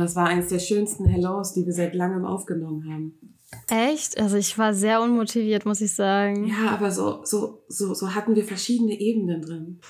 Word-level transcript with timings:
das 0.00 0.16
war 0.16 0.26
eines 0.26 0.48
der 0.48 0.58
schönsten 0.58 1.04
Hellos, 1.06 1.52
die 1.52 1.64
wir 1.66 1.72
seit 1.72 1.94
langem 1.94 2.24
aufgenommen 2.24 2.84
haben. 2.92 3.36
Echt? 3.68 4.18
Also 4.18 4.36
ich 4.36 4.56
war 4.58 4.74
sehr 4.74 5.00
unmotiviert, 5.00 5.66
muss 5.66 5.80
ich 5.80 5.94
sagen. 5.94 6.46
Ja, 6.46 6.70
aber 6.70 6.90
so, 6.90 7.20
so, 7.24 7.64
so, 7.68 7.94
so 7.94 8.14
hatten 8.14 8.34
wir 8.34 8.44
verschiedene 8.44 8.98
Ebenen 8.98 9.42
drin. 9.42 9.80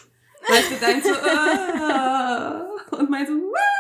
Weißt 0.49 0.71
du, 0.71 0.75
dein 0.81 1.03
so, 1.03 1.11
uh, 1.11 2.97
und 2.99 3.11
mein 3.11 3.27
so, 3.27 3.35
Woo! 3.35 3.71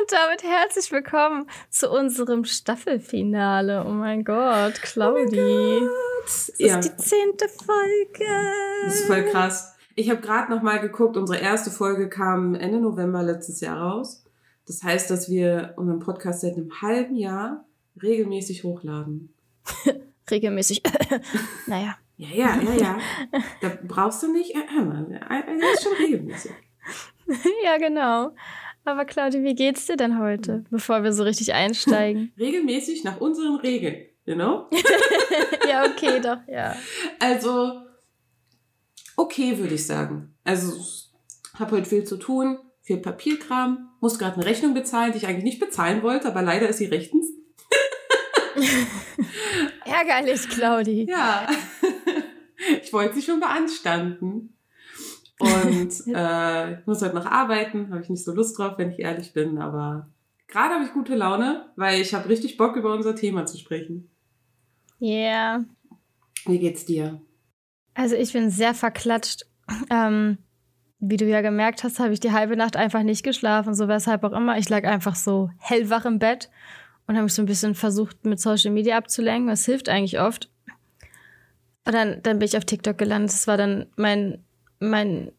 Und 0.00 0.12
damit 0.12 0.42
herzlich 0.42 0.92
willkommen 0.92 1.48
zu 1.70 1.90
unserem 1.90 2.44
Staffelfinale. 2.44 3.84
Oh 3.86 3.90
mein 3.90 4.22
Gott, 4.22 4.74
Claudi. 4.82 5.80
Oh 5.82 5.88
das 6.22 6.50
ist 6.50 6.60
ja. 6.60 6.78
die 6.78 6.96
zehnte 6.96 7.48
Folge. 7.48 8.52
Das 8.84 8.94
ist 8.94 9.06
voll 9.06 9.24
krass. 9.24 9.77
Ich 9.98 10.10
habe 10.10 10.20
gerade 10.20 10.48
noch 10.48 10.62
mal 10.62 10.78
geguckt, 10.78 11.16
unsere 11.16 11.40
erste 11.40 11.72
Folge 11.72 12.08
kam 12.08 12.54
Ende 12.54 12.78
November 12.78 13.24
letztes 13.24 13.60
Jahr 13.60 13.80
raus. 13.80 14.24
Das 14.64 14.84
heißt, 14.84 15.10
dass 15.10 15.28
wir 15.28 15.74
unseren 15.74 15.98
Podcast 15.98 16.42
seit 16.42 16.54
einem 16.54 16.70
halben 16.80 17.16
Jahr 17.16 17.64
regelmäßig 18.00 18.62
hochladen. 18.62 19.34
regelmäßig. 20.30 20.84
naja. 21.66 21.96
Ja, 22.16 22.28
ja, 22.32 22.60
ja, 22.62 22.74
ja. 22.74 22.98
Da 23.60 23.76
brauchst 23.88 24.22
du 24.22 24.32
nicht. 24.32 24.54
Äh, 24.54 24.60
äh, 24.60 25.74
ist 25.74 25.82
schon 25.82 25.94
regelmäßig. 25.94 26.52
ja, 27.64 27.76
genau. 27.78 28.30
Aber 28.84 29.04
Claudia, 29.04 29.42
wie 29.42 29.56
geht's 29.56 29.86
dir 29.86 29.96
denn 29.96 30.20
heute, 30.20 30.64
bevor 30.70 31.02
wir 31.02 31.12
so 31.12 31.24
richtig 31.24 31.54
einsteigen? 31.54 32.32
regelmäßig 32.38 33.02
nach 33.02 33.20
unseren 33.20 33.56
Regeln, 33.56 34.06
you 34.26 34.36
know? 34.36 34.66
ja, 35.68 35.86
okay, 35.86 36.20
doch, 36.20 36.38
ja. 36.46 36.76
Also, 37.18 37.87
okay, 39.18 39.58
würde 39.58 39.74
ich 39.74 39.86
sagen. 39.86 40.34
Also, 40.44 40.72
habe 41.58 41.76
heute 41.76 41.88
viel 41.88 42.04
zu 42.04 42.16
tun 42.16 42.58
viel 42.88 42.96
Papierkram, 42.96 43.90
muss 44.00 44.18
gerade 44.18 44.36
eine 44.36 44.46
Rechnung 44.46 44.72
bezahlen, 44.72 45.12
die 45.12 45.18
ich 45.18 45.26
eigentlich 45.26 45.44
nicht 45.44 45.60
bezahlen 45.60 46.02
wollte, 46.02 46.26
aber 46.26 46.40
leider 46.40 46.70
ist 46.70 46.78
sie 46.78 46.86
rechtens. 46.86 47.26
Ärgerlich, 49.84 50.48
Claudi. 50.48 51.06
Ja. 51.06 51.46
ich 52.82 52.90
wollte 52.94 53.16
sie 53.16 53.22
schon 53.22 53.40
beanstanden. 53.40 54.56
Und 55.38 55.92
äh, 56.14 56.80
ich 56.80 56.86
muss 56.86 57.02
heute 57.02 57.14
noch 57.14 57.26
arbeiten, 57.26 57.90
habe 57.90 58.02
ich 58.02 58.08
nicht 58.08 58.24
so 58.24 58.32
Lust 58.32 58.58
drauf, 58.58 58.78
wenn 58.78 58.90
ich 58.90 59.00
ehrlich 59.00 59.34
bin, 59.34 59.58
aber 59.58 60.08
gerade 60.46 60.76
habe 60.76 60.84
ich 60.84 60.94
gute 60.94 61.14
Laune, 61.14 61.70
weil 61.76 62.00
ich 62.00 62.14
habe 62.14 62.30
richtig 62.30 62.56
Bock, 62.56 62.74
über 62.74 62.94
unser 62.94 63.14
Thema 63.14 63.44
zu 63.44 63.58
sprechen. 63.58 64.08
Ja. 64.98 65.10
Yeah. 65.10 65.64
Wie 66.46 66.58
geht's 66.58 66.86
dir? 66.86 67.20
Also 67.98 68.14
ich 68.14 68.32
bin 68.32 68.48
sehr 68.48 68.74
verklatscht. 68.74 69.44
Ähm, 69.90 70.38
wie 71.00 71.16
du 71.16 71.24
ja 71.26 71.40
gemerkt 71.40 71.82
hast, 71.82 71.98
habe 71.98 72.12
ich 72.12 72.20
die 72.20 72.30
halbe 72.30 72.56
Nacht 72.56 72.76
einfach 72.76 73.02
nicht 73.02 73.24
geschlafen, 73.24 73.74
so 73.74 73.88
weshalb 73.88 74.22
auch 74.22 74.32
immer. 74.32 74.56
Ich 74.56 74.68
lag 74.68 74.84
einfach 74.84 75.16
so 75.16 75.50
hellwach 75.58 76.04
im 76.04 76.20
Bett 76.20 76.48
und 77.08 77.16
habe 77.16 77.24
mich 77.24 77.34
so 77.34 77.42
ein 77.42 77.46
bisschen 77.46 77.74
versucht, 77.74 78.24
mit 78.24 78.38
Social 78.38 78.70
Media 78.70 78.96
abzulenken. 78.96 79.48
Das 79.48 79.64
hilft 79.64 79.88
eigentlich 79.88 80.20
oft. 80.20 80.48
Und 81.86 81.92
dann, 81.92 82.22
dann 82.22 82.38
bin 82.38 82.46
ich 82.46 82.56
auf 82.56 82.64
TikTok 82.64 82.96
gelandet. 82.98 83.32
Das 83.32 83.48
war 83.48 83.56
dann 83.56 83.86
mein, 83.96 84.44
mein 84.78 85.32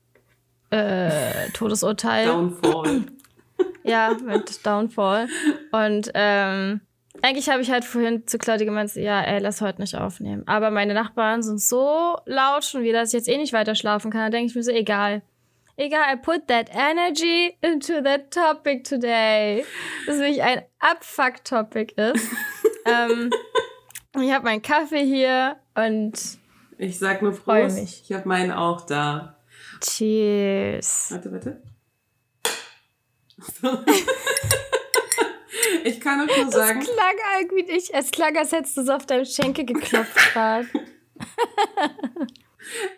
äh, 0.69 1.49
Todesurteil. 1.53 2.25
Downfall. 2.25 3.05
ja, 3.83 4.17
mit 4.21 4.65
Downfall. 4.65 5.29
Und 5.71 6.11
ähm, 6.13 6.81
eigentlich 7.21 7.49
habe 7.49 7.61
ich 7.61 7.71
halt 7.71 7.85
vorhin 7.85 8.25
zu 8.27 8.37
Claudia 8.37 8.65
gemeint, 8.65 8.95
ja, 8.95 9.21
ey, 9.21 9.39
lass 9.39 9.61
heute 9.61 9.81
nicht 9.81 9.95
aufnehmen. 9.95 10.43
Aber 10.47 10.71
meine 10.71 10.93
Nachbarn 10.93 11.43
sind 11.43 11.61
so 11.61 12.17
laut 12.25 12.63
schon 12.63 12.83
wieder, 12.83 13.01
dass 13.01 13.09
ich 13.09 13.19
jetzt 13.19 13.27
eh 13.27 13.37
nicht 13.37 13.53
weiter 13.53 13.75
schlafen 13.75 14.11
kann. 14.11 14.21
Da 14.21 14.29
denke 14.29 14.49
ich 14.49 14.55
mir 14.55 14.63
so, 14.63 14.71
egal. 14.71 15.21
Egal, 15.75 16.13
I 16.13 16.17
put 16.17 16.47
that 16.47 16.69
energy 16.73 17.55
into 17.61 18.01
that 18.01 18.31
topic 18.31 18.83
today. 18.83 19.63
Das 20.05 20.17
nämlich 20.17 20.43
ein 20.43 20.63
Abfuck-Topic 20.79 21.93
ist. 21.95 22.27
ähm, 22.85 23.31
ich 24.21 24.31
habe 24.33 24.43
meinen 24.43 24.61
Kaffee 24.61 25.05
hier 25.05 25.55
und 25.75 26.37
ich 26.77 26.97
sag 26.97 27.21
nur 27.21 27.33
Prost. 27.33 27.79
Mich. 27.79 28.03
Ich 28.05 28.13
habe 28.13 28.27
meinen 28.27 28.51
auch 28.51 28.85
da. 28.85 29.37
Cheers. 29.81 31.11
Warte, 31.11 31.31
warte. 31.31 31.61
ich 35.83 35.99
kann 35.99 36.21
auch 36.21 36.37
nur 36.37 36.51
sagen. 36.51 36.81
Es 36.81 36.87
klang 36.87 37.15
irgendwie 37.39 37.71
nicht. 37.71 37.91
Es 37.93 38.11
klang, 38.11 38.35
als 38.37 38.51
hättest 38.51 38.77
du 38.77 38.81
es 38.81 38.89
auf 38.89 39.05
deinem 39.05 39.25
Schenkel 39.25 39.65
geklopft 39.65 40.15
gerade. 40.33 40.67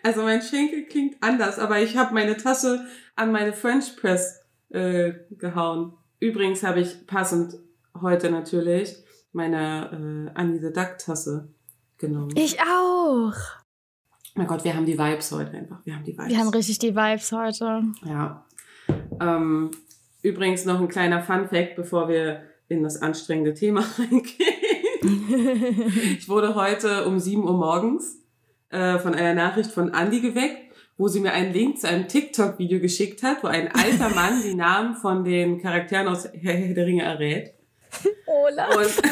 Also 0.02 0.22
mein 0.22 0.42
Schenkel 0.42 0.84
klingt 0.84 1.16
anders, 1.22 1.58
aber 1.58 1.80
ich 1.80 1.96
habe 1.96 2.14
meine 2.14 2.36
Tasse 2.36 2.86
an 3.16 3.32
meine 3.32 3.52
French 3.52 3.96
Press 3.96 4.40
äh, 4.70 5.12
gehauen. 5.30 5.94
Übrigens 6.20 6.62
habe 6.62 6.80
ich 6.80 7.06
passend 7.06 7.54
heute 8.00 8.30
natürlich 8.30 8.96
meine 9.32 10.30
äh, 10.34 10.38
Annie 10.38 10.60
the 10.60 10.72
Duck 10.72 10.98
Tasse 10.98 11.52
genommen. 11.98 12.34
Ich 12.36 12.60
auch. 12.60 13.34
Mein 14.34 14.46
Gott, 14.46 14.64
wir 14.64 14.74
haben 14.74 14.86
die 14.86 14.98
Vibes 14.98 15.30
heute 15.32 15.52
einfach. 15.52 15.84
Wir 15.84 15.94
haben 15.94 16.04
die 16.04 16.16
Vibes. 16.16 16.28
Wir 16.28 16.38
haben 16.38 16.48
richtig 16.48 16.78
die 16.78 16.94
Vibes 16.94 17.32
heute. 17.32 17.82
Ja. 18.04 18.46
Ähm, 19.20 19.70
übrigens 20.22 20.64
noch 20.64 20.80
ein 20.80 20.88
kleiner 20.88 21.22
Fun 21.22 21.48
Fact, 21.48 21.76
bevor 21.76 22.08
wir 22.08 22.42
in 22.68 22.82
das 22.82 23.00
anstrengende 23.00 23.54
Thema 23.54 23.80
reingehen. 23.98 24.62
ich 26.18 26.28
wurde 26.28 26.54
heute 26.54 27.06
um 27.06 27.18
7 27.18 27.42
Uhr 27.44 27.54
morgens 27.54 28.18
äh, 28.70 28.98
von 28.98 29.14
einer 29.14 29.34
Nachricht 29.34 29.70
von 29.70 29.92
Andy 29.92 30.20
geweckt, 30.20 30.72
wo 30.96 31.08
sie 31.08 31.20
mir 31.20 31.32
einen 31.32 31.52
Link 31.52 31.80
zu 31.80 31.88
einem 31.88 32.06
TikTok-Video 32.08 32.80
geschickt 32.80 33.22
hat, 33.22 33.42
wo 33.42 33.48
ein 33.48 33.70
alter 33.72 34.08
Mann 34.10 34.42
die 34.42 34.54
Namen 34.54 34.94
von 34.94 35.24
den 35.24 35.60
Charakteren 35.60 36.08
aus 36.08 36.28
Herr 36.32 36.74
der 36.74 36.86
Ringe 36.86 37.02
errät. 37.02 37.54
Olaf. 38.26 38.76
Und 38.76 38.86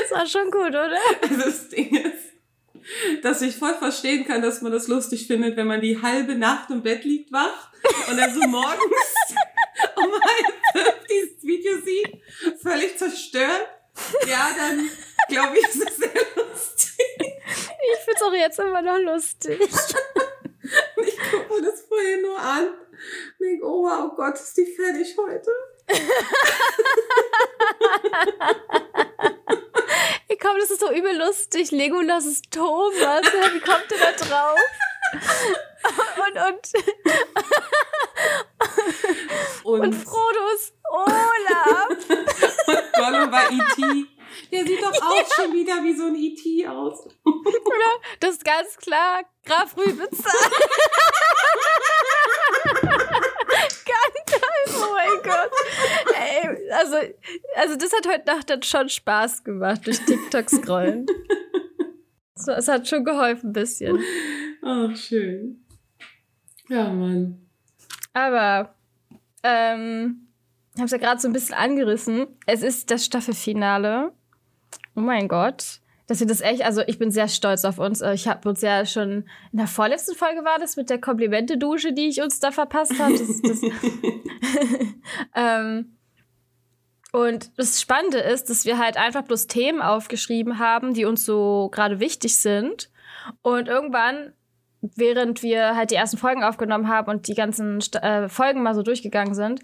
das 0.00 0.10
war 0.10 0.26
schon 0.26 0.50
gut, 0.50 0.70
oder? 0.70 0.98
Das 1.44 1.68
Ding 1.68 1.94
ist, 1.96 2.32
dass 3.22 3.42
ich 3.42 3.56
voll 3.56 3.74
verstehen 3.74 4.24
kann, 4.24 4.42
dass 4.42 4.62
man 4.62 4.72
das 4.72 4.88
lustig 4.88 5.26
findet, 5.26 5.56
wenn 5.56 5.66
man 5.66 5.80
die 5.80 6.00
halbe 6.00 6.34
Nacht 6.34 6.70
im 6.70 6.82
Bett 6.82 7.04
liegt 7.04 7.32
wach 7.32 7.72
und 8.10 8.16
dann 8.16 8.32
so 8.32 8.40
morgens 8.46 9.23
dieses 11.10 11.42
Video 11.42 11.78
sieht, 11.84 12.22
völlig 12.62 12.96
zerstört. 12.98 13.68
Ja, 14.26 14.50
dann 14.56 14.90
glaube 15.28 15.58
ich, 15.58 15.64
ist 15.64 15.88
es 15.88 15.96
sehr 15.96 16.10
lustig. 16.36 17.00
Ich 17.18 17.98
finde 18.04 18.16
es 18.16 18.22
auch 18.22 18.32
jetzt 18.32 18.58
immer 18.58 18.82
noch 18.82 18.98
lustig. 18.98 19.60
ich 19.60 19.70
gucke 21.30 21.54
mir 21.54 21.62
das 21.62 21.82
vorher 21.82 22.18
nur 22.18 22.38
an. 22.38 22.68
Und 22.68 23.40
denke, 23.40 23.64
oh, 23.66 23.88
oh 23.88 24.14
Gott, 24.16 24.34
ist 24.34 24.56
die 24.56 24.66
fertig 24.66 25.16
heute? 25.16 25.50
ich 30.28 30.38
komme, 30.40 30.60
das 30.60 30.70
ist 30.70 30.80
so 30.80 30.90
übel 30.90 31.16
lustig. 31.18 31.70
Legolas 31.70 32.24
ist 32.26 32.50
Thomas. 32.50 33.22
Wie 33.52 33.60
kommt 33.60 33.90
ihr 33.90 33.98
da 33.98 34.12
drauf? 34.12 34.58
Und, 35.14 36.36
und, 36.36 36.72
und, 39.64 39.80
und 39.82 39.94
Frodo 39.94 40.48
ist 40.54 40.74
Olaf. 40.90 41.88
und 42.66 42.92
Gollum 42.92 43.32
war 43.32 43.50
E.T. 43.50 44.06
Der 44.50 44.66
sieht 44.66 44.82
doch 44.82 44.92
auch 44.92 45.18
ja. 45.18 45.24
schon 45.36 45.52
wieder 45.52 45.82
wie 45.82 45.94
so 45.94 46.06
ein 46.06 46.16
E.T. 46.16 46.66
aus. 46.66 47.06
Oder? 47.24 48.00
Das 48.20 48.30
ist 48.32 48.44
ganz 48.44 48.76
klar 48.76 49.22
Graf 49.44 49.76
Rübitzer. 49.76 50.30
ganz 54.26 54.82
oh 54.82 54.92
mein 54.92 55.22
Gott. 55.22 55.50
Ey, 56.14 56.72
also, 56.72 56.96
also 57.56 57.76
das 57.76 57.92
hat 57.92 58.06
heute 58.06 58.26
Nacht 58.26 58.50
dann 58.50 58.62
schon 58.62 58.88
Spaß 58.88 59.44
gemacht, 59.44 59.86
durch 59.86 60.00
TikTok 60.04 60.48
scrollen. 60.50 61.06
So, 62.36 62.52
es 62.52 62.68
hat 62.68 62.88
schon 62.88 63.04
geholfen 63.04 63.50
ein 63.50 63.52
bisschen. 63.52 63.98
Ach, 64.62 64.96
schön. 64.96 65.64
Ja, 66.68 66.92
Mann. 66.92 67.46
Aber, 68.12 68.74
ähm, 69.42 70.28
ich 70.74 70.80
habe 70.80 70.86
es 70.86 70.90
ja 70.90 70.98
gerade 70.98 71.20
so 71.20 71.28
ein 71.28 71.32
bisschen 71.32 71.54
angerissen. 71.54 72.26
Es 72.46 72.62
ist 72.62 72.90
das 72.90 73.04
Staffelfinale. 73.04 74.12
Oh 74.96 75.00
mein 75.00 75.28
Gott. 75.28 75.80
Dass 76.06 76.20
wir 76.20 76.26
das 76.26 76.40
echt, 76.40 76.62
also 76.62 76.82
ich 76.86 76.98
bin 76.98 77.10
sehr 77.10 77.28
stolz 77.28 77.64
auf 77.64 77.78
uns. 77.78 78.02
Ich 78.02 78.28
habe 78.28 78.48
uns 78.48 78.60
ja 78.60 78.84
schon 78.84 79.24
in 79.52 79.58
der 79.58 79.66
vorletzten 79.66 80.14
Folge 80.14 80.44
war 80.44 80.58
das 80.58 80.76
mit 80.76 80.90
der 80.90 81.00
Komplimente-Dusche, 81.00 81.92
die 81.92 82.08
ich 82.08 82.20
uns 82.20 82.40
da 82.40 82.50
verpasst 82.50 82.98
habe. 82.98 83.12
Das, 83.12 83.40
das 83.40 83.62
ähm, 85.34 85.96
und 87.14 87.56
das 87.56 87.80
Spannende 87.80 88.18
ist, 88.18 88.50
dass 88.50 88.64
wir 88.64 88.76
halt 88.76 88.96
einfach 88.96 89.22
bloß 89.22 89.46
Themen 89.46 89.80
aufgeschrieben 89.80 90.58
haben, 90.58 90.94
die 90.94 91.04
uns 91.04 91.24
so 91.24 91.68
gerade 91.70 92.00
wichtig 92.00 92.40
sind. 92.40 92.90
Und 93.40 93.68
irgendwann, 93.68 94.32
während 94.80 95.40
wir 95.44 95.76
halt 95.76 95.92
die 95.92 95.94
ersten 95.94 96.16
Folgen 96.16 96.42
aufgenommen 96.42 96.88
haben 96.88 97.08
und 97.08 97.28
die 97.28 97.36
ganzen 97.36 97.78
äh, 98.02 98.28
Folgen 98.28 98.64
mal 98.64 98.74
so 98.74 98.82
durchgegangen 98.82 99.36
sind, 99.36 99.60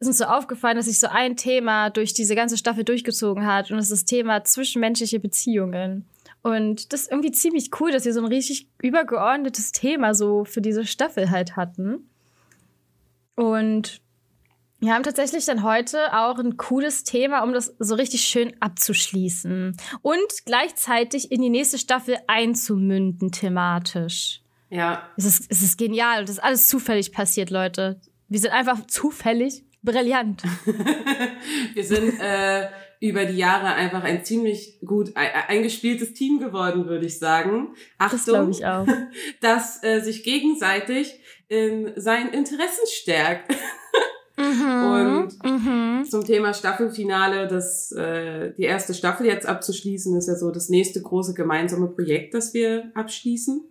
ist 0.00 0.06
uns 0.06 0.16
so 0.16 0.24
aufgefallen, 0.24 0.78
dass 0.78 0.86
sich 0.86 0.98
so 0.98 1.08
ein 1.08 1.36
Thema 1.36 1.90
durch 1.90 2.14
diese 2.14 2.34
ganze 2.34 2.56
Staffel 2.56 2.84
durchgezogen 2.84 3.44
hat 3.44 3.70
und 3.70 3.76
das 3.76 3.90
ist 3.90 3.92
das 3.92 4.04
Thema 4.06 4.42
zwischenmenschliche 4.42 5.20
Beziehungen. 5.20 6.08
Und 6.40 6.94
das 6.94 7.02
ist 7.02 7.10
irgendwie 7.10 7.32
ziemlich 7.32 7.68
cool, 7.80 7.92
dass 7.92 8.06
wir 8.06 8.14
so 8.14 8.20
ein 8.20 8.32
richtig 8.32 8.70
übergeordnetes 8.80 9.72
Thema 9.72 10.14
so 10.14 10.46
für 10.46 10.62
diese 10.62 10.86
Staffel 10.86 11.30
halt 11.30 11.54
hatten. 11.54 12.08
Und 13.34 14.00
wir 14.84 14.92
haben 14.92 15.02
tatsächlich 15.02 15.46
dann 15.46 15.62
heute 15.62 16.12
auch 16.12 16.38
ein 16.38 16.56
cooles 16.56 17.04
Thema, 17.04 17.42
um 17.42 17.52
das 17.52 17.74
so 17.78 17.94
richtig 17.94 18.22
schön 18.22 18.54
abzuschließen 18.60 19.76
und 20.02 20.32
gleichzeitig 20.44 21.32
in 21.32 21.40
die 21.40 21.48
nächste 21.48 21.78
Staffel 21.78 22.18
einzumünden 22.26 23.32
thematisch. 23.32 24.42
Ja. 24.68 25.08
Es 25.16 25.24
ist, 25.24 25.50
es 25.50 25.62
ist 25.62 25.78
genial 25.78 26.20
und 26.20 26.28
das 26.28 26.36
ist 26.36 26.44
alles 26.44 26.68
zufällig 26.68 27.12
passiert, 27.12 27.50
Leute. 27.50 28.00
Wir 28.28 28.40
sind 28.40 28.52
einfach 28.52 28.86
zufällig 28.86 29.64
brillant. 29.82 30.42
wir 31.74 31.84
sind 31.84 32.20
äh, 32.20 32.68
über 33.00 33.24
die 33.24 33.36
Jahre 33.36 33.74
einfach 33.74 34.02
ein 34.02 34.24
ziemlich 34.24 34.80
gut 34.84 35.12
eingespieltes 35.14 36.12
Team 36.12 36.40
geworden, 36.40 36.86
würde 36.88 37.06
ich 37.06 37.18
sagen. 37.18 37.74
Achtung, 37.98 38.18
das 38.18 38.24
glaube 38.26 38.50
ich 38.50 38.66
auch. 38.66 38.86
dass 39.40 39.82
äh, 39.82 40.00
sich 40.00 40.24
gegenseitig 40.24 41.20
in 41.48 41.92
seinen 41.96 42.32
Interessen 42.32 42.86
stärkt. 42.86 43.54
Mhm, 44.44 44.84
und 44.92 45.44
mhm. 45.44 46.04
zum 46.04 46.24
Thema 46.24 46.52
Staffelfinale, 46.52 47.48
das 47.48 47.92
äh, 47.92 48.52
die 48.54 48.62
erste 48.62 48.94
Staffel 48.94 49.26
jetzt 49.26 49.46
abzuschließen, 49.46 50.16
ist 50.16 50.28
ja 50.28 50.34
so 50.34 50.50
das 50.50 50.68
nächste 50.68 51.00
große 51.00 51.34
gemeinsame 51.34 51.88
Projekt, 51.88 52.34
das 52.34 52.54
wir 52.54 52.90
abschließen. 52.94 53.62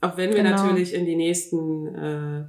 Auch 0.00 0.16
wenn 0.16 0.30
wir 0.30 0.42
genau. 0.42 0.56
natürlich 0.56 0.94
in 0.94 1.04
die 1.04 1.16
nächsten 1.16 1.94
äh, 1.94 2.44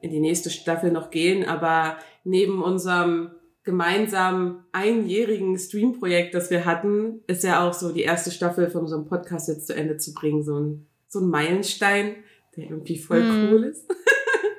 in 0.00 0.10
die 0.10 0.20
nächste 0.20 0.50
Staffel 0.50 0.92
noch 0.92 1.10
gehen, 1.10 1.44
aber 1.44 1.98
neben 2.24 2.62
unserem 2.62 3.30
gemeinsamen 3.64 4.64
einjährigen 4.72 5.58
Streamprojekt, 5.58 6.34
das 6.34 6.50
wir 6.50 6.64
hatten, 6.64 7.20
ist 7.26 7.44
ja 7.44 7.68
auch 7.68 7.74
so 7.74 7.92
die 7.92 8.02
erste 8.02 8.30
Staffel 8.30 8.70
von 8.70 8.82
unserem 8.82 9.06
Podcast 9.06 9.48
jetzt 9.48 9.66
zu 9.66 9.74
Ende 9.74 9.96
zu 9.96 10.14
bringen, 10.14 10.42
so 10.42 10.58
ein 10.58 10.86
so 11.08 11.20
ein 11.20 11.28
Meilenstein, 11.28 12.16
der 12.56 12.64
irgendwie 12.70 12.98
voll 12.98 13.22
mhm. 13.22 13.52
cool 13.52 13.64
ist. 13.64 13.86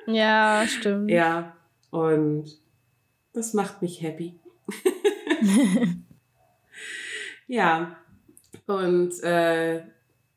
ja, 0.06 0.64
stimmt. 0.66 1.10
Ja, 1.10 1.56
und 1.90 2.60
das 3.32 3.54
macht 3.54 3.82
mich 3.82 4.02
happy. 4.02 4.38
ja, 7.46 7.96
und 8.66 9.22
äh, 9.22 9.82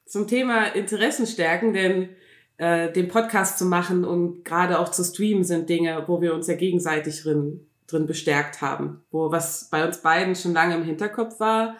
zum 0.06 0.28
Thema 0.28 0.66
Interessen 0.66 1.28
stärken, 1.28 1.74
denn 1.74 2.10
äh, 2.58 2.92
den 2.92 3.08
Podcast 3.08 3.58
zu 3.58 3.66
machen 3.66 4.06
und 4.06 4.46
gerade 4.46 4.80
auch 4.80 4.90
zu 4.90 5.04
streamen 5.04 5.44
sind 5.44 5.70
Dinge, 5.70 6.04
wo 6.08 6.22
wir 6.22 6.34
uns 6.34 6.48
ja 6.48 6.56
gegenseitig 6.56 7.22
drin, 7.22 7.68
drin 7.88 8.06
bestärkt 8.06 8.62
haben. 8.62 9.04
Wo 9.12 9.32
was 9.32 9.70
bei 9.70 9.86
uns 9.86 10.00
beiden 10.00 10.36
schon 10.36 10.54
lange 10.54 10.76
im 10.76 10.84
Hinterkopf 10.84 11.40
war, 11.40 11.78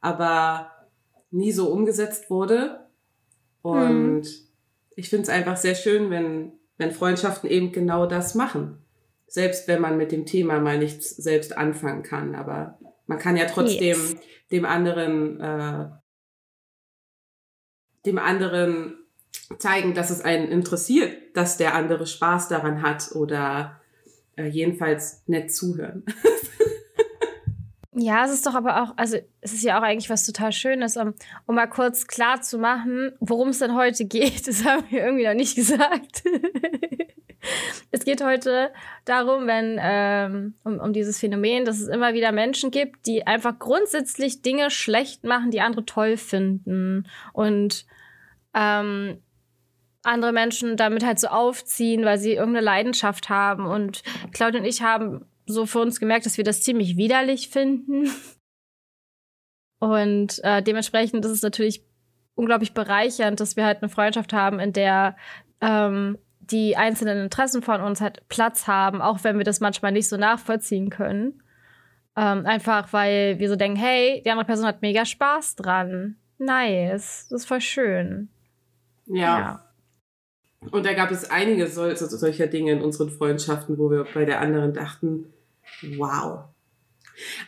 aber 0.00 0.70
nie 1.30 1.52
so 1.52 1.70
umgesetzt 1.70 2.30
wurde. 2.30 2.80
Und 3.62 4.26
hm. 4.26 4.32
ich 4.96 5.08
finde 5.08 5.24
es 5.24 5.28
einfach 5.28 5.56
sehr 5.56 5.74
schön, 5.74 6.10
wenn, 6.10 6.52
wenn 6.76 6.92
Freundschaften 6.92 7.48
eben 7.48 7.72
genau 7.72 8.06
das 8.06 8.34
machen 8.34 8.83
selbst 9.26 9.68
wenn 9.68 9.80
man 9.80 9.96
mit 9.96 10.12
dem 10.12 10.26
Thema 10.26 10.60
mal 10.60 10.78
nichts 10.78 11.10
selbst 11.10 11.56
anfangen 11.56 12.02
kann. 12.02 12.34
Aber 12.34 12.78
man 13.06 13.18
kann 13.18 13.36
ja 13.36 13.46
trotzdem 13.46 13.96
yes. 13.96 14.16
dem 14.50 14.64
anderen, 14.64 15.40
äh, 15.40 15.88
dem 18.06 18.18
anderen 18.18 18.98
zeigen, 19.58 19.94
dass 19.94 20.10
es 20.10 20.20
einen 20.20 20.48
interessiert, 20.48 21.36
dass 21.36 21.56
der 21.56 21.74
andere 21.74 22.06
Spaß 22.06 22.48
daran 22.48 22.82
hat 22.82 23.12
oder 23.12 23.80
äh, 24.36 24.46
jedenfalls 24.46 25.22
nett 25.26 25.52
zuhören. 25.52 26.04
Ja, 27.96 28.24
es 28.24 28.32
ist 28.32 28.44
doch 28.44 28.54
aber 28.54 28.82
auch, 28.82 28.94
also 28.96 29.18
es 29.40 29.52
ist 29.52 29.62
ja 29.62 29.78
auch 29.78 29.82
eigentlich 29.82 30.10
was 30.10 30.26
total 30.26 30.50
Schönes, 30.50 30.96
um, 30.96 31.14
um 31.46 31.54
mal 31.54 31.68
kurz 31.68 32.08
klar 32.08 32.42
zu 32.42 32.58
machen, 32.58 33.12
worum 33.20 33.50
es 33.50 33.60
denn 33.60 33.74
heute 33.74 34.04
geht. 34.04 34.46
Das 34.54 34.64
haben 34.64 34.84
wir 34.90 35.04
irgendwie 35.04 35.26
noch 35.26 35.34
nicht 35.34 35.54
gesagt. 35.54 36.24
Es 37.90 38.04
geht 38.04 38.22
heute 38.22 38.72
darum, 39.04 39.46
wenn, 39.46 39.78
ähm, 39.80 40.54
um, 40.64 40.78
um 40.78 40.92
dieses 40.92 41.18
Phänomen, 41.18 41.64
dass 41.64 41.80
es 41.80 41.88
immer 41.88 42.14
wieder 42.14 42.32
Menschen 42.32 42.70
gibt, 42.70 43.06
die 43.06 43.26
einfach 43.26 43.58
grundsätzlich 43.58 44.42
Dinge 44.42 44.70
schlecht 44.70 45.24
machen, 45.24 45.50
die 45.50 45.60
andere 45.60 45.84
toll 45.84 46.16
finden. 46.16 47.06
Und 47.32 47.86
ähm, 48.54 49.22
andere 50.02 50.32
Menschen 50.32 50.76
damit 50.76 51.04
halt 51.04 51.18
so 51.18 51.28
aufziehen, 51.28 52.04
weil 52.04 52.18
sie 52.18 52.34
irgendeine 52.34 52.64
Leidenschaft 52.64 53.28
haben. 53.28 53.66
Und 53.66 54.02
Claudia 54.32 54.60
und 54.60 54.66
ich 54.66 54.82
haben 54.82 55.24
so 55.46 55.66
für 55.66 55.80
uns 55.80 56.00
gemerkt, 56.00 56.26
dass 56.26 56.36
wir 56.36 56.44
das 56.44 56.62
ziemlich 56.62 56.96
widerlich 56.96 57.48
finden. 57.48 58.10
Und 59.78 60.42
äh, 60.44 60.62
dementsprechend 60.62 61.24
ist 61.24 61.32
es 61.32 61.42
natürlich 61.42 61.84
unglaublich 62.34 62.72
bereichernd, 62.74 63.40
dass 63.40 63.56
wir 63.56 63.64
halt 63.64 63.82
eine 63.82 63.88
Freundschaft 63.88 64.32
haben, 64.32 64.58
in 64.58 64.72
der 64.72 65.16
ähm, 65.60 66.18
die 66.50 66.76
einzelnen 66.76 67.22
Interessen 67.22 67.62
von 67.62 67.80
uns 67.80 68.00
halt 68.00 68.28
Platz 68.28 68.66
haben, 68.66 69.00
auch 69.00 69.22
wenn 69.22 69.38
wir 69.38 69.44
das 69.44 69.60
manchmal 69.60 69.92
nicht 69.92 70.08
so 70.08 70.16
nachvollziehen 70.16 70.90
können. 70.90 71.42
Ähm, 72.16 72.46
einfach 72.46 72.92
weil 72.92 73.38
wir 73.38 73.48
so 73.48 73.56
denken, 73.56 73.76
hey, 73.76 74.22
die 74.24 74.30
andere 74.30 74.46
Person 74.46 74.66
hat 74.66 74.82
mega 74.82 75.04
Spaß 75.04 75.56
dran. 75.56 76.16
Nice, 76.38 77.26
das 77.30 77.42
ist 77.42 77.46
voll 77.46 77.60
schön. 77.60 78.28
Ja. 79.06 79.38
ja. 79.38 79.64
Und 80.70 80.86
da 80.86 80.94
gab 80.94 81.10
es 81.10 81.30
einige 81.30 81.66
sol 81.66 81.94
solcher 81.96 82.46
Dinge 82.46 82.72
in 82.72 82.82
unseren 82.82 83.10
Freundschaften, 83.10 83.78
wo 83.78 83.90
wir 83.90 84.06
bei 84.14 84.24
der 84.24 84.40
anderen 84.40 84.72
dachten, 84.72 85.32
wow. 85.96 86.44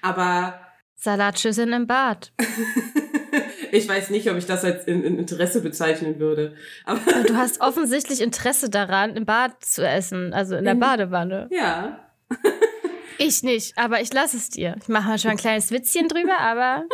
Aber 0.03 0.61
Salatschüsseln 0.97 1.73
im 1.73 1.87
Bad. 1.87 2.33
ich 3.76 3.88
weiß 3.88 4.11
nicht, 4.11 4.31
ob 4.31 4.37
ich 4.37 4.46
das 4.46 4.64
als 4.64 4.84
in, 4.84 5.05
in 5.05 5.19
Interesse 5.19 5.61
bezeichnen 5.61 6.19
würde. 6.19 6.55
Aber 6.84 7.00
du 7.26 7.37
hast 7.37 7.61
offensichtlich 7.61 8.20
Interesse 8.20 8.70
daran, 8.70 9.17
im 9.17 9.25
Bad 9.25 9.64
zu 9.64 9.87
essen, 9.87 10.32
also 10.32 10.56
in 10.56 10.64
der 10.64 10.75
Badewanne. 10.75 11.49
Ja. 11.50 12.00
Ich 13.19 13.43
nicht, 13.43 13.78
aber 13.78 14.02
ich 14.02 14.12
lasse 14.12 14.37
es 14.37 14.50
dir. 14.50 14.76
Ich 14.81 14.88
mache 14.88 15.08
mal 15.08 15.19
schon 15.19 15.31
ein 15.31 15.38
kleines 15.38 15.70
Witzchen 15.70 16.06
drüber, 16.06 16.38
aber 16.38 16.84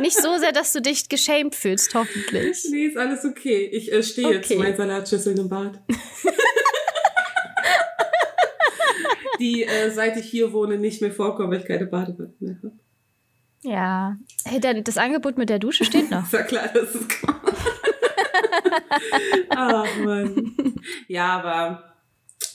nicht 0.00 0.16
so 0.16 0.38
sehr, 0.38 0.52
dass 0.52 0.72
du 0.72 0.80
dich 0.80 1.08
geschämt 1.08 1.54
fühlst, 1.54 1.94
hoffentlich. 1.94 2.64
Nee, 2.70 2.86
ist 2.86 2.96
alles 2.96 3.24
okay. 3.24 3.68
Ich 3.72 3.92
äh, 3.92 4.02
stehe 4.02 4.28
okay. 4.28 4.36
jetzt 4.36 4.58
mein 4.58 4.76
Salatschüsseln 4.76 5.36
im 5.38 5.48
Bad. 5.48 5.80
Die, 9.38 9.64
äh, 9.64 9.90
seit 9.90 10.16
ich 10.16 10.26
hier 10.26 10.52
wohne, 10.52 10.78
nicht 10.78 11.02
mehr 11.02 11.12
vorkommen, 11.12 11.50
weil 11.50 11.60
ich 11.60 11.66
keine 11.66 11.86
Badewanne 11.86 12.32
mehr 12.38 12.56
habe. 12.62 12.72
Ja. 13.62 14.16
Hey, 14.44 14.60
dann 14.60 14.84
das 14.84 14.98
Angebot 14.98 15.38
mit 15.38 15.48
der 15.48 15.58
Dusche 15.58 15.84
steht 15.84 16.10
noch. 16.10 16.22
ist 16.24 16.32
ja 16.32 16.42
klar, 16.42 16.68
dass 16.68 16.94
es 16.94 17.08
kommt. 17.08 17.40
Ach 19.50 19.86
Mann. 20.04 20.56
Ja, 21.08 21.38
aber 21.38 21.94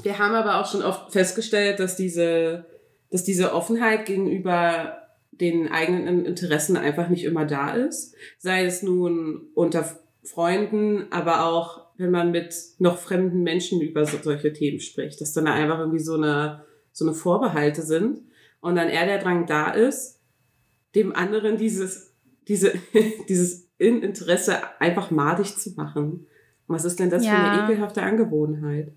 wir 0.04 0.20
haben 0.20 0.36
aber 0.36 0.60
auch 0.60 0.70
schon 0.70 0.84
oft 0.84 1.12
festgestellt, 1.12 1.80
dass 1.80 1.96
diese, 1.96 2.66
dass 3.10 3.24
diese 3.24 3.54
Offenheit 3.54 4.06
gegenüber 4.06 4.98
den 5.32 5.72
eigenen 5.72 6.26
Interessen 6.26 6.78
einfach 6.78 7.10
nicht 7.10 7.24
immer 7.24 7.46
da 7.46 7.74
ist. 7.74 8.16
Sei 8.40 8.66
es 8.66 8.84
nun 8.84 9.50
unter 9.54 9.86
Freunden, 10.24 11.12
aber 11.12 11.46
auch 11.46 11.88
wenn 11.98 12.12
man 12.12 12.32
mit 12.32 12.54
noch 12.80 12.98
fremden 12.98 13.44
Menschen 13.44 13.82
über 13.82 14.06
so, 14.06 14.18
solche 14.22 14.54
Themen 14.54 14.80
spricht, 14.80 15.22
dass 15.22 15.34
dann 15.34 15.48
einfach 15.48 15.80
irgendwie 15.80 16.04
so 16.04 16.16
eine, 16.16 16.66
so 16.92 17.06
eine 17.06 17.14
Vorbehalte 17.14 17.82
sind 17.82 18.22
und 18.60 18.76
dann 18.76 18.90
eher 18.90 19.06
der 19.06 19.20
Drang 19.20 19.46
da 19.46 19.72
ist, 19.72 20.17
dem 20.96 21.16
anderen 21.16 21.58
dieses, 21.58 22.14
diese, 22.48 22.74
dieses 23.30 23.68
Interesse 23.78 24.60
einfach 24.80 25.12
madig 25.12 25.58
zu 25.58 25.72
machen. 25.76 26.28
Was 26.68 26.86
ist 26.86 27.00
denn 27.00 27.10
das 27.10 27.26
ja. 27.26 27.32
für 27.32 27.38
eine 27.38 27.64
ekelhafte 27.64 28.02
Angewohnheit? 28.02 28.92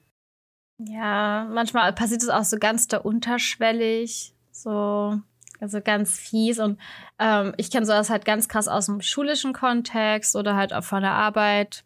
Ja, 0.79 1.47
manchmal 1.51 1.93
passiert 1.93 2.23
es 2.23 2.29
auch 2.29 2.45
so 2.45 2.57
ganz 2.59 2.89
da 2.89 2.99
unterschwellig, 2.99 4.35
so, 4.51 5.19
also 5.61 5.81
ganz 5.83 6.19
fies. 6.19 6.59
Und 6.59 6.79
ähm, 7.19 7.53
ich 7.59 7.71
kenne 7.71 7.85
sowas 7.85 8.09
halt 8.09 8.25
ganz 8.25 8.49
krass 8.49 8.67
aus 8.67 8.87
dem 8.87 9.03
schulischen 9.03 9.53
Kontext 9.53 10.35
oder 10.37 10.57
halt 10.57 10.73
auch 10.73 10.85
von 10.85 11.03
der 11.03 11.13
Arbeit. 11.13 11.85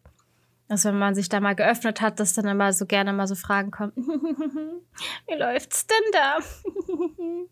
Dass 0.67 0.85
wenn 0.85 0.97
man 0.97 1.13
sich 1.13 1.29
da 1.29 1.39
mal 1.41 1.55
geöffnet 1.55 2.01
hat, 2.01 2.19
dass 2.19 2.33
dann 2.33 2.47
immer 2.47 2.73
so 2.73 2.87
gerne 2.87 3.13
mal 3.13 3.27
so 3.27 3.35
Fragen 3.35 3.69
kommen. 3.69 3.91
Wie 5.27 5.35
läuft's 5.35 5.85
denn 5.85 6.11
da? 6.11 6.39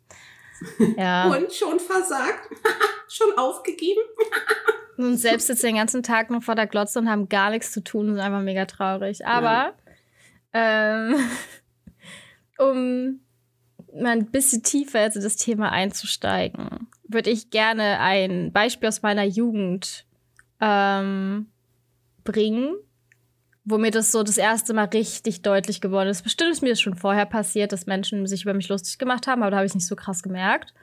Ja. 0.98 1.30
Und 1.30 1.52
schon 1.52 1.80
versagt. 1.80 2.50
schon 3.08 3.38
aufgegeben. 3.38 4.02
und 4.98 5.18
selbst 5.18 5.50
jetzt 5.50 5.64
den 5.64 5.76
ganzen 5.76 6.04
Tag 6.04 6.30
nur 6.30 6.42
vor 6.42 6.56
der 6.56 6.68
Glotze 6.68 7.00
und 7.00 7.10
haben 7.10 7.30
gar 7.30 7.50
nichts 7.50 7.72
zu 7.72 7.84
tun, 7.84 8.08
sind 8.08 8.20
einfach 8.20 8.42
mega 8.42 8.66
traurig. 8.66 9.26
Aber 9.26 9.74
ja. 10.54 11.10
ähm, 11.12 11.16
um 12.58 13.20
mal 13.94 14.12
ein 14.12 14.32
bisschen 14.32 14.64
tiefer 14.64 15.02
jetzt 15.02 15.16
in 15.16 15.24
das 15.24 15.36
Thema 15.36 15.72
einzusteigen, 15.72 16.88
würde 17.08 17.30
ich 17.30 17.50
gerne 17.50 18.00
ein 18.00 18.52
Beispiel 18.52 18.90
aus 18.90 19.02
meiner 19.02 19.24
Jugend 19.24 20.06
ähm, 20.60 21.48
bringen, 22.24 22.76
wo 23.66 23.78
mir 23.78 23.92
das 23.92 24.12
so 24.12 24.24
das 24.24 24.38
erste 24.38 24.74
Mal 24.74 24.86
richtig 24.86 25.42
deutlich 25.42 25.80
geworden 25.80 26.10
ist. 26.10 26.24
Bestimmt 26.24 26.52
ist 26.52 26.62
mir 26.62 26.70
das 26.70 26.82
schon 26.82 26.96
vorher 26.96 27.26
passiert, 27.26 27.72
dass 27.72 27.86
Menschen 27.86 28.28
sich 28.28 28.44
über 28.44 28.54
mich 28.54 28.70
lustig 28.70 28.98
gemacht 28.98 29.28
haben, 29.28 29.42
aber 29.42 29.52
da 29.52 29.58
habe 29.58 29.66
ich 29.66 29.72
es 29.72 29.76
nicht 29.76 29.88
so 29.88 29.96
krass 29.96 30.22
gemerkt. 30.22 30.74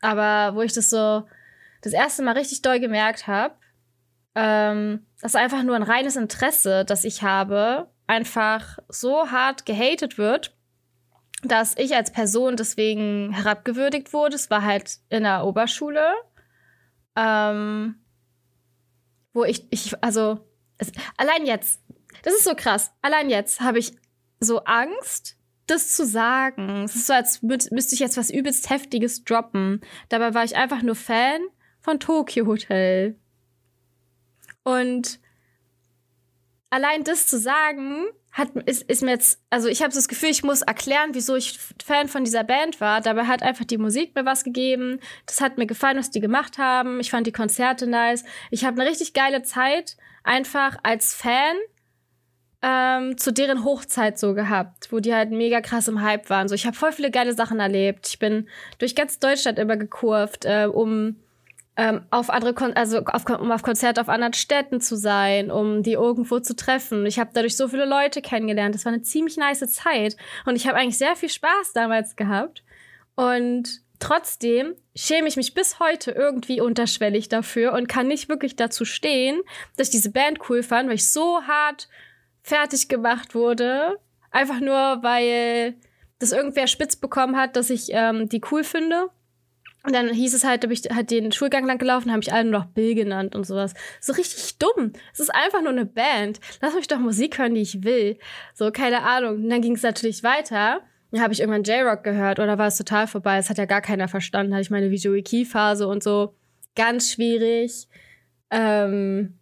Aber 0.00 0.56
wo 0.56 0.62
ich 0.62 0.72
das 0.72 0.90
so 0.90 1.24
das 1.82 1.92
erste 1.92 2.22
Mal 2.22 2.32
richtig 2.32 2.62
doll 2.62 2.80
gemerkt 2.80 3.26
habe, 3.26 3.54
ähm, 4.34 5.06
dass 5.20 5.36
einfach 5.36 5.62
nur 5.62 5.76
ein 5.76 5.82
reines 5.82 6.16
Interesse, 6.16 6.84
das 6.84 7.04
ich 7.04 7.22
habe, 7.22 7.88
einfach 8.06 8.78
so 8.88 9.30
hart 9.30 9.66
gehatet 9.66 10.18
wird, 10.18 10.56
dass 11.42 11.76
ich 11.78 11.94
als 11.94 12.12
Person 12.12 12.56
deswegen 12.56 13.32
herabgewürdigt 13.32 14.12
wurde. 14.12 14.34
Es 14.34 14.50
war 14.50 14.64
halt 14.64 14.98
in 15.08 15.22
der 15.22 15.44
Oberschule, 15.44 16.14
ähm, 17.16 17.96
wo 19.32 19.44
ich, 19.44 19.66
ich 19.70 20.02
also 20.02 20.40
es, 20.78 20.92
allein 21.16 21.46
jetzt, 21.46 21.80
das 22.22 22.34
ist 22.34 22.44
so 22.44 22.54
krass, 22.54 22.92
allein 23.02 23.30
jetzt 23.30 23.60
habe 23.60 23.78
ich 23.78 23.92
so 24.40 24.60
Angst, 24.64 25.36
das 25.66 25.94
zu 25.94 26.06
sagen. 26.06 26.84
Es 26.84 26.94
ist 26.94 27.06
so, 27.06 27.12
als 27.12 27.42
müsste 27.42 27.94
ich 27.94 28.00
jetzt 28.00 28.16
was 28.16 28.30
übelst 28.30 28.70
Heftiges 28.70 29.24
droppen. 29.24 29.80
Dabei 30.08 30.34
war 30.34 30.44
ich 30.44 30.56
einfach 30.56 30.82
nur 30.82 30.94
Fan 30.94 31.40
von 31.80 32.00
Tokyo 32.00 32.46
Hotel. 32.46 33.16
Und 34.64 35.20
allein 36.70 37.04
das 37.04 37.26
zu 37.26 37.38
sagen, 37.38 38.06
hat, 38.32 38.54
ist, 38.66 38.82
ist 38.82 39.02
mir 39.02 39.12
jetzt, 39.12 39.40
also 39.50 39.68
ich 39.68 39.82
habe 39.82 39.92
so 39.92 39.98
das 39.98 40.08
Gefühl, 40.08 40.28
ich 40.30 40.44
muss 40.44 40.62
erklären, 40.62 41.10
wieso 41.12 41.34
ich 41.34 41.58
Fan 41.84 42.08
von 42.08 42.24
dieser 42.24 42.44
Band 42.44 42.80
war. 42.80 43.00
Dabei 43.00 43.24
hat 43.24 43.42
einfach 43.42 43.64
die 43.64 43.78
Musik 43.78 44.14
mir 44.14 44.24
was 44.24 44.44
gegeben. 44.44 45.00
Das 45.26 45.40
hat 45.40 45.58
mir 45.58 45.66
gefallen, 45.66 45.98
was 45.98 46.10
die 46.10 46.20
gemacht 46.20 46.58
haben. 46.58 47.00
Ich 47.00 47.10
fand 47.10 47.26
die 47.26 47.32
Konzerte 47.32 47.86
nice. 47.86 48.24
Ich 48.50 48.64
habe 48.64 48.80
eine 48.80 48.88
richtig 48.88 49.12
geile 49.12 49.42
Zeit 49.42 49.96
einfach 50.22 50.76
als 50.82 51.14
Fan 51.14 51.56
ähm, 52.60 53.16
zu 53.16 53.32
deren 53.32 53.64
Hochzeit 53.64 54.18
so 54.18 54.34
gehabt, 54.34 54.92
wo 54.92 54.98
die 54.98 55.14
halt 55.14 55.30
mega 55.30 55.60
krass 55.60 55.88
im 55.88 56.02
Hype 56.02 56.28
waren. 56.28 56.48
So, 56.48 56.54
ich 56.54 56.66
habe 56.66 56.76
voll 56.76 56.92
viele 56.92 57.10
geile 57.10 57.32
Sachen 57.32 57.60
erlebt. 57.60 58.08
Ich 58.08 58.18
bin 58.18 58.48
durch 58.78 58.96
ganz 58.96 59.18
Deutschland 59.18 59.58
immer 59.58 59.76
gekurvt, 59.76 60.44
äh, 60.44 60.66
um 60.66 61.16
ähm, 61.76 62.02
auf 62.10 62.28
andere, 62.28 62.54
Kon 62.54 62.72
also 62.72 63.04
auf, 63.04 63.24
um 63.30 63.52
auf 63.52 63.62
Konzerte 63.62 64.00
auf 64.00 64.08
anderen 64.08 64.32
Städten 64.32 64.80
zu 64.80 64.96
sein, 64.96 65.52
um 65.52 65.84
die 65.84 65.92
irgendwo 65.92 66.40
zu 66.40 66.56
treffen. 66.56 67.06
Ich 67.06 67.20
habe 67.20 67.30
dadurch 67.32 67.56
so 67.56 67.68
viele 67.68 67.86
Leute 67.86 68.20
kennengelernt. 68.20 68.74
Das 68.74 68.84
war 68.84 68.92
eine 68.92 69.02
ziemlich 69.02 69.36
nice 69.36 69.60
Zeit 69.72 70.16
und 70.44 70.56
ich 70.56 70.66
habe 70.66 70.76
eigentlich 70.76 70.98
sehr 70.98 71.14
viel 71.14 71.28
Spaß 71.28 71.72
damals 71.74 72.16
gehabt. 72.16 72.64
Und 73.14 73.82
trotzdem 74.00 74.74
schäme 74.96 75.28
ich 75.28 75.36
mich 75.36 75.54
bis 75.54 75.78
heute 75.78 76.10
irgendwie 76.10 76.60
unterschwellig 76.60 77.28
dafür 77.28 77.72
und 77.72 77.88
kann 77.88 78.08
nicht 78.08 78.28
wirklich 78.28 78.56
dazu 78.56 78.84
stehen, 78.84 79.40
dass 79.76 79.88
ich 79.88 79.92
diese 79.92 80.10
Band 80.10 80.50
cool 80.50 80.64
fand, 80.64 80.88
weil 80.88 80.96
ich 80.96 81.12
so 81.12 81.42
hart 81.42 81.88
fertig 82.48 82.88
gemacht 82.88 83.34
wurde. 83.34 83.98
Einfach 84.30 84.60
nur, 84.60 85.02
weil 85.02 85.74
das 86.18 86.32
irgendwer 86.32 86.66
spitz 86.66 86.96
bekommen 86.96 87.36
hat, 87.36 87.56
dass 87.56 87.70
ich 87.70 87.88
ähm, 87.90 88.28
die 88.28 88.40
cool 88.50 88.64
finde. 88.64 89.08
Und 89.84 89.94
dann 89.94 90.12
hieß 90.12 90.34
es 90.34 90.44
halt, 90.44 90.64
habe 90.64 90.72
ich 90.72 90.82
halt 90.92 91.10
den 91.10 91.30
Schulgang 91.32 91.64
lang 91.64 91.78
gelaufen, 91.78 92.10
habe 92.10 92.20
ich 92.20 92.32
alle 92.32 92.44
nur 92.50 92.60
noch 92.60 92.66
Bill 92.66 92.94
genannt 92.94 93.34
und 93.34 93.46
sowas. 93.46 93.74
So 94.00 94.12
richtig 94.12 94.58
dumm. 94.58 94.92
Es 95.12 95.20
ist 95.20 95.34
einfach 95.34 95.60
nur 95.60 95.70
eine 95.70 95.86
Band. 95.86 96.40
Lass 96.60 96.74
mich 96.74 96.88
doch 96.88 96.98
Musik 96.98 97.38
hören, 97.38 97.54
die 97.54 97.62
ich 97.62 97.84
will. 97.84 98.18
So, 98.54 98.70
keine 98.72 99.02
Ahnung. 99.02 99.36
Und 99.36 99.48
dann 99.48 99.62
ging 99.62 99.76
es 99.76 99.82
natürlich 99.82 100.22
weiter. 100.24 100.80
Dann 101.10 101.22
habe 101.22 101.32
ich 101.32 101.40
irgendwann 101.40 101.62
J-Rock 101.62 102.02
gehört 102.02 102.38
oder 102.38 102.58
war 102.58 102.66
es 102.66 102.76
total 102.76 103.06
vorbei. 103.06 103.38
Es 103.38 103.48
hat 103.48 103.56
ja 103.56 103.64
gar 103.64 103.80
keiner 103.80 104.08
verstanden. 104.08 104.52
Hatte 104.52 104.62
ich 104.62 104.70
meine 104.70 104.90
Visual 104.90 105.22
Key 105.22 105.44
Phase 105.44 105.86
und 105.86 106.02
so. 106.02 106.34
Ganz 106.74 107.12
schwierig. 107.12 107.88
Ähm, 108.50 109.37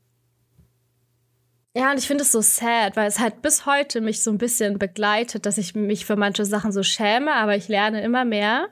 ja, 1.76 1.90
und 1.90 1.98
ich 1.98 2.06
finde 2.06 2.22
es 2.22 2.32
so 2.32 2.40
sad, 2.40 2.96
weil 2.96 3.06
es 3.06 3.18
halt 3.18 3.42
bis 3.42 3.66
heute 3.66 4.00
mich 4.00 4.22
so 4.22 4.30
ein 4.30 4.38
bisschen 4.38 4.78
begleitet, 4.78 5.44
dass 5.44 5.58
ich 5.58 5.74
mich 5.74 6.06
für 6.06 6.16
manche 6.16 6.46
Sachen 6.46 6.72
so 6.72 6.82
schäme, 6.82 7.34
aber 7.34 7.54
ich 7.54 7.68
lerne 7.68 8.02
immer 8.02 8.24
mehr, 8.24 8.68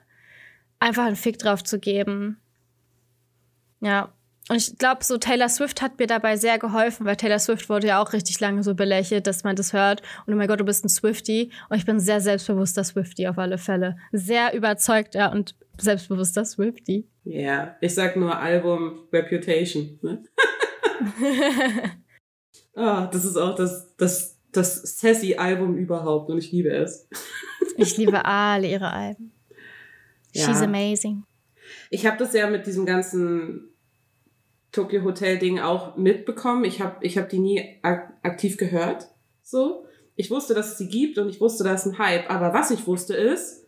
einfach 0.79 1.05
einen 1.05 1.15
Fick 1.15 1.39
drauf 1.39 1.63
zu 1.63 1.79
geben. 1.79 2.41
Ja. 3.81 4.15
Und 4.49 4.57
ich 4.57 4.79
glaube, 4.79 5.05
so 5.05 5.19
Taylor 5.19 5.51
Swift 5.51 5.83
hat 5.83 5.99
mir 5.99 6.07
dabei 6.07 6.39
sehr 6.39 6.59
geholfen, 6.59 7.05
weil 7.05 7.17
Taylor 7.17 7.39
Swift 7.39 7.69
wurde 7.69 7.89
ja 7.89 8.03
auch 8.03 8.15
richtig 8.15 8.41
lange 8.41 8.63
so 8.63 8.75
belächelt, 8.75 9.27
dass 9.27 9.45
man 9.45 9.55
das 9.55 9.75
hört. 9.75 10.01
Und 10.25 10.33
oh 10.33 10.37
mein 10.39 10.49
Gott, 10.49 10.61
du 10.61 10.65
bist 10.65 10.83
ein 10.83 10.89
Swifty. 10.89 11.51
Und 11.69 11.77
ich 11.77 11.85
bin 11.85 12.01
sehr 12.01 12.23
selbstbewusster 12.23 12.85
Swifty 12.85 13.27
auf 13.29 13.37
alle 13.37 13.59
Fälle. 13.59 13.99
Sehr 14.13 14.55
überzeugter 14.55 15.31
und 15.31 15.55
selbstbewusster 15.79 16.47
Swifty. 16.47 17.07
Ja, 17.25 17.41
yeah. 17.41 17.77
ich 17.83 17.95
sag 17.95 18.17
nur 18.17 18.39
Album 18.39 19.09
Reputation. 19.13 19.99
Ne? 20.01 20.23
Ah, 22.75 23.07
das 23.07 23.25
ist 23.25 23.37
auch 23.37 23.55
das, 23.55 23.95
das, 23.97 24.39
das 24.53 24.99
Sassy-Album 24.99 25.77
überhaupt 25.77 26.31
und 26.31 26.39
ich 26.39 26.51
liebe 26.53 26.71
es. 26.71 27.09
ich 27.77 27.97
liebe 27.97 28.25
alle 28.25 28.69
ihre 28.69 28.93
Alben. 28.93 29.33
Ja. 30.33 30.47
She's 30.47 30.63
amazing. 30.63 31.25
Ich 31.91 32.07
habe 32.07 32.19
das 32.19 32.33
ja 32.33 32.49
mit 32.49 32.67
diesem 32.67 32.87
ganzen 32.87 33.71
Tokyo 34.73 35.05
Hotel 35.05 35.39
Ding 35.39 35.61
auch 35.61 35.97
mitbekommen. 35.97 36.65
Ich 36.65 36.81
habe 36.81 36.97
ich 37.05 37.17
hab 37.17 37.29
die 37.29 37.39
nie 37.39 37.79
ak 37.83 38.13
aktiv 38.23 38.57
gehört. 38.57 39.09
So. 39.43 39.87
Ich 40.17 40.31
wusste, 40.31 40.55
dass 40.55 40.73
es 40.73 40.79
sie 40.79 40.89
gibt 40.89 41.19
und 41.19 41.29
ich 41.29 41.41
wusste, 41.41 41.65
dass 41.65 41.87
es 41.87 41.93
ein 41.93 41.99
Hype. 41.99 42.31
Aber 42.31 42.53
was 42.53 42.71
ich 42.71 42.87
wusste 42.87 43.15
ist, 43.15 43.67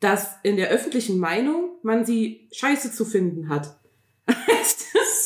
dass 0.00 0.36
in 0.42 0.56
der 0.56 0.68
öffentlichen 0.68 1.18
Meinung 1.18 1.76
man 1.82 2.04
sie 2.04 2.48
scheiße 2.52 2.92
zu 2.92 3.04
finden 3.04 3.48
hat. 3.48 3.78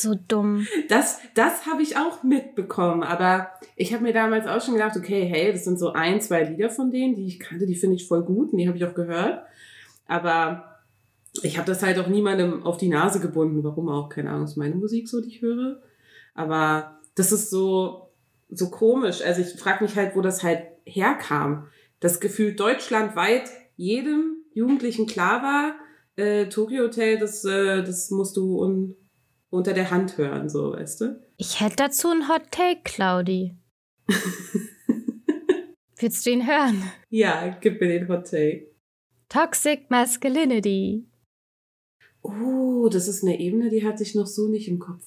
so 0.01 0.15
dumm. 0.27 0.67
Das, 0.89 1.19
das 1.35 1.65
habe 1.65 1.81
ich 1.81 1.97
auch 1.97 2.23
mitbekommen. 2.23 3.03
Aber 3.03 3.51
ich 3.75 3.93
habe 3.93 4.03
mir 4.03 4.13
damals 4.13 4.47
auch 4.47 4.61
schon 4.61 4.75
gedacht, 4.75 4.97
okay, 4.97 5.25
hey, 5.25 5.51
das 5.51 5.63
sind 5.63 5.79
so 5.79 5.93
ein, 5.93 6.21
zwei 6.21 6.43
Lieder 6.43 6.69
von 6.69 6.91
denen, 6.91 7.15
die 7.15 7.25
ich 7.25 7.39
kannte, 7.39 7.65
die 7.65 7.75
finde 7.75 7.95
ich 7.95 8.07
voll 8.07 8.23
gut 8.23 8.51
und 8.51 8.57
die 8.57 8.67
habe 8.67 8.77
ich 8.77 8.85
auch 8.85 8.93
gehört. 8.93 9.43
Aber 10.07 10.81
ich 11.43 11.57
habe 11.57 11.67
das 11.67 11.83
halt 11.83 11.97
auch 11.99 12.07
niemandem 12.07 12.63
auf 12.63 12.77
die 12.77 12.89
Nase 12.89 13.19
gebunden. 13.19 13.63
Warum 13.63 13.89
auch? 13.89 14.09
Keine 14.09 14.29
Ahnung, 14.29 14.45
ist 14.45 14.57
meine 14.57 14.75
Musik 14.75 15.07
so, 15.07 15.21
die 15.21 15.29
ich 15.29 15.41
höre. 15.41 15.81
Aber 16.33 16.99
das 17.15 17.31
ist 17.31 17.49
so, 17.49 18.09
so 18.49 18.69
komisch. 18.69 19.21
Also 19.21 19.41
ich 19.41 19.59
frage 19.59 19.83
mich 19.83 19.95
halt, 19.95 20.15
wo 20.15 20.21
das 20.21 20.43
halt 20.43 20.63
herkam. 20.85 21.67
Das 21.99 22.19
Gefühl 22.19 22.55
deutschlandweit 22.55 23.49
jedem 23.77 24.37
Jugendlichen 24.53 25.07
klar 25.07 25.41
war, 25.41 25.75
äh, 26.15 26.49
Tokyo 26.49 26.83
Hotel, 26.83 27.17
das, 27.17 27.45
äh, 27.45 27.83
das 27.83 28.11
musst 28.11 28.37
du 28.37 28.61
un 28.61 28.95
unter 29.51 29.73
der 29.73 29.91
Hand 29.91 30.17
hören, 30.17 30.49
so, 30.49 30.73
weißt 30.73 31.01
du? 31.01 31.21
Ich 31.37 31.59
hätte 31.59 31.75
dazu 31.75 32.09
einen 32.09 32.27
Hot 32.27 32.49
Take, 32.49 32.81
Claudi. 32.83 33.55
Willst 35.97 36.25
du 36.25 36.31
ihn 36.31 36.47
hören? 36.47 36.91
Ja, 37.09 37.55
gib 37.61 37.79
mir 37.79 37.87
den 37.87 38.09
Hot 38.09 38.31
Take. 38.31 38.71
Toxic 39.29 39.91
Masculinity. 39.91 41.05
Oh, 42.23 42.89
das 42.91 43.07
ist 43.07 43.23
eine 43.23 43.39
Ebene, 43.39 43.69
die 43.69 43.85
hatte 43.85 44.03
ich 44.03 44.15
noch 44.15 44.25
so 44.25 44.47
nicht 44.47 44.67
im 44.67 44.79
Kopf. 44.79 45.05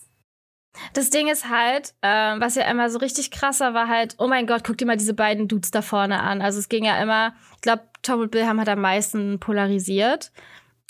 Das 0.92 1.10
Ding 1.10 1.28
ist 1.28 1.48
halt, 1.48 1.94
äh, 2.00 2.08
was 2.40 2.56
ja 2.56 2.68
immer 2.68 2.90
so 2.90 2.98
richtig 2.98 3.30
krasser 3.30 3.74
war 3.74 3.88
halt, 3.88 4.16
oh 4.18 4.26
mein 4.26 4.46
Gott, 4.46 4.64
guck 4.64 4.76
dir 4.76 4.86
mal 4.86 4.96
diese 4.96 5.14
beiden 5.14 5.46
Dudes 5.46 5.70
da 5.70 5.82
vorne 5.82 6.20
an. 6.20 6.42
Also 6.42 6.58
es 6.58 6.68
ging 6.68 6.84
ja 6.84 7.00
immer, 7.00 7.34
ich 7.54 7.60
glaube, 7.60 7.84
Tom 8.02 8.20
und 8.20 8.30
Bill 8.32 8.46
haben 8.46 8.58
halt 8.58 8.68
am 8.68 8.80
meisten 8.80 9.38
polarisiert, 9.38 10.32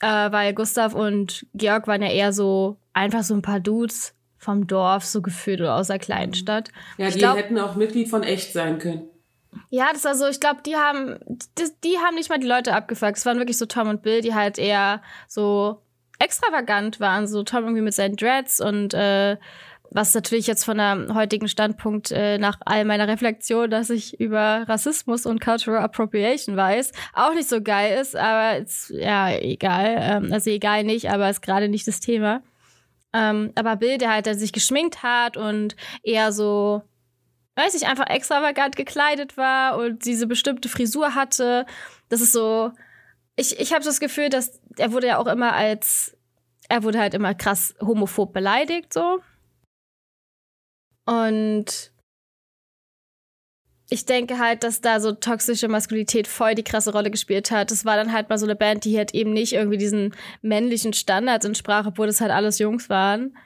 äh, 0.01 0.07
weil 0.07 0.55
Gustav 0.55 0.95
und 0.95 1.47
Georg 1.55 1.87
waren 1.87 2.03
ja 2.03 2.11
eher 2.11 2.33
so 2.33 2.79
einfach 2.95 3.23
so 3.23 3.35
ein 3.35 3.43
paar 3.43 3.61
Dudes 3.61 4.15
vom 4.39 4.67
Dorf, 4.67 5.05
so 5.05 5.23
gefühlt 5.23 5.61
oder 5.61 5.77
aus 5.77 5.89
der 5.89 5.99
Kleinstadt. 5.99 6.71
Ja, 6.99 7.11
die 7.11 7.19
glaub, 7.19 7.37
hätten 7.37 7.59
auch 7.59 7.77
Mitglied 7.77 8.09
von 8.09 8.23
echt 8.23 8.53
sein 8.53 8.79
können. 8.79 9.09
Ja, 9.71 9.89
das 9.93 10.05
war 10.05 10.15
so, 10.15 10.27
ich 10.27 10.41
glaube, 10.41 10.63
die 10.65 10.77
haben, 10.77 11.19
die, 11.29 11.65
die, 11.85 11.99
haben 11.99 12.15
nicht 12.15 12.29
mal 12.29 12.39
die 12.39 12.47
Leute 12.47 12.75
abgefuckt. 12.75 13.17
Es 13.17 13.27
waren 13.27 13.39
wirklich 13.39 13.59
so 13.59 13.67
Tom 13.67 13.89
und 13.89 14.03
Bill, 14.03 14.21
die 14.21 14.35
halt 14.35 14.59
eher 14.59 15.03
so 15.29 15.81
extravagant 16.19 17.01
waren. 17.01 17.27
So 17.27 17.43
Tom 17.43 17.65
irgendwie 17.65 17.83
mit 17.83 17.95
seinen 17.95 18.17
Dreads 18.17 18.61
und 18.61 18.95
äh, 18.95 19.37
was 19.91 20.13
natürlich 20.13 20.49
jetzt 20.49 20.65
von 20.65 20.79
der 20.79 21.15
heutigen 21.15 21.47
Standpunkt 21.47 22.11
äh, 22.11 22.37
nach 22.39 22.59
all 22.65 22.85
meiner 22.85 23.07
Reflexion, 23.07 23.71
dass 23.71 23.91
ich 23.91 24.19
über 24.19 24.65
Rassismus 24.67 25.25
und 25.25 25.41
Cultural 25.41 25.85
Appropriation 25.85 26.57
weiß, 26.57 26.91
auch 27.13 27.33
nicht 27.33 27.49
so 27.49 27.63
geil 27.63 28.01
ist, 28.01 28.17
aber 28.17 28.59
ist, 28.59 28.91
ja, 28.91 29.31
egal. 29.31 29.97
Ähm, 30.01 30.33
also 30.33 30.51
egal 30.51 30.83
nicht, 30.83 31.11
aber 31.11 31.31
ist 31.31 31.43
gerade 31.43 31.69
nicht 31.69 31.87
das 31.87 32.01
Thema. 32.01 32.43
Ähm, 33.15 33.53
aber 33.55 33.77
Bill, 33.77 33.97
der 33.97 34.11
halt 34.11 34.27
der 34.27 34.35
sich 34.35 34.53
geschminkt 34.53 35.03
hat 35.03 35.37
und 35.37 35.77
eher 36.03 36.33
so, 36.33 36.83
weiß 37.55 37.75
ich, 37.75 37.87
einfach 37.87 38.09
extravagant 38.09 38.77
gekleidet 38.77 39.37
war 39.37 39.79
und 39.79 40.05
diese 40.05 40.27
bestimmte 40.27 40.69
Frisur 40.69 41.15
hatte. 41.15 41.65
Das 42.09 42.21
ist 42.21 42.33
so. 42.33 42.73
Ich, 43.37 43.59
ich 43.61 43.73
habe 43.73 43.85
das 43.85 44.01
Gefühl, 44.01 44.29
dass 44.29 44.61
er 44.77 44.93
wurde 44.93 45.07
ja 45.07 45.19
auch 45.19 45.29
immer 45.29 45.55
als. 45.55 46.17
Er 46.69 46.83
wurde 46.83 46.99
halt 46.99 47.15
immer 47.15 47.35
krass 47.35 47.75
homophob 47.81 48.33
beleidigt, 48.33 48.93
so. 48.93 49.21
Und 51.07 51.94
ich 53.95 54.07
denke 54.07 54.41
halt, 54.41 54.65
dass 54.65 54.81
da 54.81 54.99
so 54.99 55.13
toxische 55.13 55.69
Maskulinität 55.69 56.27
voll 56.27 56.57
die 56.57 56.65
krasse 56.65 56.91
Rolle 56.91 57.13
gespielt 57.13 57.53
hat. 57.53 57.71
Das 57.71 57.85
war 57.85 57.97
dann 57.97 58.13
halt 58.13 58.29
mal 58.29 58.39
so 58.39 58.45
eine 58.45 58.57
Band, 58.57 58.85
die 58.85 58.99
halt 58.99 59.15
eben 59.15 59.33
nicht 59.33 59.53
irgendwie 59.53 59.79
diesen 59.79 60.17
männlichen 60.43 60.93
Standards 60.93 61.47
entsprach, 61.47 61.87
obwohl 61.87 62.09
das 62.09 62.21
halt 62.21 62.33
alles 62.33 62.59
Jungs 62.59 62.91
waren. 62.91 63.37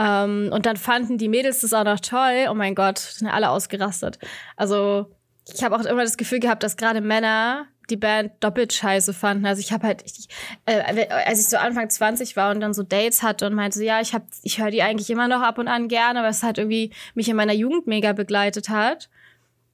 Um, 0.00 0.04
ähm, 0.06 0.50
und 0.52 0.64
dann 0.64 0.76
fanden 0.76 1.18
die 1.18 1.28
Mädels 1.28 1.60
das 1.60 1.74
auch 1.74 1.84
noch 1.84 2.00
toll. 2.00 2.46
Oh 2.50 2.54
mein 2.54 2.74
Gott, 2.74 2.98
sind 2.98 3.28
alle 3.28 3.50
ausgerastet. 3.50 4.18
Also 4.56 5.12
ich 5.52 5.62
habe 5.62 5.76
auch 5.76 5.84
immer 5.84 6.04
das 6.04 6.16
Gefühl 6.16 6.40
gehabt, 6.40 6.62
dass 6.62 6.76
gerade 6.78 7.02
Männer, 7.02 7.66
die 7.90 7.96
Band 7.96 8.32
doppelt 8.40 8.72
scheiße 8.72 9.12
fanden. 9.12 9.44
Also 9.44 9.60
ich 9.60 9.72
habe 9.72 9.88
halt, 9.88 10.04
ich, 10.06 10.28
äh, 10.64 11.08
als 11.26 11.40
ich 11.40 11.48
so 11.48 11.58
Anfang 11.58 11.90
20 11.90 12.34
war 12.36 12.52
und 12.52 12.60
dann 12.60 12.72
so 12.72 12.82
Dates 12.82 13.22
hatte 13.22 13.46
und 13.46 13.54
meinte 13.54 13.78
so, 13.78 13.84
ja, 13.84 14.00
ich 14.00 14.14
hab, 14.14 14.22
ich 14.42 14.58
höre 14.58 14.70
die 14.70 14.82
eigentlich 14.82 15.10
immer 15.10 15.28
noch 15.28 15.42
ab 15.42 15.58
und 15.58 15.68
an 15.68 15.88
gerne, 15.88 16.22
weil 16.22 16.30
es 16.30 16.42
halt 16.42 16.56
irgendwie 16.56 16.92
mich 17.14 17.28
in 17.28 17.36
meiner 17.36 17.52
Jugend 17.52 17.86
mega 17.86 18.14
begleitet 18.14 18.68
hat. 18.70 19.10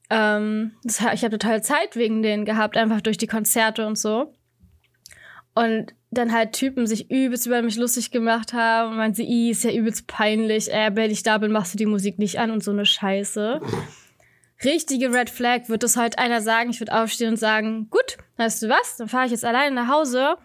Ähm, 0.09 0.73
das, 0.83 0.99
ich 0.99 1.23
habe 1.23 1.37
total 1.37 1.63
Zeit 1.63 1.95
wegen 1.95 2.21
denen 2.21 2.45
gehabt, 2.45 2.77
einfach 2.77 3.01
durch 3.01 3.17
die 3.17 3.27
Konzerte 3.27 3.85
und 3.87 3.97
so. 3.97 4.33
Und 5.53 5.93
dann 6.11 6.31
halt 6.31 6.53
Typen 6.53 6.87
sich 6.87 7.09
übelst 7.11 7.45
über 7.45 7.61
mich 7.61 7.77
lustig 7.77 8.11
gemacht 8.11 8.53
haben 8.53 8.91
und 8.91 8.97
meinte, 8.97 9.21
i, 9.23 9.51
ist 9.51 9.63
ja 9.63 9.71
übelst 9.71 10.07
peinlich, 10.07 10.71
äh, 10.71 10.91
wenn 10.93 11.11
ich 11.11 11.23
da 11.23 11.37
bin, 11.37 11.51
machst 11.51 11.73
du 11.73 11.77
die 11.77 11.85
Musik 11.85 12.19
nicht 12.19 12.39
an 12.39 12.51
und 12.51 12.63
so 12.63 12.71
eine 12.71 12.85
Scheiße. 12.85 13.61
Richtige 14.63 15.13
Red 15.13 15.29
Flag 15.29 15.67
wird 15.67 15.83
das 15.83 15.97
heute 15.97 16.17
einer 16.17 16.41
sagen. 16.41 16.69
Ich 16.69 16.79
würde 16.79 16.93
aufstehen 16.93 17.31
und 17.31 17.37
sagen, 17.37 17.89
gut, 17.89 18.17
weißt 18.37 18.63
du 18.63 18.69
was, 18.69 18.97
dann 18.97 19.09
fahre 19.09 19.25
ich 19.25 19.31
jetzt 19.31 19.45
alleine 19.45 19.75
nach 19.75 19.89
Hause, 19.89 20.37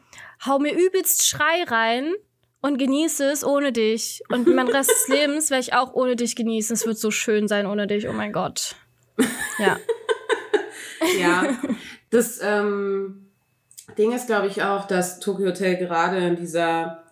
hau 0.45 0.59
mir 0.59 0.75
übelst 0.75 1.27
Schrei 1.27 1.63
rein 1.67 2.13
und 2.61 2.79
genieße 2.79 3.25
es 3.31 3.45
ohne 3.45 3.73
dich. 3.73 4.23
Und 4.29 4.47
mein 4.49 4.69
Rest 4.69 4.91
des 4.91 5.09
Lebens 5.17 5.51
werde 5.51 5.63
ich 5.63 5.75
auch 5.75 5.95
ohne 5.95 6.17
dich 6.17 6.37
genießen. 6.37 6.75
Es 6.75 6.87
wird 6.87 6.99
so 6.99 7.11
schön 7.11 7.49
sein 7.49 7.67
ohne 7.67 7.87
dich, 7.87 8.09
oh 8.09 8.13
mein 8.13 8.33
Gott. 8.33 8.75
Ja. 9.59 9.79
ja, 11.21 11.59
das 12.11 12.41
ähm, 12.43 13.31
Ding 13.99 14.13
ist, 14.13 14.27
glaube 14.27 14.47
ich, 14.47 14.63
auch, 14.63 14.87
dass 14.87 15.21
Tokyo 15.21 15.49
Hotel 15.49 15.77
gerade 15.77 16.19
in 16.19 16.37
dieser 16.37 17.05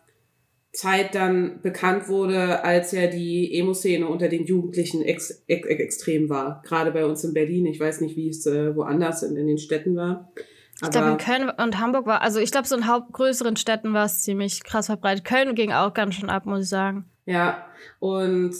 Zeit 0.72 1.14
dann 1.14 1.60
bekannt 1.62 2.08
wurde, 2.08 2.62
als 2.62 2.92
ja 2.92 3.06
die 3.06 3.58
Emo-Szene 3.58 4.06
unter 4.06 4.28
den 4.28 4.44
Jugendlichen 4.44 5.02
ex 5.02 5.42
ex 5.46 5.66
extrem 5.66 6.28
war. 6.28 6.62
Gerade 6.64 6.92
bei 6.92 7.04
uns 7.04 7.24
in 7.24 7.34
Berlin. 7.34 7.66
Ich 7.66 7.80
weiß 7.80 8.00
nicht, 8.00 8.16
wie 8.16 8.28
es 8.28 8.46
äh, 8.46 8.76
woanders 8.76 9.22
in, 9.22 9.36
in 9.36 9.46
den 9.46 9.58
Städten 9.58 9.96
war. 9.96 10.30
ich 10.80 10.90
glaube, 10.90 11.08
in 11.08 11.16
Köln 11.16 11.50
und 11.50 11.80
Hamburg 11.80 12.06
war, 12.06 12.22
also 12.22 12.38
ich 12.38 12.52
glaube, 12.52 12.68
so 12.68 12.76
in 12.76 12.86
Haupt 12.86 13.12
größeren 13.12 13.56
Städten 13.56 13.92
war 13.92 14.04
es 14.04 14.22
ziemlich 14.22 14.62
krass 14.62 14.86
verbreitet. 14.86 15.24
Köln 15.24 15.54
ging 15.54 15.72
auch 15.72 15.94
ganz 15.94 16.14
schön 16.14 16.30
ab, 16.30 16.46
muss 16.46 16.64
ich 16.64 16.68
sagen. 16.68 17.06
Ja, 17.24 17.66
und 17.98 18.54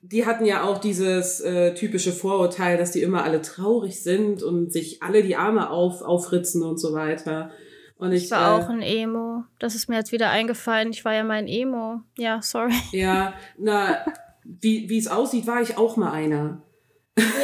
die 0.00 0.26
hatten 0.26 0.44
ja 0.44 0.62
auch 0.62 0.78
dieses 0.78 1.40
äh, 1.40 1.74
typische 1.74 2.12
Vorurteil, 2.12 2.78
dass 2.78 2.92
die 2.92 3.02
immer 3.02 3.24
alle 3.24 3.42
traurig 3.42 4.02
sind 4.02 4.42
und 4.42 4.72
sich 4.72 5.02
alle 5.02 5.22
die 5.22 5.36
Arme 5.36 5.70
auf, 5.70 6.02
aufritzen 6.02 6.62
und 6.62 6.78
so 6.78 6.92
weiter. 6.92 7.50
Und 7.96 8.12
ich, 8.12 8.24
ich 8.24 8.30
war 8.30 8.60
äh, 8.60 8.62
auch 8.62 8.68
ein 8.68 8.82
Emo. 8.82 9.44
Das 9.58 9.74
ist 9.74 9.88
mir 9.88 9.96
jetzt 9.96 10.12
wieder 10.12 10.30
eingefallen. 10.30 10.90
Ich 10.90 11.04
war 11.04 11.14
ja 11.14 11.24
mein 11.24 11.48
Emo. 11.48 12.00
Ja, 12.16 12.40
sorry. 12.42 12.72
Ja, 12.92 13.34
na, 13.58 14.04
wie 14.44 14.88
wie 14.88 14.98
es 14.98 15.08
aussieht, 15.08 15.46
war 15.46 15.60
ich 15.60 15.76
auch 15.76 15.96
mal 15.96 16.12
einer. 16.12 16.62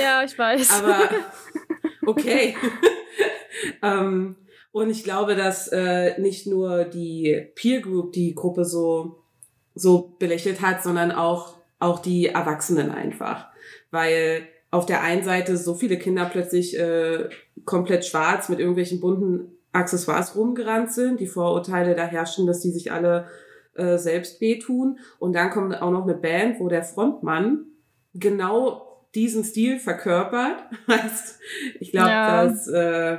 Ja, 0.01 0.23
ich 0.23 0.39
weiß. 0.39 0.81
Aber 0.81 1.09
okay. 2.07 2.57
ähm, 3.83 4.37
und 4.71 4.91
ich 4.91 5.03
glaube, 5.03 5.35
dass 5.35 5.69
äh, 5.69 6.21
nicht 6.21 6.47
nur 6.47 6.85
die 6.85 7.49
Peer 7.57 7.81
Group 7.81 8.13
die 8.13 8.35
Gruppe 8.35 8.65
so 8.65 9.25
so 9.75 10.15
belächelt 10.21 10.61
hat, 10.61 10.85
sondern 10.85 11.11
auch 11.11 11.54
auch 11.79 12.01
die 12.01 12.27
Erwachsenen 12.27 12.91
einfach. 12.91 13.49
Weil 13.91 14.49
auf 14.71 14.87
der 14.87 15.03
einen 15.03 15.23
Seite 15.23 15.57
so 15.57 15.75
viele 15.75 15.99
Kinder 15.99 16.25
plötzlich 16.31 16.79
äh, 16.79 17.29
komplett 17.65 18.05
schwarz 18.05 18.49
mit 18.49 18.59
irgendwelchen 18.59 19.01
bunten 19.01 19.53
Accessoires 19.73 20.37
rumgerannt 20.37 20.93
sind, 20.93 21.21
die 21.21 21.27
Vorurteile 21.27 21.95
da 21.95 22.05
herrschen, 22.07 22.47
dass 22.47 22.61
die 22.61 22.71
sich 22.71 22.93
alle 22.93 23.27
äh, 23.75 23.99
selbst 23.99 24.41
wehtun. 24.41 24.99
Und 25.19 25.35
dann 25.35 25.51
kommt 25.51 25.81
auch 25.81 25.91
noch 25.91 26.05
eine 26.05 26.15
Band, 26.15 26.61
wo 26.61 26.69
der 26.69 26.85
Frontmann 26.85 27.67
genau 28.15 29.07
diesen 29.15 29.45
Stil 29.45 29.79
verkörpert. 29.79 30.65
heißt, 30.89 31.39
ich 31.81 31.91
glaube, 31.91 32.09
ja. 32.09 32.45
da 32.45 32.51
ist 32.51 32.69
äh, 32.69 33.19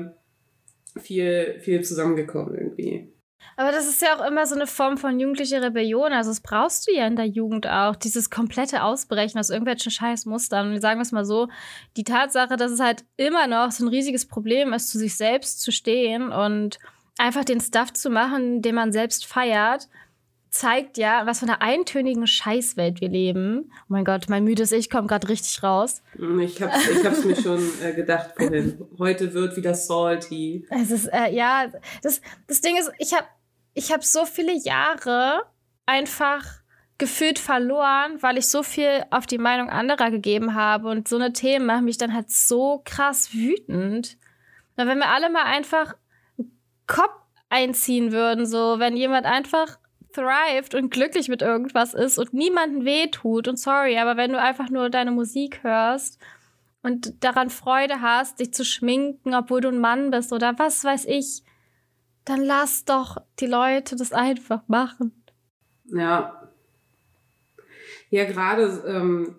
viel, 1.00 1.60
viel 1.60 1.84
zusammengekommen 1.84 2.56
irgendwie. 2.56 3.15
Aber 3.58 3.72
das 3.72 3.88
ist 3.88 4.02
ja 4.02 4.18
auch 4.18 4.26
immer 4.26 4.46
so 4.46 4.56
eine 4.56 4.68
Form 4.68 4.98
von 4.98 5.20
jugendlicher 5.20 5.62
Rebellion. 5.62 6.12
Also 6.12 6.30
das 6.32 6.42
brauchst 6.42 6.88
du 6.88 6.94
ja 6.94 7.08
in 7.08 7.16
der 7.16 7.26
Jugend 7.26 7.68
auch. 7.68 7.96
Dieses 7.96 8.30
komplette 8.30 8.84
Ausbrechen 8.84 9.40
aus 9.40 9.50
irgendwelchen 9.50 9.92
Scheißmustern. 9.92 10.74
Und 10.74 10.82
sagen 10.82 11.00
wir 11.00 11.04
es 11.04 11.12
mal 11.12 11.26
so, 11.26 11.48
die 11.96 12.04
Tatsache, 12.04 12.58
dass 12.58 12.72
es 12.72 12.80
halt 12.80 13.06
immer 13.16 13.48
noch 13.48 13.72
so 13.72 13.86
ein 13.86 13.90
riesiges 13.90 14.28
Problem 14.28 14.74
ist, 14.74 14.90
zu 14.90 14.98
sich 14.98 15.16
selbst 15.16 15.62
zu 15.62 15.72
stehen 15.72 16.32
und 16.32 16.80
einfach 17.18 17.46
den 17.46 17.62
Stuff 17.62 17.94
zu 17.94 18.10
machen, 18.10 18.62
den 18.62 18.76
man 18.76 18.92
selbst 18.92 19.26
feiert, 19.26 19.88
zeigt 20.50 20.98
ja, 20.98 21.26
was 21.26 21.40
für 21.40 21.46
eine 21.46 21.62
eintönigen 21.62 22.28
Scheißwelt 22.28 23.02
wir 23.02 23.10
leben. 23.10 23.72
Oh 23.72 23.86
mein 23.90 24.06
Gott, 24.06 24.30
mein 24.30 24.44
müdes 24.44 24.72
Ich 24.72 24.90
kommt 24.90 25.10
gerade 25.10 25.28
richtig 25.28 25.62
raus. 25.64 26.02
Ich 26.40 26.62
hab's, 26.62 26.88
ich 26.88 27.06
hab's 27.06 27.26
mir 27.26 27.36
schon 27.36 27.62
äh, 27.84 27.94
gedacht 27.94 28.32
vorhin. 28.38 28.86
Heute 28.98 29.34
wird 29.34 29.58
wieder 29.58 29.74
salty. 29.74 30.66
Es 30.70 30.92
ist, 30.92 31.08
äh, 31.08 31.34
ja, 31.34 31.68
das, 32.02 32.22
das 32.48 32.62
Ding 32.62 32.78
ist, 32.78 32.90
ich 33.00 33.14
habe 33.14 33.26
ich 33.76 33.92
habe 33.92 34.04
so 34.04 34.26
viele 34.26 34.54
Jahre 34.54 35.44
einfach 35.86 36.44
gefühlt 36.98 37.40
verloren, 37.40 38.22
weil 38.22 38.38
ich 38.38 38.48
so 38.48 38.64
viel 38.64 39.04
auf 39.12 39.28
die 39.28 39.38
Meinung 39.38 39.70
anderer 39.70 40.10
gegeben 40.10 40.56
habe 40.56 40.90
und 40.90 41.08
so 41.08 41.18
eine 41.18 41.34
Themen 41.34 41.66
machen 41.66 41.86
mich 41.86 41.98
dann 41.98 42.14
halt 42.14 42.32
so 42.32 42.82
krass 42.86 43.34
wütend. 43.34 44.18
Na, 44.78 44.88
wenn 44.88 44.98
wir 44.98 45.10
alle 45.10 45.30
mal 45.30 45.44
einfach 45.44 45.94
Kopf 46.88 47.12
einziehen 47.50 48.14
würden, 48.14 48.46
so 48.46 48.80
wenn 48.80 48.96
jemand 48.96 49.26
einfach 49.26 49.78
thrived 50.14 50.74
und 50.74 50.90
glücklich 50.90 51.28
mit 51.28 51.42
irgendwas 51.42 51.94
ist 51.94 52.18
und 52.18 52.34
niemanden 52.34 52.86
wehtut 52.86 53.50
und 53.50 53.60
sorry, 53.60 53.98
aber 53.98 54.16
wenn 54.16 54.32
du 54.32 54.40
einfach 54.40 54.70
nur 54.70 54.90
deine 54.90 55.12
Musik 55.12 55.64
hörst 55.64 56.18
und 56.82 57.26
daran 57.26 57.50
Freude 57.50 58.02
hast, 58.02 58.40
dich 58.40 58.54
zu 58.54 58.64
schminken, 58.64 59.36
obwohl 59.36 59.60
du 59.60 59.68
ein 59.68 59.80
Mann 59.80 60.12
bist 60.12 60.32
oder 60.32 60.58
was 60.58 60.82
weiß 60.86 61.06
ich, 61.06 61.44
dann 62.26 62.42
lass 62.42 62.86
doch 62.86 63.18
die 63.40 63.48
Leute 63.48 63.96
das 63.96 64.12
einfach 64.12 64.68
machen. 64.68 65.24
Ja. 65.86 66.50
Ja, 68.10 68.26
gerade 68.26 68.84
ähm, 68.88 69.36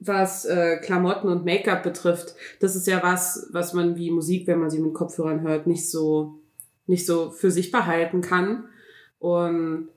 was 0.00 0.44
äh, 0.44 0.78
Klamotten 0.78 1.28
und 1.28 1.44
Make-up 1.44 1.82
betrifft, 1.82 2.34
das 2.60 2.76
ist 2.76 2.86
ja 2.86 3.02
was, 3.02 3.48
was 3.52 3.72
man 3.74 3.96
wie 3.96 4.10
Musik, 4.10 4.46
wenn 4.46 4.60
man 4.60 4.70
sie 4.70 4.80
mit 4.80 4.94
Kopfhörern 4.94 5.42
hört, 5.42 5.66
nicht 5.66 5.90
so, 5.90 6.40
nicht 6.86 7.06
so 7.06 7.30
für 7.30 7.50
sich 7.50 7.70
behalten 7.70 8.20
kann. 8.20 8.68
Und 9.18 9.88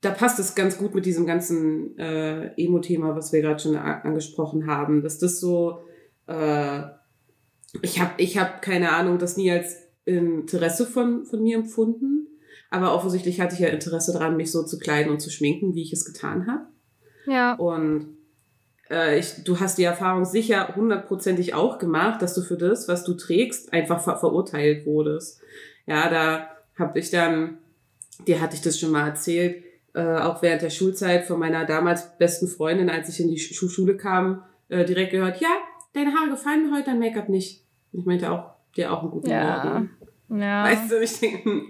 da 0.00 0.10
passt 0.10 0.38
es 0.38 0.54
ganz 0.54 0.78
gut 0.78 0.94
mit 0.94 1.06
diesem 1.06 1.26
ganzen 1.26 1.98
äh, 1.98 2.52
Emo-Thema, 2.56 3.16
was 3.16 3.32
wir 3.32 3.40
gerade 3.40 3.60
schon 3.60 3.76
angesprochen 3.76 4.66
haben, 4.66 5.02
dass 5.02 5.18
das 5.18 5.40
so, 5.40 5.80
äh, 6.26 6.82
ich 7.82 8.00
habe 8.00 8.12
ich 8.18 8.38
hab 8.38 8.62
keine 8.62 8.92
Ahnung, 8.92 9.18
das 9.18 9.36
nie 9.36 9.50
als 9.50 9.83
Interesse 10.04 10.86
von, 10.86 11.24
von 11.24 11.42
mir 11.42 11.56
empfunden. 11.56 12.28
Aber 12.70 12.94
offensichtlich 12.94 13.40
hatte 13.40 13.54
ich 13.54 13.60
ja 13.60 13.68
Interesse 13.68 14.12
daran, 14.12 14.36
mich 14.36 14.50
so 14.50 14.64
zu 14.64 14.78
kleiden 14.78 15.12
und 15.12 15.20
zu 15.20 15.30
schminken, 15.30 15.74
wie 15.74 15.82
ich 15.82 15.92
es 15.92 16.04
getan 16.04 16.46
habe. 16.46 16.66
Ja. 17.26 17.54
Und 17.54 18.16
äh, 18.90 19.18
ich, 19.18 19.44
du 19.44 19.60
hast 19.60 19.78
die 19.78 19.84
Erfahrung 19.84 20.24
sicher 20.24 20.74
hundertprozentig 20.74 21.54
auch 21.54 21.78
gemacht, 21.78 22.20
dass 22.20 22.34
du 22.34 22.42
für 22.42 22.56
das, 22.56 22.88
was 22.88 23.04
du 23.04 23.14
trägst, 23.14 23.72
einfach 23.72 24.02
ver 24.02 24.18
verurteilt 24.18 24.86
wurdest. 24.86 25.40
Ja, 25.86 26.08
da 26.10 26.48
habe 26.78 26.98
ich 26.98 27.10
dann, 27.10 27.58
dir 28.26 28.40
hatte 28.40 28.56
ich 28.56 28.62
das 28.62 28.78
schon 28.78 28.90
mal 28.90 29.06
erzählt, 29.06 29.62
äh, 29.94 30.18
auch 30.18 30.42
während 30.42 30.62
der 30.62 30.70
Schulzeit 30.70 31.24
von 31.24 31.38
meiner 31.38 31.64
damals 31.64 32.16
besten 32.18 32.48
Freundin, 32.48 32.90
als 32.90 33.08
ich 33.08 33.20
in 33.20 33.28
die 33.28 33.38
Sch 33.38 33.54
Schule 33.54 33.96
kam, 33.96 34.42
äh, 34.68 34.84
direkt 34.84 35.12
gehört, 35.12 35.40
ja, 35.40 35.50
deine 35.92 36.12
Haare 36.12 36.30
gefallen 36.30 36.66
mir 36.68 36.76
heute, 36.76 36.86
dein 36.86 36.98
Make-up 36.98 37.28
nicht. 37.28 37.64
Ich 37.92 38.04
meinte 38.04 38.30
auch, 38.32 38.53
dir 38.76 38.92
auch 38.92 39.02
einen 39.02 39.10
guten 39.10 39.30
ja. 39.30 39.64
Morgen. 39.64 39.90
Ja. 40.40 40.64
Weißt 40.64 40.90
du, 40.90 41.00
ich 41.00 41.20
denke, 41.20 41.62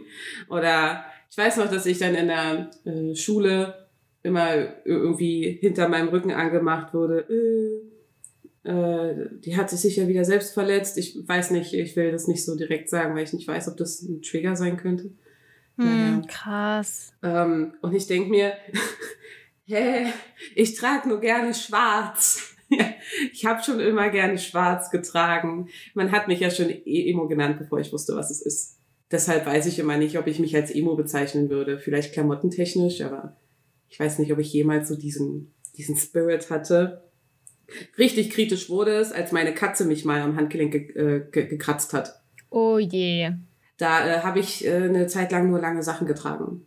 oder 0.49 1.05
ich 1.31 1.37
weiß 1.37 1.57
noch, 1.59 1.71
dass 1.71 1.87
ich 1.87 1.99
dann 1.99 2.15
in 2.15 2.29
der 2.29 2.71
äh, 2.85 3.15
Schule 3.15 3.89
immer 4.23 4.55
irgendwie 4.85 5.59
hinter 5.61 5.89
meinem 5.89 6.09
Rücken 6.09 6.33
angemacht 6.33 6.95
wurde. 6.95 7.27
Äh, 7.29 8.69
äh, 8.71 9.29
die 9.45 9.57
hat 9.57 9.69
sich 9.69 9.81
sicher 9.81 10.09
wieder 10.09 10.25
selbst 10.25 10.55
verletzt. 10.55 10.97
Ich 10.97 11.29
weiß 11.29 11.51
nicht, 11.51 11.75
ich 11.75 11.95
will 11.97 12.11
das 12.11 12.27
nicht 12.27 12.45
so 12.45 12.57
direkt 12.57 12.89
sagen, 12.89 13.15
weil 13.15 13.25
ich 13.25 13.33
nicht 13.33 13.47
weiß, 13.47 13.69
ob 13.69 13.77
das 13.77 14.03
ein 14.03 14.23
Trigger 14.23 14.57
sein 14.57 14.79
könnte. 14.79 15.11
Hm, 15.77 16.23
ja. 16.23 16.29
Krass. 16.29 17.13
Ähm, 17.23 17.75
und 17.83 17.95
ich 17.95 18.07
denke 18.07 18.31
mir, 18.31 18.55
hä, 19.67 20.07
ich 20.55 20.75
trage 20.75 21.09
nur 21.09 21.21
gerne 21.21 21.53
schwarz. 21.53 22.54
ich 23.33 23.45
habe 23.45 23.63
schon 23.63 23.81
immer 23.81 24.11
gerne 24.11 24.39
schwarz 24.39 24.91
getragen. 24.91 25.69
Man 25.95 26.13
hat 26.13 26.29
mich 26.29 26.41
ja 26.41 26.51
schon 26.51 26.71
e 26.71 27.11
Emo 27.11 27.29
genannt, 27.29 27.59
bevor 27.59 27.81
ich 27.81 27.93
wusste, 27.93 28.17
was 28.17 28.31
es 28.31 28.43
ist. 28.43 28.79
Deshalb 29.11 29.47
weiß 29.47 29.67
ich 29.67 29.79
immer 29.79 29.97
nicht, 29.97 30.19
ob 30.19 30.27
ich 30.27 30.39
mich 30.39 30.57
als 30.57 30.75
Emo 30.75 30.97
bezeichnen 30.97 31.51
würde. 31.51 31.79
Vielleicht 31.79 32.13
klamottentechnisch, 32.13 33.03
aber 33.03 33.37
ich 33.89 34.01
weiß 34.01 34.19
nicht, 34.19 34.33
ob 34.33 34.39
ich 34.39 34.53
jemals 34.53 34.89
so 34.89 34.97
diesen, 34.97 35.53
diesen 35.77 35.97
Spirit 35.97 36.51
hatte. 36.51 37.05
Richtig 37.99 38.31
kritisch 38.31 38.69
wurde 38.69 38.97
es, 38.97 39.13
als 39.13 39.33
meine 39.33 39.55
Katze 39.55 39.85
mich 39.85 40.05
mal 40.05 40.21
am 40.21 40.37
Handgelenk 40.37 40.73
ge 40.73 40.83
äh, 40.95 41.31
ge 41.31 41.47
gekratzt 41.47 41.93
hat. 41.93 42.21
Oh 42.51 42.79
je. 42.79 43.31
Da 43.79 44.07
äh, 44.07 44.21
habe 44.21 44.39
ich 44.39 44.67
äh, 44.67 44.75
eine 44.75 45.07
Zeit 45.07 45.33
lang 45.33 45.49
nur 45.49 45.61
lange 45.61 45.83
Sachen 45.83 46.07
getragen. 46.07 46.67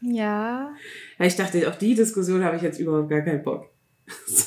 Ja. 0.00 0.74
ja 1.18 1.26
ich 1.26 1.36
dachte, 1.36 1.68
auf 1.68 1.78
die 1.78 1.94
Diskussion 1.94 2.44
habe 2.44 2.56
ich 2.56 2.62
jetzt 2.62 2.78
überhaupt 2.78 3.10
gar 3.10 3.22
keinen 3.22 3.42
Bock. 3.42 3.70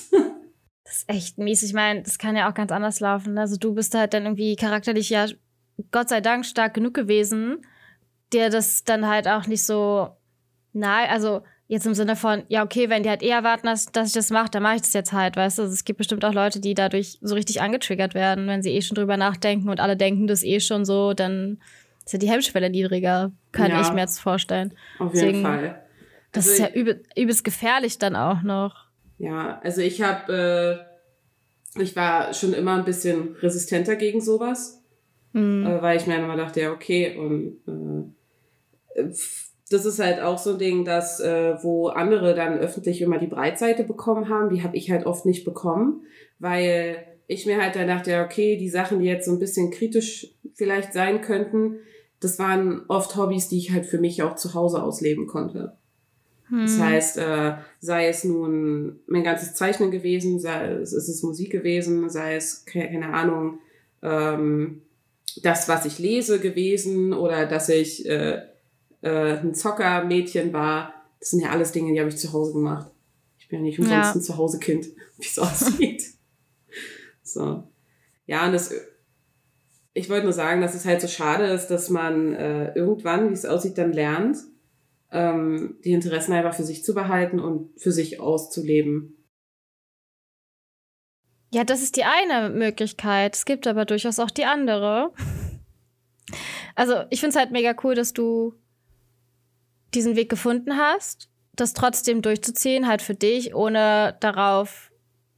echt 1.10 1.40
mies. 1.40 1.64
Ich 1.64 1.74
meine, 1.74 2.04
das 2.04 2.20
kann 2.20 2.36
ja 2.36 2.50
auch 2.50 2.54
ganz 2.54 2.72
anders 2.72 3.00
laufen. 3.00 3.38
Also 3.38 3.58
du 3.58 3.74
bist 3.74 3.96
halt 3.96 4.14
dann 4.14 4.24
irgendwie 4.24 4.56
charakterlich 4.56 5.10
ja 5.10 5.26
Gott 5.92 6.10
sei 6.10 6.22
Dank 6.22 6.46
stark 6.46 6.76
genug 6.76 6.94
gewesen, 6.94 7.66
der 8.32 8.50
das 8.50 8.84
dann 8.84 9.08
halt 9.08 9.28
auch 9.28 9.48
nicht 9.48 9.66
so 9.66 10.10
nahe, 10.74 11.10
also 11.10 11.42
jetzt 11.68 11.88
im 11.88 11.96
Sinne 11.96 12.16
von, 12.16 12.44
ja, 12.48 12.64
okay, 12.64 12.90
wenn 12.90 13.04
die 13.04 13.10
halt 13.10 13.24
eher 13.24 13.44
warten, 13.44 13.68
dass, 13.68 13.88
dass 13.92 14.10
ich 14.10 14.14
das 14.14 14.30
mache, 14.30 14.50
dann 14.52 14.64
mache 14.64 14.76
ich 14.76 14.82
das 14.82 14.94
jetzt 14.94 15.12
halt, 15.12 15.36
weißt 15.36 15.58
du? 15.58 15.64
Also 15.64 15.74
es 15.74 15.84
gibt 15.84 15.98
bestimmt 15.98 16.24
auch 16.26 16.34
Leute, 16.34 16.60
die 16.60 16.74
dadurch 16.74 17.18
so 17.22 17.34
richtig 17.36 17.62
angetriggert 17.62 18.14
werden, 18.14 18.48
wenn 18.48 18.62
sie 18.62 18.72
eh 18.72 18.82
schon 18.82 18.96
drüber 18.96 19.18
nachdenken 19.18 19.70
und 19.70 19.80
alle 19.80 19.98
denken 19.98 20.28
das 20.28 20.44
eh 20.44 20.60
schon 20.60 20.86
so, 20.86 21.14
dann 21.14 21.60
ist 22.06 22.14
ja 22.14 22.20
die 22.20 22.30
Hemmschwelle 22.30 22.70
niedriger, 22.70 23.32
kann 23.52 23.72
ja, 23.72 23.82
ich 23.82 23.92
mir 23.94 24.02
jetzt 24.02 24.20
vorstellen. 24.20 24.74
Auf 25.00 25.14
jeden 25.14 25.28
Deswegen, 25.28 25.42
Fall. 25.44 25.84
Das 26.32 26.48
also 26.48 26.64
ist 26.64 26.70
ja 26.70 26.80
übel, 26.80 27.04
übelst 27.16 27.44
gefährlich 27.44 27.98
dann 27.98 28.16
auch 28.16 28.44
noch. 28.44 28.86
Ja, 29.18 29.60
also 29.64 29.82
ich 29.82 30.02
habe, 30.02 30.86
äh, 30.86 30.89
ich 31.82 31.96
war 31.96 32.34
schon 32.34 32.54
immer 32.54 32.76
ein 32.76 32.86
bisschen 32.86 33.36
resistenter 33.42 33.96
gegen 33.96 34.22
sowas, 34.22 34.84
mhm. 35.34 35.66
äh, 35.66 35.82
weil 35.82 35.98
ich 35.98 36.08
mir 36.08 36.18
immer 36.18 36.38
dachte, 36.38 36.62
ja, 36.62 36.72
okay, 36.72 37.18
und 37.18 38.14
äh, 38.96 39.04
das 39.70 39.86
ist 39.86 40.00
halt 40.00 40.20
auch 40.22 40.38
so 40.38 40.54
ein 40.54 40.60
Ding, 40.60 40.86
dass 40.86 41.20
äh, 41.20 41.56
wo 41.62 41.88
andere 41.88 42.34
dann 42.34 42.58
öffentlich 42.58 43.02
immer 43.02 43.20
die 43.20 43.28
Breitseite 43.28 43.84
bekommen 43.84 44.30
haben, 44.30 44.50
die 44.50 44.64
habe 44.64 44.76
ich 44.76 44.90
halt 44.90 45.06
oft 45.06 45.26
nicht 45.26 45.46
bekommen, 45.46 46.02
weil 46.40 47.06
ich 47.28 47.46
mir 47.46 47.62
halt 47.62 47.76
dann 47.76 47.88
dachte, 47.88 48.12
ja, 48.12 48.26
okay, 48.26 48.58
die 48.58 48.70
Sachen, 48.70 49.00
die 49.00 49.06
jetzt 49.06 49.26
so 49.26 49.32
ein 49.32 49.40
bisschen 49.40 49.70
kritisch 49.70 50.34
vielleicht 50.56 50.94
sein 50.94 51.22
könnten, 51.22 51.78
das 52.20 52.40
waren 52.40 52.84
oft 52.88 53.16
Hobbys, 53.16 53.48
die 53.48 53.60
ich 53.60 53.72
halt 53.72 53.86
für 53.86 54.00
mich 54.00 54.24
auch 54.24 54.36
zu 54.36 54.56
Hause 54.56 54.82
ausleben 54.82 55.28
konnte. 55.28 55.78
Hm. 56.50 56.62
Das 56.62 56.80
heißt, 56.80 57.18
äh, 57.18 57.54
sei 57.80 58.08
es 58.08 58.24
nun 58.24 59.00
mein 59.08 59.24
ganzes 59.24 59.54
Zeichnen 59.54 59.92
gewesen, 59.92 60.40
sei 60.40 60.74
es 60.74 60.94
ist 60.94 61.08
es 61.08 61.24
Musik 61.24 61.52
gewesen, 61.52 62.10
sei 62.10 62.36
es, 62.36 62.66
keine 62.66 63.14
Ahnung, 63.14 63.60
ähm, 64.02 64.82
das, 65.44 65.70
was 65.70 65.86
ich 65.86 66.00
lese 66.00 66.40
gewesen 66.40 67.14
oder 67.14 67.46
dass 67.46 67.70
ich 67.70 68.08
äh, 68.08 68.42
äh, 69.02 69.38
ein 69.38 69.54
Zockermädchen 69.54 70.54
war. 70.54 70.94
Das 71.20 71.32
sind 71.32 71.42
ja 71.42 71.50
alles 71.50 71.72
Dinge, 71.72 71.94
die 71.94 72.00
habe 72.00 72.10
ich 72.10 72.18
zu 72.18 72.34
Hause 72.34 72.54
gemacht. 72.54 72.90
Ich 73.38 73.48
bin 73.48 73.60
ja 73.60 73.66
nicht 73.66 73.80
umsonst 73.80 74.10
ja. 74.10 74.14
ein 74.16 74.22
Zuhause-Kind, 74.22 74.88
wie 75.18 75.26
es 75.26 75.40
aussieht. 75.40 76.04
so. 77.24 77.64
Ja, 78.26 78.46
und 78.46 78.54
das, 78.54 78.74
ich 79.94 80.10
wollte 80.10 80.26
nur 80.26 80.34
sagen, 80.34 80.62
dass 80.62 80.76
es 80.76 80.86
halt 80.86 81.02
so 81.02 81.08
schade 81.08 81.46
ist, 81.48 81.68
dass 81.68 81.90
man 81.90 82.34
äh, 82.36 82.74
irgendwann, 82.74 83.30
wie 83.30 83.34
es 83.34 83.46
aussieht, 83.46 83.78
dann 83.78 83.92
lernt, 83.92 84.38
ähm, 85.12 85.78
die 85.84 85.92
Interessen 85.92 86.34
einfach 86.34 86.54
für 86.54 86.64
sich 86.64 86.84
zu 86.84 86.94
behalten 86.94 87.40
und 87.40 87.80
für 87.80 87.92
sich 87.92 88.20
auszuleben. 88.20 89.16
Ja, 91.52 91.64
das 91.64 91.82
ist 91.82 91.96
die 91.96 92.04
eine 92.04 92.50
Möglichkeit. 92.50 93.36
Es 93.36 93.46
gibt 93.46 93.66
aber 93.66 93.86
durchaus 93.86 94.20
auch 94.20 94.30
die 94.30 94.46
andere. 94.46 95.12
Also, 96.76 97.04
ich 97.10 97.20
finde 97.20 97.32
es 97.32 97.36
halt 97.36 97.52
mega 97.52 97.74
cool, 97.84 97.96
dass 97.96 98.14
du 98.14 98.54
diesen 99.96 100.16
Weg 100.16 100.30
gefunden 100.30 100.78
hast, 100.78 101.30
das 101.56 101.74
trotzdem 101.74 102.22
durchzuziehen, 102.22 102.88
halt 102.88 103.02
für 103.02 103.16
dich, 103.16 103.56
ohne 103.56 104.16
darauf 104.20 104.92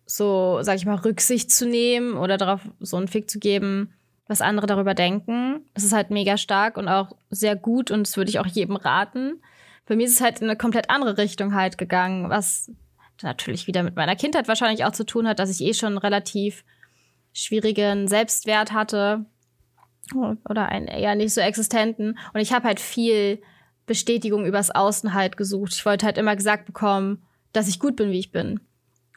so, 0.06 0.60
sag 0.62 0.76
ich 0.76 0.86
mal, 0.86 0.96
Rücksicht 0.96 1.52
zu 1.52 1.66
nehmen 1.66 2.18
oder 2.18 2.38
darauf 2.38 2.62
so 2.80 2.98
einen 2.98 3.08
Fick 3.08 3.30
zu 3.30 3.40
geben, 3.40 3.94
was 4.28 4.42
andere 4.42 4.68
darüber 4.68 4.94
denken. 4.94 5.66
Das 5.74 5.86
ist 5.86 5.94
halt 5.94 6.10
mega 6.10 6.38
stark 6.38 6.78
und 6.78 6.90
auch 6.90 7.16
sehr 7.30 7.56
gut 7.56 7.92
und 7.92 8.06
das 8.06 8.18
würde 8.18 8.30
ich 8.30 8.40
auch 8.40 8.46
jedem 8.46 8.76
raten. 8.76 9.42
Bei 9.86 9.96
mir 9.96 10.06
ist 10.06 10.14
es 10.14 10.22
halt 10.22 10.40
in 10.40 10.50
eine 10.50 10.58
komplett 10.58 10.90
andere 10.90 11.18
Richtung 11.18 11.54
halt 11.54 11.78
gegangen, 11.78 12.30
was 12.30 12.72
natürlich 13.22 13.68
wieder 13.68 13.84
mit 13.84 13.96
meiner 13.96 14.16
Kindheit 14.16 14.48
wahrscheinlich 14.48 14.86
auch 14.86 14.92
zu 14.92 15.06
tun 15.06 15.28
hat, 15.28 15.40
dass 15.40 15.50
ich 15.50 15.66
eh 15.66 15.74
schon 15.74 15.98
relativ 15.98 16.64
schwierigen 17.34 18.08
Selbstwert 18.08 18.72
hatte 18.72 19.26
oder 20.14 20.70
einen 20.70 20.88
eher 20.88 21.16
nicht 21.16 21.34
so 21.34 21.42
existenten. 21.42 22.18
Und 22.34 22.40
ich 22.42 22.54
habe 22.54 22.68
halt 22.68 22.80
viel 22.80 23.42
Bestätigung 23.86 24.46
übers 24.46 24.72
Außen 24.72 25.14
halt 25.14 25.38
gesucht. 25.38 25.74
Ich 25.74 25.86
wollte 25.86 26.06
halt 26.06 26.18
immer 26.18 26.36
gesagt 26.36 26.66
bekommen, 26.66 27.24
dass 27.54 27.68
ich 27.68 27.80
gut 27.80 27.96
bin, 27.96 28.12
wie 28.12 28.20
ich 28.20 28.32
bin. 28.32 28.60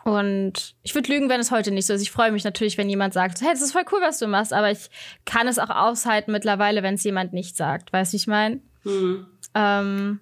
Und 0.05 0.75
ich 0.83 0.95
würde 0.95 1.11
lügen, 1.11 1.31
wenn 1.31 1.41
es 1.41 1.51
heute 1.51 1.71
nicht 1.71 1.87
so 1.87 1.95
ist. 1.95 2.03
Ich 2.03 2.11
freue 2.11 2.31
mich 2.31 2.45
natürlich, 2.45 2.77
wenn 2.77 2.91
jemand 2.91 3.15
sagt, 3.15 3.41
hey, 3.41 3.51
das 3.51 3.63
ist 3.63 3.73
voll 3.73 3.85
cool, 3.91 4.01
was 4.03 4.19
du 4.19 4.27
machst, 4.27 4.53
aber 4.53 4.71
ich 4.71 4.91
kann 5.25 5.49
es 5.49 5.59
auch 5.59 5.71
aushalten 5.71 6.31
mittlerweile, 6.31 6.83
wenn 6.83 6.95
es 6.95 7.05
jemand 7.05 7.33
nicht 7.33 7.57
sagt. 7.57 7.93
Weißt 7.93 8.13
du, 8.13 8.15
wie 8.15 8.17
ich 8.19 8.27
meine? 8.27 8.61
Mhm. 8.85 9.27
Ähm, 9.55 10.21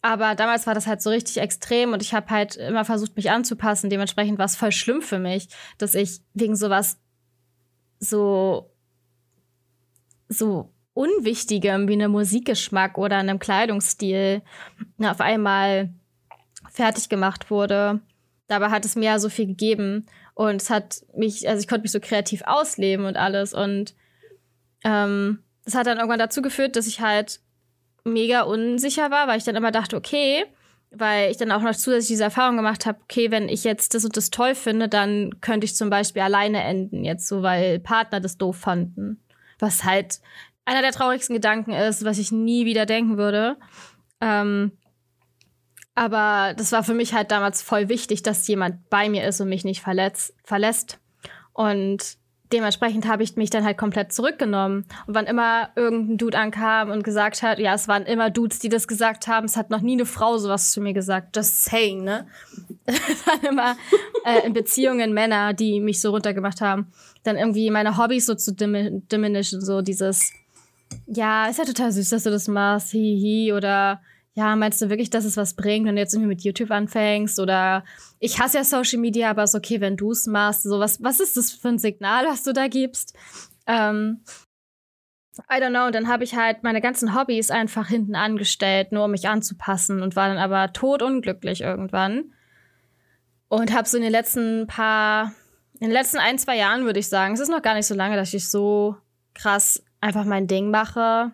aber 0.00 0.34
damals 0.34 0.66
war 0.66 0.74
das 0.74 0.86
halt 0.86 1.02
so 1.02 1.10
richtig 1.10 1.38
extrem 1.38 1.92
und 1.92 2.02
ich 2.02 2.14
habe 2.14 2.30
halt 2.30 2.56
immer 2.56 2.84
versucht, 2.84 3.16
mich 3.16 3.30
anzupassen. 3.30 3.90
Dementsprechend 3.90 4.38
war 4.38 4.46
es 4.46 4.56
voll 4.56 4.72
schlimm 4.72 5.02
für 5.02 5.18
mich, 5.18 5.48
dass 5.76 5.94
ich 5.94 6.20
wegen 6.34 6.56
sowas 6.56 6.98
so 7.98 8.70
so 10.28 10.72
Unwichtigem 10.94 11.86
wie 11.88 11.92
einem 11.92 12.10
Musikgeschmack 12.10 12.98
oder 12.98 13.18
einem 13.18 13.38
Kleidungsstil 13.38 14.42
auf 14.98 15.20
einmal 15.20 15.94
fertig 16.72 17.08
gemacht 17.08 17.50
wurde. 17.50 18.00
Dabei 18.48 18.70
hat 18.70 18.84
es 18.84 18.96
mir 18.96 19.04
ja 19.04 19.18
so 19.20 19.28
viel 19.28 19.46
gegeben 19.46 20.06
und 20.34 20.60
es 20.60 20.70
hat 20.70 21.04
mich, 21.16 21.48
also 21.48 21.60
ich 21.60 21.68
konnte 21.68 21.82
mich 21.82 21.92
so 21.92 22.00
kreativ 22.00 22.42
ausleben 22.44 23.06
und 23.06 23.16
alles 23.16 23.54
und 23.54 23.94
ähm, 24.82 25.44
das 25.64 25.74
hat 25.74 25.86
dann 25.86 25.98
irgendwann 25.98 26.18
dazu 26.18 26.42
geführt, 26.42 26.74
dass 26.74 26.86
ich 26.86 27.00
halt 27.00 27.40
mega 28.04 28.42
unsicher 28.42 29.10
war, 29.10 29.28
weil 29.28 29.38
ich 29.38 29.44
dann 29.44 29.56
immer 29.56 29.70
dachte, 29.70 29.96
okay, 29.96 30.44
weil 30.90 31.30
ich 31.30 31.36
dann 31.36 31.52
auch 31.52 31.60
noch 31.60 31.74
zusätzlich 31.74 32.08
diese 32.08 32.24
Erfahrung 32.24 32.56
gemacht 32.56 32.86
habe, 32.86 32.98
okay, 33.02 33.30
wenn 33.30 33.48
ich 33.48 33.64
jetzt 33.64 33.94
das 33.94 34.04
und 34.04 34.16
das 34.16 34.30
toll 34.30 34.54
finde, 34.54 34.88
dann 34.88 35.40
könnte 35.40 35.66
ich 35.66 35.76
zum 35.76 35.90
Beispiel 35.90 36.22
alleine 36.22 36.62
enden, 36.62 37.04
jetzt 37.04 37.28
so, 37.28 37.42
weil 37.42 37.78
Partner 37.78 38.20
das 38.20 38.38
doof 38.38 38.56
fanden. 38.56 39.22
Was 39.58 39.84
halt 39.84 40.20
einer 40.64 40.82
der 40.82 40.92
traurigsten 40.92 41.34
Gedanken 41.34 41.72
ist, 41.72 42.04
was 42.04 42.18
ich 42.18 42.32
nie 42.32 42.64
wieder 42.64 42.86
denken 42.86 43.18
würde. 43.18 43.56
Ähm, 44.20 44.72
aber 45.94 46.54
das 46.54 46.72
war 46.72 46.84
für 46.84 46.94
mich 46.94 47.12
halt 47.12 47.32
damals 47.32 47.60
voll 47.60 47.88
wichtig, 47.88 48.22
dass 48.22 48.46
jemand 48.46 48.88
bei 48.88 49.08
mir 49.08 49.26
ist 49.26 49.40
und 49.40 49.48
mich 49.48 49.64
nicht 49.64 49.80
verletzt, 49.80 50.32
verlässt. 50.44 51.00
Und 51.52 52.18
dementsprechend 52.52 53.06
habe 53.06 53.22
ich 53.22 53.36
mich 53.36 53.50
dann 53.50 53.64
halt 53.64 53.78
komplett 53.78 54.12
zurückgenommen. 54.12 54.86
Und 55.06 55.14
wann 55.14 55.26
immer 55.26 55.70
irgendein 55.76 56.18
Dude 56.18 56.38
ankam 56.38 56.90
und 56.90 57.04
gesagt 57.04 57.42
hat, 57.42 57.58
ja, 57.58 57.74
es 57.74 57.88
waren 57.88 58.04
immer 58.04 58.30
Dudes, 58.30 58.58
die 58.58 58.68
das 58.68 58.88
gesagt 58.88 59.26
haben, 59.26 59.46
es 59.46 59.56
hat 59.56 59.70
noch 59.70 59.80
nie 59.80 59.94
eine 59.94 60.06
Frau 60.06 60.38
sowas 60.38 60.70
zu 60.70 60.80
mir 60.80 60.92
gesagt. 60.92 61.36
Just 61.36 61.64
saying, 61.64 62.04
ne? 62.04 62.26
es 62.86 63.26
waren 63.26 63.44
immer 63.48 63.76
äh, 64.24 64.46
in 64.46 64.52
Beziehungen 64.52 65.12
Männer, 65.12 65.54
die 65.54 65.80
mich 65.80 66.00
so 66.00 66.10
runtergemacht 66.10 66.60
haben. 66.60 66.88
Dann 67.22 67.36
irgendwie 67.36 67.70
meine 67.70 67.96
Hobbys 67.96 68.26
so 68.26 68.34
zu 68.34 68.54
diminischen, 68.54 69.60
so 69.60 69.82
dieses 69.82 70.32
ja, 71.06 71.46
ist 71.46 71.58
ja 71.58 71.64
total 71.64 71.92
süß, 71.92 72.10
dass 72.10 72.22
du 72.22 72.30
das 72.30 72.48
machst, 72.48 72.90
hihi, 72.90 73.52
oder 73.52 74.00
ja, 74.38 74.54
meinst 74.54 74.80
du 74.80 74.88
wirklich, 74.88 75.10
dass 75.10 75.24
es 75.24 75.36
was 75.36 75.54
bringt, 75.54 75.84
wenn 75.84 75.96
du 75.96 76.00
jetzt 76.00 76.14
irgendwie 76.14 76.28
mit 76.28 76.42
YouTube 76.42 76.70
anfängst? 76.70 77.40
Oder 77.40 77.84
ich 78.20 78.38
hasse 78.38 78.58
ja 78.58 78.64
Social 78.64 79.00
Media, 79.00 79.30
aber 79.30 79.42
es 79.42 79.52
ist 79.52 79.58
okay, 79.58 79.80
wenn 79.80 79.96
du 79.96 80.12
es 80.12 80.28
machst. 80.28 80.62
So, 80.62 80.78
was, 80.78 81.02
was 81.02 81.18
ist 81.18 81.36
das 81.36 81.50
für 81.50 81.70
ein 81.70 81.78
Signal, 81.78 82.24
was 82.24 82.44
du 82.44 82.52
da 82.52 82.68
gibst? 82.68 83.16
Ähm, 83.66 84.22
I 85.50 85.60
don't 85.60 85.70
know. 85.70 85.86
Und 85.86 85.94
dann 85.96 86.06
habe 86.06 86.22
ich 86.22 86.36
halt 86.36 86.62
meine 86.62 86.80
ganzen 86.80 87.16
Hobbys 87.16 87.50
einfach 87.50 87.88
hinten 87.88 88.14
angestellt, 88.14 88.92
nur 88.92 89.06
um 89.06 89.10
mich 89.10 89.28
anzupassen 89.28 90.02
und 90.02 90.14
war 90.14 90.28
dann 90.28 90.38
aber 90.38 90.72
totunglücklich 90.72 91.62
irgendwann. 91.62 92.32
Und 93.48 93.74
habe 93.74 93.88
so 93.88 93.96
in 93.96 94.04
den 94.04 94.12
letzten 94.12 94.68
paar, 94.68 95.32
in 95.80 95.88
den 95.88 95.90
letzten 95.90 96.18
ein, 96.18 96.38
zwei 96.38 96.56
Jahren 96.56 96.84
würde 96.84 97.00
ich 97.00 97.08
sagen, 97.08 97.34
es 97.34 97.40
ist 97.40 97.50
noch 97.50 97.62
gar 97.62 97.74
nicht 97.74 97.86
so 97.86 97.94
lange, 97.96 98.14
dass 98.14 98.32
ich 98.32 98.48
so 98.48 98.94
krass 99.34 99.82
einfach 100.00 100.24
mein 100.24 100.46
Ding 100.46 100.70
mache. 100.70 101.32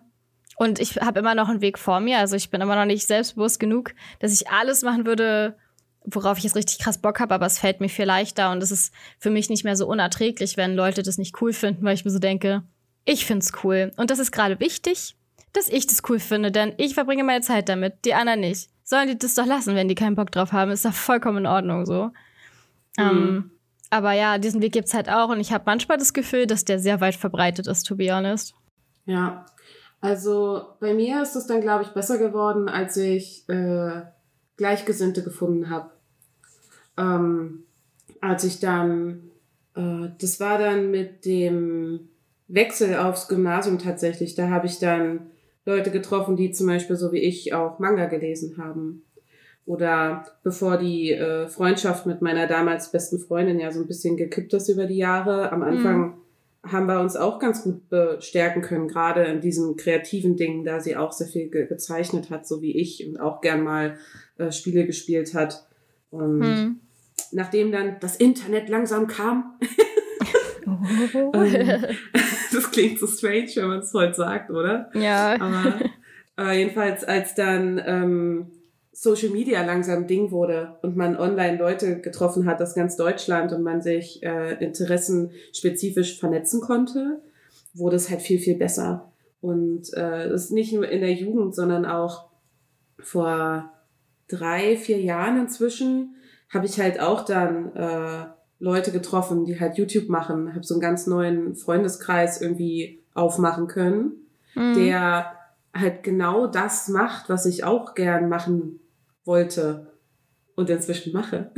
Und 0.55 0.79
ich 0.79 0.97
habe 0.97 1.19
immer 1.19 1.35
noch 1.35 1.49
einen 1.49 1.61
Weg 1.61 1.77
vor 1.77 1.99
mir. 1.99 2.19
Also 2.19 2.35
ich 2.35 2.49
bin 2.49 2.61
immer 2.61 2.75
noch 2.75 2.85
nicht 2.85 3.07
selbstbewusst 3.07 3.59
genug, 3.59 3.93
dass 4.19 4.31
ich 4.31 4.49
alles 4.49 4.83
machen 4.83 5.05
würde, 5.05 5.57
worauf 6.05 6.37
ich 6.37 6.43
jetzt 6.43 6.55
richtig 6.55 6.79
krass 6.79 6.97
Bock 6.97 7.19
habe, 7.19 7.33
aber 7.33 7.45
es 7.45 7.59
fällt 7.59 7.81
mir 7.81 7.89
viel 7.89 8.05
leichter 8.05 8.51
und 8.51 8.63
es 8.63 8.71
ist 8.71 8.93
für 9.19 9.29
mich 9.29 9.49
nicht 9.49 9.63
mehr 9.63 9.75
so 9.75 9.87
unerträglich, 9.87 10.55
wenn 10.55 10.75
Leute 10.75 11.03
das 11.03 11.17
nicht 11.17 11.41
cool 11.41 11.51
finden, 11.51 11.83
weil 11.83 11.95
ich 11.95 12.05
mir 12.05 12.11
so 12.11 12.19
denke, 12.19 12.63
ich 13.05 13.25
find's 13.25 13.51
cool. 13.63 13.91
Und 13.97 14.11
das 14.11 14.19
ist 14.19 14.31
gerade 14.31 14.59
wichtig, 14.59 15.15
dass 15.53 15.67
ich 15.67 15.87
das 15.87 16.03
cool 16.09 16.19
finde, 16.19 16.51
denn 16.51 16.73
ich 16.77 16.93
verbringe 16.93 17.23
meine 17.23 17.41
Zeit 17.41 17.69
damit, 17.69 18.05
die 18.05 18.13
anderen 18.13 18.41
nicht. 18.41 18.69
Sollen 18.83 19.07
die 19.07 19.17
das 19.17 19.33
doch 19.33 19.45
lassen, 19.45 19.75
wenn 19.75 19.87
die 19.87 19.95
keinen 19.95 20.15
Bock 20.15 20.31
drauf 20.31 20.51
haben, 20.51 20.71
ist 20.71 20.85
doch 20.85 20.93
vollkommen 20.93 21.39
in 21.39 21.47
Ordnung 21.47 21.85
so. 21.85 22.11
Mhm. 22.97 23.03
Ähm, 23.03 23.51
aber 23.89 24.13
ja, 24.13 24.37
diesen 24.37 24.61
Weg 24.61 24.73
gibt's 24.73 24.93
halt 24.93 25.09
auch 25.09 25.29
und 25.29 25.39
ich 25.39 25.51
habe 25.51 25.63
manchmal 25.65 25.97
das 25.97 26.13
Gefühl, 26.13 26.47
dass 26.47 26.65
der 26.65 26.79
sehr 26.79 27.01
weit 27.01 27.15
verbreitet 27.15 27.67
ist, 27.67 27.83
to 27.83 27.95
be 27.95 28.13
honest. 28.13 28.53
Ja, 29.05 29.45
also 30.01 30.61
bei 30.79 30.93
mir 30.93 31.21
ist 31.21 31.35
es 31.35 31.47
dann, 31.47 31.61
glaube 31.61 31.83
ich, 31.83 31.89
besser 31.89 32.17
geworden, 32.17 32.69
als 32.69 32.97
ich 32.97 33.47
äh, 33.49 34.01
Gleichgesinnte 34.57 35.23
gefunden 35.23 35.69
habe. 35.69 35.91
Ähm, 36.97 37.63
als 38.21 38.43
ich 38.43 38.59
dann, 38.59 39.31
äh, 39.75 40.09
das 40.19 40.39
war 40.39 40.57
dann 40.57 40.91
mit 40.91 41.25
dem 41.25 42.09
Wechsel 42.47 42.95
aufs 42.95 43.27
Gymnasium 43.27 43.79
tatsächlich, 43.79 44.35
da 44.35 44.49
habe 44.49 44.67
ich 44.67 44.79
dann 44.79 45.31
Leute 45.65 45.91
getroffen, 45.91 46.35
die 46.35 46.51
zum 46.51 46.67
Beispiel 46.67 46.95
so 46.95 47.11
wie 47.11 47.19
ich 47.19 47.53
auch 47.53 47.79
Manga 47.79 48.05
gelesen 48.05 48.57
haben. 48.57 49.03
Oder 49.65 50.25
bevor 50.43 50.77
die 50.77 51.11
äh, 51.11 51.47
Freundschaft 51.47 52.05
mit 52.05 52.21
meiner 52.21 52.45
damals 52.45 52.91
besten 52.91 53.17
Freundin 53.17 53.59
ja 53.59 53.71
so 53.71 53.81
ein 53.81 53.87
bisschen 53.87 54.15
gekippt 54.15 54.53
ist 54.53 54.69
über 54.69 54.85
die 54.85 54.97
Jahre, 54.97 55.51
am 55.51 55.63
Anfang 55.63 55.99
mhm. 55.99 56.13
Haben 56.71 56.87
wir 56.87 56.99
uns 56.99 57.15
auch 57.15 57.39
ganz 57.39 57.63
gut 57.63 57.89
bestärken 57.89 58.61
können, 58.61 58.87
gerade 58.87 59.23
in 59.25 59.41
diesen 59.41 59.75
kreativen 59.75 60.35
Dingen, 60.35 60.63
da 60.63 60.79
sie 60.79 60.95
auch 60.95 61.11
sehr 61.11 61.27
viel 61.27 61.49
ge 61.49 61.67
gezeichnet 61.67 62.29
hat, 62.29 62.47
so 62.47 62.61
wie 62.61 62.77
ich, 62.77 63.05
und 63.07 63.19
auch 63.19 63.41
gern 63.41 63.63
mal 63.63 63.97
äh, 64.37 64.51
Spiele 64.51 64.85
gespielt 64.85 65.33
hat. 65.33 65.67
Und 66.09 66.39
mhm. 66.39 66.79
nachdem 67.31 67.71
dann 67.71 67.97
das 67.99 68.15
Internet 68.15 68.69
langsam 68.69 69.07
kam, 69.07 69.59
oh. 70.65 71.31
das 72.53 72.71
klingt 72.71 72.99
so 72.99 73.07
strange, 73.07 73.51
wenn 73.55 73.67
man 73.67 73.79
es 73.79 73.93
heute 73.93 74.15
sagt, 74.15 74.49
oder? 74.49 74.89
Ja. 74.93 75.39
Aber 75.39 75.79
äh, 76.37 76.59
jedenfalls, 76.59 77.03
als 77.03 77.35
dann 77.35 77.81
ähm, 77.85 78.51
Social 78.95 79.29
Media 79.29 79.61
langsam 79.65 80.07
Ding 80.07 80.31
wurde 80.31 80.77
und 80.81 80.95
man 80.95 81.17
online 81.17 81.57
Leute 81.57 81.99
getroffen 81.99 82.45
hat 82.45 82.61
aus 82.61 82.75
ganz 82.75 82.95
Deutschland 82.95 83.51
und 83.51 83.61
man 83.61 83.81
sich 83.81 84.23
äh, 84.23 84.53
interessenspezifisch 84.63 86.17
vernetzen 86.17 86.61
konnte, 86.61 87.21
wurde 87.73 87.97
es 87.97 88.09
halt 88.09 88.21
viel, 88.21 88.39
viel 88.39 88.55
besser. 88.55 89.11
Und 89.41 89.93
äh, 89.95 90.29
das 90.29 90.45
ist 90.45 90.51
nicht 90.51 90.71
nur 90.71 90.87
in 90.87 91.01
der 91.01 91.11
Jugend, 91.11 91.53
sondern 91.53 91.85
auch 91.85 92.29
vor 92.97 93.69
drei, 94.29 94.77
vier 94.77 95.01
Jahren 95.01 95.41
inzwischen 95.41 96.15
habe 96.49 96.65
ich 96.65 96.79
halt 96.79 97.01
auch 97.01 97.25
dann 97.25 97.75
äh, 97.75 98.27
Leute 98.59 98.93
getroffen, 98.93 99.43
die 99.43 99.59
halt 99.59 99.77
YouTube 99.77 100.07
machen, 100.07 100.55
habe 100.55 100.63
so 100.63 100.75
einen 100.75 100.81
ganz 100.81 101.05
neuen 101.05 101.55
Freundeskreis 101.55 102.39
irgendwie 102.39 103.03
aufmachen 103.13 103.67
können, 103.67 104.13
mhm. 104.55 104.73
der 104.73 105.33
halt 105.73 106.03
genau 106.03 106.47
das 106.47 106.87
macht, 106.87 107.27
was 107.27 107.45
ich 107.45 107.65
auch 107.65 107.93
gern 107.93 108.29
machen 108.29 108.79
wollte 109.25 109.91
und 110.55 110.69
inzwischen 110.69 111.13
mache. 111.13 111.51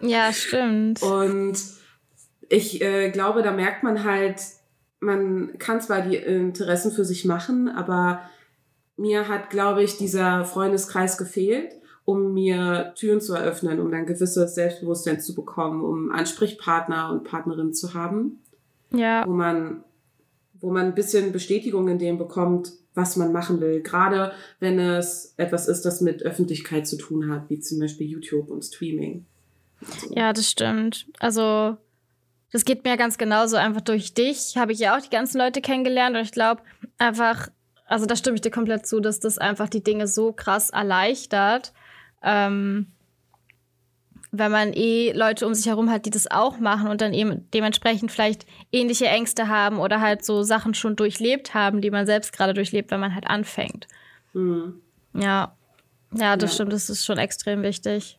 ja, 0.00 0.32
stimmt. 0.32 1.02
Und 1.02 1.58
ich 2.48 2.82
äh, 2.82 3.10
glaube, 3.10 3.42
da 3.42 3.52
merkt 3.52 3.82
man 3.82 4.04
halt, 4.04 4.40
man 5.00 5.58
kann 5.58 5.80
zwar 5.80 6.02
die 6.02 6.16
Interessen 6.16 6.92
für 6.92 7.04
sich 7.04 7.24
machen, 7.24 7.68
aber 7.68 8.22
mir 8.96 9.28
hat, 9.28 9.50
glaube 9.50 9.82
ich, 9.82 9.96
dieser 9.96 10.44
Freundeskreis 10.44 11.16
gefehlt, 11.16 11.72
um 12.04 12.34
mir 12.34 12.92
Türen 12.96 13.20
zu 13.20 13.34
eröffnen, 13.34 13.80
um 13.80 13.90
dann 13.90 14.06
gewisses 14.06 14.54
Selbstbewusstsein 14.54 15.20
zu 15.20 15.34
bekommen, 15.34 15.82
um 15.82 16.10
Ansprechpartner 16.10 17.10
und 17.10 17.24
Partnerin 17.24 17.72
zu 17.72 17.94
haben. 17.94 18.42
Ja. 18.94 19.24
Wo 19.26 19.32
man, 19.32 19.84
wo 20.60 20.70
man 20.70 20.86
ein 20.86 20.94
bisschen 20.94 21.32
Bestätigung 21.32 21.88
in 21.88 21.98
dem 21.98 22.18
bekommt, 22.18 22.72
was 22.94 23.16
man 23.16 23.32
machen 23.32 23.60
will. 23.60 23.80
Gerade 23.82 24.32
wenn 24.60 24.78
es 24.78 25.34
etwas 25.36 25.68
ist, 25.68 25.82
das 25.82 26.00
mit 26.00 26.22
Öffentlichkeit 26.22 26.86
zu 26.86 26.96
tun 26.96 27.30
hat, 27.30 27.48
wie 27.48 27.58
zum 27.58 27.78
Beispiel 27.78 28.06
YouTube 28.06 28.50
und 28.50 28.62
Streaming. 28.62 29.24
Also. 29.80 30.14
Ja, 30.14 30.32
das 30.32 30.50
stimmt. 30.50 31.06
Also, 31.18 31.76
das 32.52 32.64
geht 32.64 32.84
mir 32.84 32.96
ganz 32.96 33.18
genauso. 33.18 33.56
Einfach 33.56 33.80
durch 33.80 34.14
dich 34.14 34.56
habe 34.56 34.72
ich 34.72 34.78
ja 34.78 34.96
auch 34.96 35.00
die 35.00 35.10
ganzen 35.10 35.38
Leute 35.38 35.60
kennengelernt 35.60 36.16
und 36.16 36.22
ich 36.22 36.32
glaube 36.32 36.62
einfach, 36.98 37.48
also 37.86 38.06
da 38.06 38.14
stimme 38.14 38.36
ich 38.36 38.42
dir 38.42 38.50
komplett 38.50 38.86
zu, 38.86 39.00
dass 39.00 39.20
das 39.20 39.38
einfach 39.38 39.68
die 39.68 39.82
Dinge 39.82 40.06
so 40.06 40.32
krass 40.32 40.70
erleichtert. 40.70 41.72
Ähm, 42.22 42.88
wenn 44.34 44.50
man 44.50 44.72
eh 44.72 45.12
Leute 45.12 45.46
um 45.46 45.52
sich 45.52 45.66
herum 45.66 45.90
hat, 45.90 46.06
die 46.06 46.10
das 46.10 46.28
auch 46.30 46.58
machen 46.58 46.88
und 46.88 47.02
dann 47.02 47.12
eben 47.12 47.50
dementsprechend 47.52 48.10
vielleicht 48.10 48.46
ähnliche 48.72 49.06
Ängste 49.06 49.48
haben 49.48 49.78
oder 49.78 50.00
halt 50.00 50.24
so 50.24 50.42
Sachen 50.42 50.72
schon 50.72 50.96
durchlebt 50.96 51.52
haben, 51.52 51.82
die 51.82 51.90
man 51.90 52.06
selbst 52.06 52.32
gerade 52.32 52.54
durchlebt, 52.54 52.90
wenn 52.90 53.00
man 53.00 53.14
halt 53.14 53.26
anfängt. 53.26 53.86
Mhm. 54.32 54.80
Ja. 55.12 55.54
Ja, 56.14 56.36
das 56.36 56.50
ja. 56.50 56.54
stimmt, 56.54 56.72
das 56.72 56.88
ist 56.88 57.04
schon 57.04 57.18
extrem 57.18 57.62
wichtig. 57.62 58.18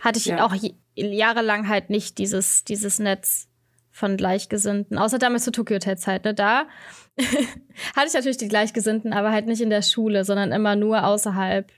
Hatte 0.00 0.18
ich 0.20 0.26
ja. 0.26 0.44
auch 0.44 0.54
jahrelang 0.94 1.68
halt 1.68 1.90
nicht 1.90 2.18
dieses, 2.18 2.62
dieses 2.62 3.00
Netz 3.00 3.48
von 3.90 4.16
Gleichgesinnten. 4.16 4.98
Außer 4.98 5.18
damals 5.18 5.44
zur 5.44 5.52
Tokyo 5.52 5.76
Hotel 5.76 5.96
ne? 6.22 6.34
Da 6.34 6.66
hatte 7.96 8.06
ich 8.06 8.14
natürlich 8.14 8.36
die 8.36 8.48
Gleichgesinnten, 8.48 9.12
aber 9.12 9.32
halt 9.32 9.46
nicht 9.46 9.60
in 9.60 9.70
der 9.70 9.82
Schule, 9.82 10.24
sondern 10.24 10.52
immer 10.52 10.76
nur 10.76 11.04
außerhalb. 11.04 11.72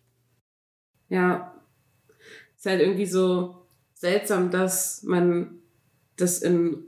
Ja, 1.09 1.55
ist 2.59 2.67
halt 2.67 2.81
irgendwie 2.81 3.07
so 3.07 3.55
seltsam, 3.95 4.51
dass 4.51 5.03
man 5.05 5.61
das 6.17 6.43
in 6.43 6.85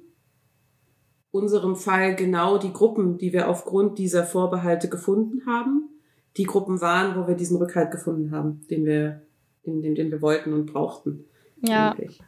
unserem 1.30 1.76
Fall 1.76 2.16
genau 2.16 2.58
die 2.58 2.72
Gruppen, 2.72 3.18
die 3.18 3.32
wir 3.32 3.48
aufgrund 3.48 3.98
dieser 3.98 4.24
Vorbehalte 4.24 4.88
gefunden 4.88 5.46
haben, 5.46 5.88
die 6.36 6.44
Gruppen 6.44 6.80
waren, 6.80 7.16
wo 7.16 7.28
wir 7.28 7.36
diesen 7.36 7.56
Rückhalt 7.56 7.90
gefunden 7.90 8.32
haben, 8.32 8.66
den 8.68 8.84
wir, 8.84 9.22
den, 9.64 9.80
den, 9.82 9.94
den 9.94 10.10
wir 10.10 10.20
wollten 10.22 10.52
und 10.52 10.66
brauchten. 10.66 11.24
Ja. 11.62 11.92
Eigentlich. 11.92 12.20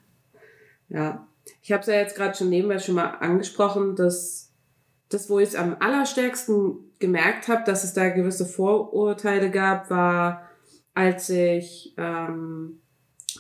Ja. 0.89 1.27
Ich 1.63 1.73
habe 1.73 1.81
es 1.81 1.89
ja 1.89 1.95
jetzt 1.95 2.15
gerade 2.15 2.37
schon 2.37 2.49
nebenbei 2.49 2.79
schon 2.79 2.95
mal 2.95 3.11
angesprochen, 3.11 3.97
dass 3.97 4.53
das, 5.09 5.29
wo 5.29 5.41
ich 5.41 5.51
es 5.51 5.57
am 5.57 5.77
allerstärksten 5.81 6.93
gemerkt 7.01 7.49
habe, 7.49 7.65
dass 7.67 7.83
es 7.83 7.95
da 7.95 8.09
gewisse 8.09 8.47
Vorurteile 8.47 9.51
gab, 9.51 9.91
war, 9.91 10.49
als 10.95 11.29
ich 11.29 11.95
ähm, 11.97 12.82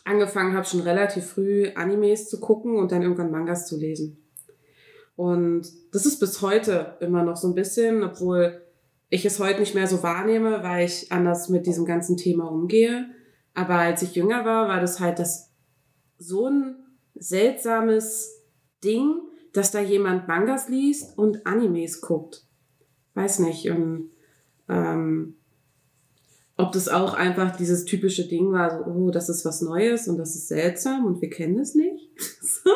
angefangen 0.04 0.54
habe, 0.54 0.66
schon 0.66 0.80
relativ 0.80 1.26
früh 1.26 1.70
Animes 1.74 2.28
zu 2.28 2.40
gucken 2.40 2.76
und 2.76 2.92
dann 2.92 3.02
irgendwann 3.02 3.30
Mangas 3.30 3.66
zu 3.66 3.78
lesen. 3.78 4.18
Und 5.16 5.66
das 5.92 6.06
ist 6.06 6.18
bis 6.18 6.40
heute 6.42 6.96
immer 7.00 7.22
noch 7.22 7.36
so 7.36 7.48
ein 7.48 7.54
bisschen, 7.54 8.02
obwohl 8.02 8.62
ich 9.08 9.24
es 9.26 9.38
heute 9.38 9.60
nicht 9.60 9.74
mehr 9.74 9.86
so 9.86 10.02
wahrnehme, 10.02 10.62
weil 10.62 10.86
ich 10.86 11.12
anders 11.12 11.48
mit 11.48 11.66
diesem 11.66 11.84
ganzen 11.84 12.16
Thema 12.16 12.50
umgehe. 12.50 13.06
Aber 13.54 13.74
als 13.74 14.02
ich 14.02 14.14
jünger 14.14 14.44
war, 14.44 14.68
war 14.68 14.80
das 14.80 15.00
halt 15.00 15.18
das 15.18 15.52
so 16.18 16.48
ein 16.48 16.76
seltsames 17.14 18.42
Ding, 18.82 19.20
dass 19.52 19.70
da 19.70 19.80
jemand 19.80 20.28
Mangas 20.28 20.68
liest 20.68 21.18
und 21.18 21.46
Animes 21.46 22.00
guckt. 22.00 22.46
Weiß 23.14 23.40
nicht. 23.40 23.70
Und 23.70 24.10
ähm, 24.68 25.36
ob 26.56 26.72
das 26.72 26.88
auch 26.88 27.14
einfach 27.14 27.56
dieses 27.56 27.84
typische 27.84 28.28
Ding 28.28 28.52
war, 28.52 28.70
so, 28.70 28.84
oh, 28.84 29.10
das 29.10 29.28
ist 29.28 29.44
was 29.44 29.62
Neues 29.62 30.08
und 30.08 30.18
das 30.18 30.34
ist 30.34 30.48
seltsam 30.48 31.06
und 31.06 31.20
wir 31.20 31.30
kennen 31.30 31.58
es 31.58 31.74
nicht. 31.74 32.08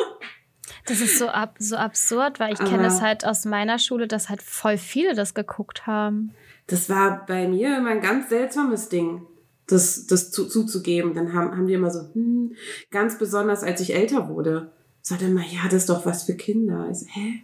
Das 0.85 1.01
ist 1.01 1.19
so, 1.19 1.27
ab, 1.27 1.57
so 1.59 1.75
absurd, 1.75 2.39
weil 2.39 2.53
ich 2.53 2.59
kenne 2.59 2.83
das 2.83 3.01
halt 3.01 3.25
aus 3.25 3.43
meiner 3.43 3.77
Schule, 3.77 4.07
dass 4.07 4.29
halt 4.29 4.41
voll 4.41 4.77
viele 4.77 5.15
das 5.15 5.33
geguckt 5.33 5.85
haben. 5.85 6.33
Das 6.67 6.89
war 6.89 7.25
bei 7.25 7.47
mir 7.47 7.77
immer 7.77 7.89
ein 7.89 8.01
ganz 8.01 8.29
seltsames 8.29 8.87
Ding, 8.87 9.25
das, 9.67 10.07
das 10.07 10.31
zu, 10.31 10.47
zuzugeben. 10.47 11.13
Dann 11.13 11.33
haben, 11.33 11.51
haben 11.51 11.67
die 11.67 11.73
immer 11.73 11.91
so, 11.91 12.13
hm, 12.13 12.55
ganz 12.89 13.17
besonders 13.17 13.63
als 13.63 13.81
ich 13.81 13.95
älter 13.95 14.29
wurde, 14.29 14.71
sagte 15.01 15.25
immer, 15.25 15.45
ja, 15.45 15.63
das 15.65 15.73
ist 15.73 15.89
doch 15.89 16.05
was 16.05 16.23
für 16.23 16.35
Kinder. 16.35 16.87
Ich 16.89 16.99
so, 16.99 17.05
hä? 17.09 17.41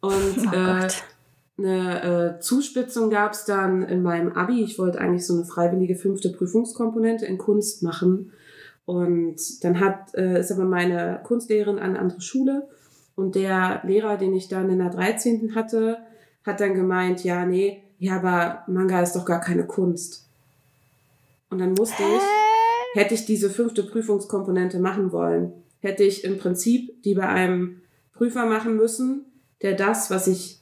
Und 0.00 0.46
oh 0.46 0.54
äh, 0.54 0.88
eine 1.58 2.36
äh, 2.36 2.40
Zuspitzung 2.40 3.08
gab 3.10 3.32
es 3.32 3.44
dann 3.44 3.82
in 3.82 4.02
meinem 4.02 4.32
Abi. 4.32 4.62
Ich 4.62 4.78
wollte 4.78 5.00
eigentlich 5.00 5.26
so 5.26 5.34
eine 5.34 5.44
freiwillige 5.44 5.96
fünfte 5.96 6.28
Prüfungskomponente 6.30 7.24
in 7.24 7.38
Kunst 7.38 7.82
machen. 7.82 8.32
Und 8.84 9.64
dann 9.64 9.80
hat, 9.80 10.14
äh, 10.14 10.40
ist 10.40 10.52
aber 10.52 10.64
meine 10.64 11.20
Kunstlehrerin 11.24 11.78
an 11.78 11.90
eine 11.90 11.98
andere 11.98 12.20
Schule. 12.20 12.68
Und 13.14 13.34
der 13.34 13.80
Lehrer, 13.84 14.18
den 14.18 14.34
ich 14.34 14.48
dann 14.48 14.68
in 14.68 14.78
der 14.78 14.90
13. 14.90 15.54
hatte, 15.54 15.98
hat 16.44 16.60
dann 16.60 16.74
gemeint, 16.74 17.24
ja, 17.24 17.46
nee, 17.46 17.82
ja, 17.98 18.16
aber 18.16 18.62
Manga 18.66 19.00
ist 19.00 19.16
doch 19.16 19.24
gar 19.24 19.40
keine 19.40 19.66
Kunst. 19.66 20.26
Und 21.48 21.58
dann 21.58 21.72
musste 21.72 22.02
ich, 22.02 23.00
hätte 23.00 23.14
ich 23.14 23.24
diese 23.24 23.48
fünfte 23.48 23.82
Prüfungskomponente 23.82 24.78
machen 24.78 25.12
wollen, 25.12 25.52
hätte 25.80 26.04
ich 26.04 26.24
im 26.24 26.38
Prinzip 26.38 27.02
die 27.02 27.14
bei 27.14 27.26
einem 27.26 27.80
Prüfer 28.12 28.46
machen 28.46 28.76
müssen, 28.76 29.24
der 29.62 29.74
das, 29.74 30.10
was 30.10 30.26
ich 30.26 30.55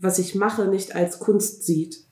was 0.00 0.18
ich 0.18 0.34
mache, 0.34 0.66
nicht 0.66 0.94
als 0.94 1.18
Kunst 1.18 1.64
sieht. 1.64 2.04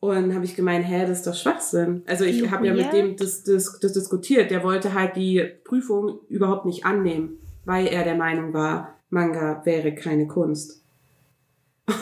Und 0.00 0.34
habe 0.34 0.44
ich 0.44 0.54
gemeint, 0.54 0.86
hä, 0.86 1.06
das 1.06 1.18
ist 1.18 1.26
doch 1.26 1.34
Schwachsinn. 1.34 2.02
Also 2.06 2.24
ich 2.24 2.50
habe 2.50 2.66
ja 2.66 2.74
mit 2.74 2.92
dem 2.92 3.16
das, 3.16 3.42
das, 3.42 3.78
das 3.80 3.94
diskutiert. 3.94 4.50
Der 4.50 4.62
wollte 4.62 4.92
halt 4.92 5.16
die 5.16 5.42
Prüfung 5.64 6.18
überhaupt 6.28 6.66
nicht 6.66 6.84
annehmen, 6.84 7.38
weil 7.64 7.86
er 7.86 8.04
der 8.04 8.14
Meinung 8.14 8.52
war, 8.52 8.98
Manga 9.08 9.62
wäre 9.64 9.94
keine 9.94 10.26
Kunst. 10.26 10.82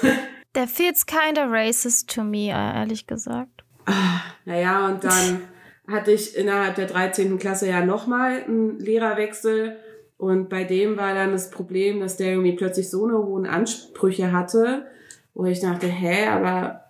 Der 0.54 0.68
feels 0.68 1.06
kinda 1.06 1.46
racist 1.46 2.10
to 2.10 2.24
me, 2.24 2.48
ehrlich 2.48 3.06
gesagt. 3.06 3.64
Ah, 3.86 4.20
naja, 4.44 4.86
und 4.86 5.02
dann 5.02 5.40
hatte 5.88 6.12
ich 6.12 6.36
innerhalb 6.36 6.74
der 6.74 6.86
13. 6.86 7.38
Klasse 7.38 7.68
ja 7.68 7.84
nochmal 7.84 8.42
einen 8.42 8.78
Lehrerwechsel 8.78 9.76
und 10.22 10.48
bei 10.48 10.62
dem 10.62 10.96
war 10.96 11.14
dann 11.14 11.32
das 11.32 11.50
Problem, 11.50 11.98
dass 11.98 12.16
der 12.16 12.30
irgendwie 12.30 12.52
plötzlich 12.52 12.88
so 12.88 13.06
eine 13.06 13.18
hohen 13.18 13.44
Ansprüche 13.44 14.30
hatte, 14.30 14.86
wo 15.34 15.46
ich 15.46 15.58
dachte, 15.58 15.88
hä, 15.88 16.28
aber 16.28 16.84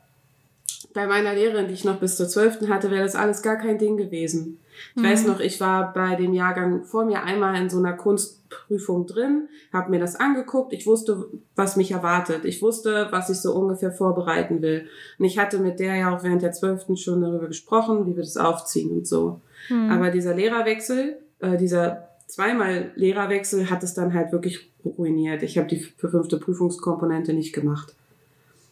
bei 0.93 1.07
meiner 1.07 1.33
Lehrerin, 1.33 1.67
die 1.67 1.73
ich 1.73 1.87
noch 1.87 1.99
bis 1.99 2.19
zur 2.19 2.29
12. 2.29 2.69
hatte, 2.69 2.91
wäre 2.91 3.05
das 3.05 3.15
alles 3.15 3.41
gar 3.41 3.57
kein 3.57 3.79
Ding 3.79 3.97
gewesen. 3.97 4.61
Ich 4.95 5.03
mhm. 5.03 5.07
weiß 5.07 5.27
noch, 5.27 5.41
ich 5.41 5.59
war 5.63 5.95
bei 5.95 6.15
dem 6.15 6.35
Jahrgang 6.35 6.85
vor 6.85 7.07
mir 7.07 7.23
einmal 7.23 7.57
in 7.57 7.71
so 7.71 7.79
einer 7.79 7.95
Kunstprüfung 7.95 9.07
drin, 9.07 9.49
habe 9.73 9.91
mir 9.91 9.99
das 9.99 10.17
angeguckt. 10.17 10.75
Ich 10.75 10.87
wusste, 10.87 11.25
was 11.57 11.77
mich 11.77 11.93
erwartet. 11.93 12.45
Ich 12.45 12.61
wusste, 12.61 13.09
was 13.13 13.31
ich 13.31 13.39
so 13.39 13.55
ungefähr 13.55 13.93
vorbereiten 13.93 14.61
will. 14.61 14.89
Und 15.19 15.25
ich 15.25 15.39
hatte 15.39 15.59
mit 15.59 15.81
der 15.81 15.97
ja 15.97 16.15
auch 16.15 16.23
während 16.23 16.43
der 16.43 16.53
zwölften 16.53 16.99
schon 16.99 17.23
darüber 17.23 17.47
gesprochen, 17.47 18.05
wie 18.05 18.15
wir 18.15 18.25
das 18.25 18.37
aufziehen 18.37 18.91
und 18.91 19.07
so. 19.07 19.41
Mhm. 19.71 19.91
Aber 19.91 20.11
dieser 20.11 20.35
Lehrerwechsel, 20.35 21.17
äh, 21.39 21.57
dieser 21.57 22.12
zweimal 22.33 22.93
Lehrerwechsel 22.95 23.69
hat 23.69 23.83
es 23.83 23.93
dann 23.93 24.15
halt 24.15 24.33
wirklich 24.33 24.71
ruiniert. 24.85 25.43
Ich 25.43 25.59
habe 25.59 25.69
die 25.69 25.81
fünfte 25.81 26.39
Prüfungskomponente 26.39 27.35
nicht 27.35 27.53
gemacht. 27.53 27.95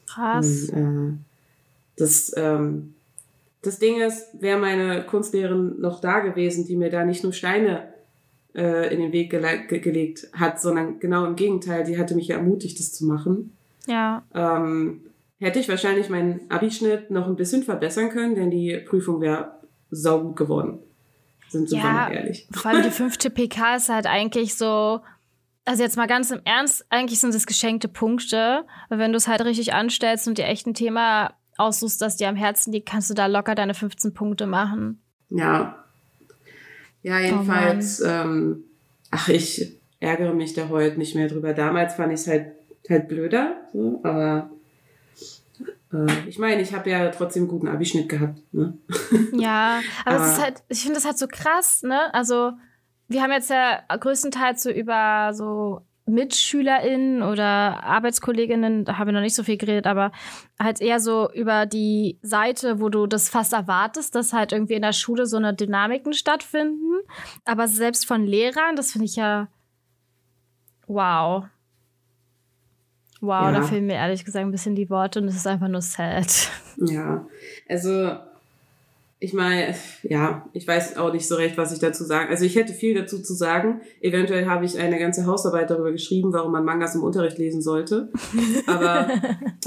Krass. 0.06 0.70
Und, 0.70 0.78
äh, 0.78 1.12
das, 1.96 2.32
ähm, 2.36 2.94
das 3.60 3.78
Ding 3.78 4.00
ist, 4.00 4.40
wäre 4.40 4.58
meine 4.58 5.04
Kunstlehrerin 5.04 5.78
noch 5.78 6.00
da 6.00 6.20
gewesen, 6.20 6.66
die 6.66 6.76
mir 6.76 6.88
da 6.88 7.04
nicht 7.04 7.22
nur 7.22 7.34
Steine 7.34 7.92
äh, 8.54 8.92
in 8.92 9.00
den 9.00 9.12
Weg 9.12 9.30
gele 9.30 9.66
ge 9.68 9.78
gelegt 9.78 10.28
hat, 10.32 10.58
sondern 10.58 10.98
genau 10.98 11.26
im 11.26 11.36
Gegenteil, 11.36 11.84
die 11.84 11.98
hatte 11.98 12.14
mich 12.14 12.28
ja 12.28 12.36
ermutigt, 12.36 12.78
das 12.78 12.94
zu 12.94 13.04
machen. 13.04 13.52
Ja. 13.86 14.22
Ähm, 14.34 15.02
hätte 15.38 15.58
ich 15.58 15.68
wahrscheinlich 15.68 16.08
meinen 16.08 16.40
Abischnitt 16.48 17.10
noch 17.10 17.26
ein 17.26 17.36
bisschen 17.36 17.62
verbessern 17.62 18.08
können, 18.08 18.34
denn 18.34 18.50
die 18.50 18.78
Prüfung 18.78 19.20
wäre 19.20 19.52
saugut 19.90 20.36
geworden. 20.36 20.78
Sind 21.50 21.70
wir 21.70 21.78
ja, 21.78 22.08
ehrlich. 22.08 22.46
Vor 22.52 22.70
allem 22.70 22.82
die 22.82 22.90
fünfte 22.90 23.28
PK 23.28 23.76
ist 23.76 23.88
halt 23.88 24.06
eigentlich 24.06 24.54
so, 24.54 25.00
also 25.64 25.82
jetzt 25.82 25.96
mal 25.96 26.06
ganz 26.06 26.30
im 26.30 26.40
Ernst, 26.44 26.86
eigentlich 26.90 27.20
sind 27.20 27.34
es 27.34 27.46
geschenkte 27.46 27.88
Punkte. 27.88 28.64
Wenn 28.88 29.12
du 29.12 29.16
es 29.16 29.28
halt 29.28 29.44
richtig 29.44 29.72
anstellst 29.72 30.28
und 30.28 30.38
dir 30.38 30.46
echt 30.46 30.66
ein 30.66 30.74
Thema 30.74 31.34
aussuchst, 31.56 32.00
das 32.00 32.16
dir 32.16 32.28
am 32.28 32.36
Herzen 32.36 32.72
liegt, 32.72 32.88
kannst 32.88 33.10
du 33.10 33.14
da 33.14 33.26
locker 33.26 33.54
deine 33.54 33.74
15 33.74 34.14
Punkte 34.14 34.46
machen. 34.46 35.00
Ja. 35.28 35.84
Ja, 37.02 37.18
jedenfalls, 37.18 38.02
oh 38.02 38.06
ähm, 38.06 38.64
ach, 39.10 39.28
ich 39.28 39.80
ärgere 40.00 40.34
mich 40.34 40.54
da 40.54 40.68
heute 40.68 40.98
nicht 40.98 41.14
mehr 41.14 41.28
drüber. 41.28 41.52
Damals 41.52 41.94
fand 41.94 42.12
ich 42.12 42.20
es 42.20 42.26
halt, 42.26 42.52
halt 42.88 43.08
blöder, 43.08 43.56
so, 43.72 44.00
aber 44.02 44.50
ich 46.28 46.38
meine, 46.38 46.62
ich 46.62 46.72
habe 46.72 46.88
ja 46.88 47.08
trotzdem 47.08 47.42
einen 47.42 47.50
guten 47.50 47.68
Abischnitt 47.68 48.08
gehabt. 48.08 48.40
Ne? 48.52 48.78
Ja, 49.32 49.80
aber, 50.04 50.16
aber 50.16 50.24
es 50.24 50.32
ist 50.32 50.42
halt, 50.42 50.62
ich 50.68 50.80
finde 50.80 50.96
das 50.96 51.04
halt 51.04 51.18
so 51.18 51.26
krass, 51.26 51.82
ne? 51.82 52.12
Also, 52.12 52.52
wir 53.08 53.22
haben 53.22 53.32
jetzt 53.32 53.50
ja 53.50 53.80
größtenteils 53.88 54.62
so 54.62 54.70
über 54.70 55.32
so 55.32 55.80
MitschülerInnen 56.06 57.22
oder 57.22 57.82
Arbeitskolleginnen, 57.82 58.84
da 58.84 58.98
habe 58.98 59.10
ich 59.10 59.14
noch 59.14 59.20
nicht 59.20 59.34
so 59.34 59.42
viel 59.42 59.56
geredet, 59.56 59.86
aber 59.86 60.12
halt 60.58 60.80
eher 60.80 61.00
so 61.00 61.30
über 61.32 61.66
die 61.66 62.18
Seite, 62.22 62.80
wo 62.80 62.88
du 62.88 63.06
das 63.06 63.28
fast 63.28 63.52
erwartest, 63.52 64.14
dass 64.14 64.32
halt 64.32 64.52
irgendwie 64.52 64.74
in 64.74 64.82
der 64.82 64.92
Schule 64.92 65.26
so 65.26 65.36
eine 65.36 65.54
Dynamiken 65.54 66.12
stattfinden. 66.12 67.00
Aber 67.44 67.68
selbst 67.68 68.06
von 68.06 68.26
Lehrern, 68.26 68.76
das 68.76 68.92
finde 68.92 69.06
ich 69.06 69.16
ja 69.16 69.48
wow. 70.86 71.44
Wow, 73.20 73.46
ja. 73.46 73.52
da 73.52 73.62
fehlen 73.62 73.86
mir 73.86 73.94
ehrlich 73.94 74.24
gesagt 74.24 74.44
ein 74.44 74.50
bisschen 74.50 74.74
die 74.74 74.88
Worte 74.88 75.20
und 75.20 75.28
es 75.28 75.36
ist 75.36 75.46
einfach 75.46 75.68
nur 75.68 75.82
sad. 75.82 76.26
Ja, 76.82 77.26
also 77.68 78.16
ich 79.18 79.34
meine, 79.34 79.74
ja, 80.02 80.46
ich 80.54 80.66
weiß 80.66 80.96
auch 80.96 81.12
nicht 81.12 81.28
so 81.28 81.34
recht, 81.34 81.58
was 81.58 81.72
ich 81.72 81.78
dazu 81.78 82.04
sagen. 82.04 82.30
Also 82.30 82.46
ich 82.46 82.56
hätte 82.56 82.72
viel 82.72 82.94
dazu 82.94 83.20
zu 83.20 83.34
sagen. 83.34 83.82
Eventuell 84.00 84.46
habe 84.46 84.64
ich 84.64 84.78
eine 84.78 84.98
ganze 84.98 85.26
Hausarbeit 85.26 85.68
darüber 85.68 85.92
geschrieben, 85.92 86.32
warum 86.32 86.52
man 86.52 86.64
Mangas 86.64 86.94
im 86.94 87.02
Unterricht 87.02 87.36
lesen 87.36 87.60
sollte. 87.60 88.08
Aber 88.66 89.10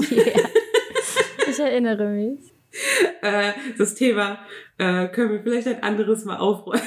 ich 1.48 1.60
erinnere 1.60 2.08
mich. 2.08 2.38
Äh, 3.22 3.52
das 3.78 3.94
Thema 3.94 4.40
äh, 4.78 5.06
können 5.06 5.30
wir 5.30 5.42
vielleicht 5.42 5.68
ein 5.68 5.82
anderes 5.82 6.24
Mal 6.24 6.38
aufräumen. 6.38 6.82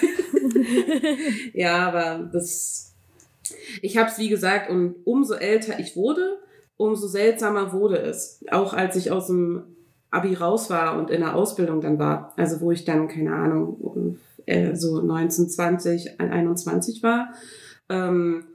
ja, 1.54 1.78
aber 1.88 2.30
das. 2.32 2.94
Ich 3.82 3.98
habe 3.98 4.10
es 4.10 4.20
wie 4.20 4.28
gesagt 4.28 4.70
und 4.70 4.96
umso 5.06 5.36
älter 5.36 5.80
ich 5.80 5.96
wurde, 5.96 6.38
umso 6.78 7.08
seltsamer 7.08 7.74
wurde 7.74 7.98
es. 7.98 8.44
Auch 8.52 8.74
als 8.74 8.96
ich 8.96 9.12
aus 9.12 9.28
dem 9.28 9.64
Abi 10.12 10.36
raus 10.36 10.70
war 10.70 10.98
und 10.98 11.10
in 11.10 11.22
der 11.22 11.36
Ausbildung 11.36 11.82
dann 11.82 12.00
war, 12.00 12.34
also 12.38 12.62
wo 12.62 12.72
ich 12.72 12.86
dann, 12.86 13.08
keine 13.08 13.34
Ahnung, 13.34 14.18
äh, 14.46 14.76
so 14.76 15.02
19, 15.02 15.50
20, 15.50 16.20
21 16.20 17.04
war, 17.04 17.34
ähm, 17.90 18.46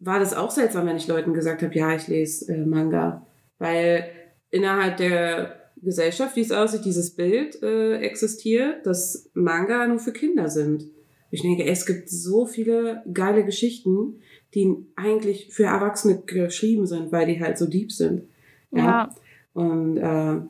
war 0.00 0.20
das 0.20 0.34
auch 0.34 0.50
seltsam, 0.50 0.86
wenn 0.86 0.96
ich 0.96 1.08
Leuten 1.08 1.34
gesagt 1.34 1.62
habe, 1.62 1.74
ja, 1.74 1.94
ich 1.94 2.08
lese 2.08 2.52
äh, 2.52 2.64
Manga. 2.64 3.26
Weil 3.58 4.04
innerhalb 4.50 4.96
der 4.96 5.56
Gesellschaft, 5.82 6.36
wie 6.36 6.42
es 6.42 6.52
aussieht, 6.52 6.84
dieses 6.84 7.14
Bild 7.14 7.62
äh, 7.62 7.98
existiert, 7.98 8.86
dass 8.86 9.30
Manga 9.34 9.86
nur 9.86 9.98
für 9.98 10.12
Kinder 10.12 10.48
sind. 10.48 10.84
Ich 11.30 11.42
denke, 11.42 11.64
es 11.64 11.84
gibt 11.84 12.08
so 12.08 12.46
viele 12.46 13.02
geile 13.12 13.44
Geschichten, 13.44 14.20
die 14.54 14.74
eigentlich 14.96 15.52
für 15.52 15.64
Erwachsene 15.64 16.22
geschrieben 16.24 16.86
sind, 16.86 17.12
weil 17.12 17.26
die 17.26 17.40
halt 17.40 17.58
so 17.58 17.66
deep 17.66 17.92
sind. 17.92 18.22
Ja. 18.70 18.84
ja. 18.84 19.14
Und 19.52 19.98
äh, 19.98 20.40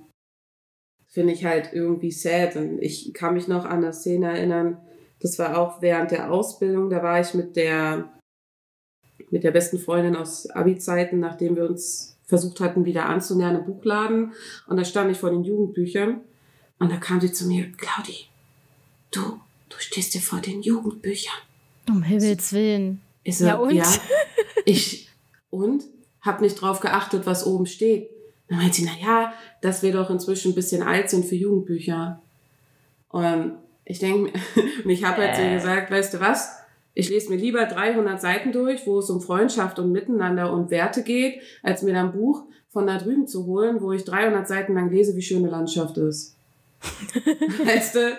finde 1.09 1.33
ich 1.33 1.45
halt 1.45 1.73
irgendwie 1.73 2.13
sad. 2.13 2.57
Und 2.57 2.79
ich 2.81 3.13
kann 3.13 3.35
mich 3.35 3.49
noch 3.49 3.65
an 3.65 3.83
eine 3.85 3.93
Szene 3.93 4.29
erinnern, 4.29 4.79
das 5.21 5.39
war 5.39 5.59
auch 5.59 5.83
während 5.83 6.13
der 6.13 6.31
Ausbildung, 6.31 6.91
da 6.91 7.03
war 7.03 7.21
ich 7.21 7.35
mit 7.35 7.57
der, 7.57 8.09
mit 9.31 9.43
der 9.43 9.51
besten 9.51 9.79
Freundin 9.79 10.15
aus 10.15 10.49
Abi-Zeiten, 10.49 11.19
nachdem 11.19 11.57
wir 11.57 11.69
uns 11.69 12.17
versucht 12.25 12.61
hatten, 12.61 12.85
wieder 12.85 13.07
anzunähern, 13.07 13.57
im 13.57 13.65
Buchladen. 13.65 14.33
Und 14.69 14.77
da 14.77 14.85
stand 14.85 15.11
ich 15.11 15.19
vor 15.19 15.31
den 15.31 15.45
Jugendbüchern. 15.45 16.21
Und 16.79 16.93
da 16.93 16.99
kam 16.99 17.21
sie 17.21 17.33
zu 17.33 17.49
mir, 17.49 17.73
Claudi, 17.77 18.27
du, 19.11 19.41
du 19.69 19.77
stehst 19.79 20.15
dir 20.15 20.21
vor 20.21 20.41
den 20.41 20.63
Jugendbüchern. 20.63 21.39
Um 21.89 22.03
Himmels 22.03 22.53
Willen. 22.53 23.01
So, 23.27 23.45
ja, 23.45 23.57
und? 23.57 23.75
Ja, 23.75 23.87
ich, 24.65 25.09
und? 25.51 25.85
Hab 26.21 26.41
nicht 26.41 26.61
drauf 26.61 26.81
geachtet, 26.81 27.27
was 27.27 27.47
oben 27.47 27.67
steht. 27.67 28.11
Dann 28.49 28.59
meint 28.59 28.75
sie, 28.75 28.85
na 28.85 28.93
ja, 29.01 29.33
dass 29.61 29.83
wir 29.83 29.93
doch 29.93 30.11
inzwischen 30.11 30.53
ein 30.53 30.55
bisschen 30.55 30.83
alt 30.83 31.11
sind 31.11 31.25
für 31.25 31.37
Jugendbücher. 31.37 32.21
Und 33.11 33.55
ich 33.87 34.01
denke, 34.01 34.39
und 34.85 34.91
ich 34.91 35.03
habe 35.03 35.23
halt 35.23 35.35
so 35.35 35.43
gesagt, 35.43 35.91
weißt 35.91 36.13
du 36.13 36.21
was? 36.21 36.59
Ich 36.93 37.09
lese 37.09 37.31
mir 37.31 37.37
lieber 37.37 37.65
300 37.65 38.21
Seiten 38.21 38.53
durch, 38.53 38.87
wo 38.87 38.99
es 38.99 39.09
um 39.09 39.23
Freundschaft 39.23 39.79
und 39.79 39.93
Miteinander 39.93 40.53
und 40.53 40.71
Werte 40.71 41.03
geht, 41.03 41.41
als 41.63 41.83
mir 41.83 41.95
dann 41.95 42.09
ein 42.09 42.13
Buch 42.13 42.45
von 42.69 42.87
da 42.87 42.99
drüben 42.99 43.27
zu 43.27 43.47
holen, 43.47 43.81
wo 43.81 43.93
ich 43.93 44.05
300 44.05 44.47
Seiten 44.47 44.75
lang 44.75 44.91
lese, 44.91 45.17
wie 45.17 45.23
schön 45.23 45.39
eine 45.39 45.51
Landschaft 45.51 45.97
ist. 45.97 46.37
weißt 47.65 47.95
du? 47.95 48.17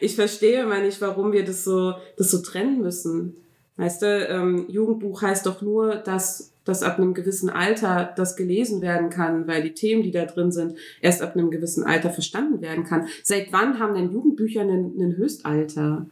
Ich 0.00 0.14
verstehe 0.14 0.62
immer 0.62 0.80
nicht, 0.80 1.00
warum 1.00 1.32
wir 1.32 1.44
das 1.44 1.64
so, 1.64 1.94
das 2.16 2.30
so 2.30 2.42
trennen 2.42 2.80
müssen. 2.80 3.36
Weißt 3.76 4.02
du, 4.02 4.26
ähm, 4.28 4.66
Jugendbuch 4.68 5.22
heißt 5.22 5.46
doch 5.46 5.60
nur, 5.60 5.96
dass, 5.96 6.52
dass 6.64 6.82
ab 6.82 6.98
einem 6.98 7.12
gewissen 7.12 7.50
Alter 7.50 8.12
das 8.16 8.36
gelesen 8.36 8.82
werden 8.82 9.10
kann, 9.10 9.48
weil 9.48 9.62
die 9.62 9.74
Themen, 9.74 10.02
die 10.04 10.12
da 10.12 10.26
drin 10.26 10.52
sind, 10.52 10.76
erst 11.00 11.22
ab 11.22 11.34
einem 11.34 11.50
gewissen 11.50 11.82
Alter 11.82 12.10
verstanden 12.10 12.60
werden 12.60 12.84
kann. 12.84 13.08
Seit 13.24 13.52
wann 13.52 13.80
haben 13.80 13.94
denn 13.94 14.12
Jugendbücher 14.12 14.60
einen, 14.60 14.94
einen 14.94 15.16
Höchstalter? 15.16 16.06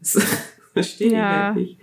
Das 0.00 0.22
verstehe 0.74 1.12
ja. 1.12 1.18
ich 1.18 1.36
halt 1.36 1.56
nicht. 1.56 1.78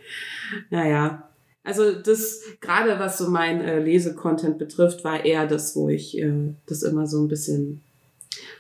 Naja. 0.70 1.28
Also 1.64 1.94
das, 1.94 2.42
gerade 2.60 3.00
was 3.00 3.18
so 3.18 3.30
mein 3.30 3.62
äh, 3.62 3.80
Lesecontent 3.80 4.58
betrifft, 4.58 5.04
war 5.04 5.26
eher 5.26 5.48
das, 5.48 5.76
wo 5.76 5.90
ich 5.90 6.18
äh, 6.18 6.54
das 6.68 6.84
immer 6.84 7.08
so 7.08 7.22
ein 7.22 7.28
bisschen. 7.28 7.82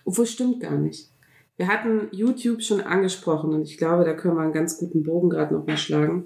Obwohl 0.05 0.25
stimmt 0.25 0.59
gar 0.59 0.77
nicht. 0.77 1.10
Wir 1.57 1.67
hatten 1.67 2.07
YouTube 2.11 2.63
schon 2.63 2.81
angesprochen 2.81 3.53
und 3.53 3.63
ich 3.63 3.77
glaube, 3.77 4.03
da 4.03 4.13
können 4.13 4.35
wir 4.35 4.41
einen 4.41 4.53
ganz 4.53 4.77
guten 4.77 5.03
Bogen 5.03 5.29
gerade 5.29 5.53
noch 5.53 5.67
mal 5.67 5.77
schlagen. 5.77 6.25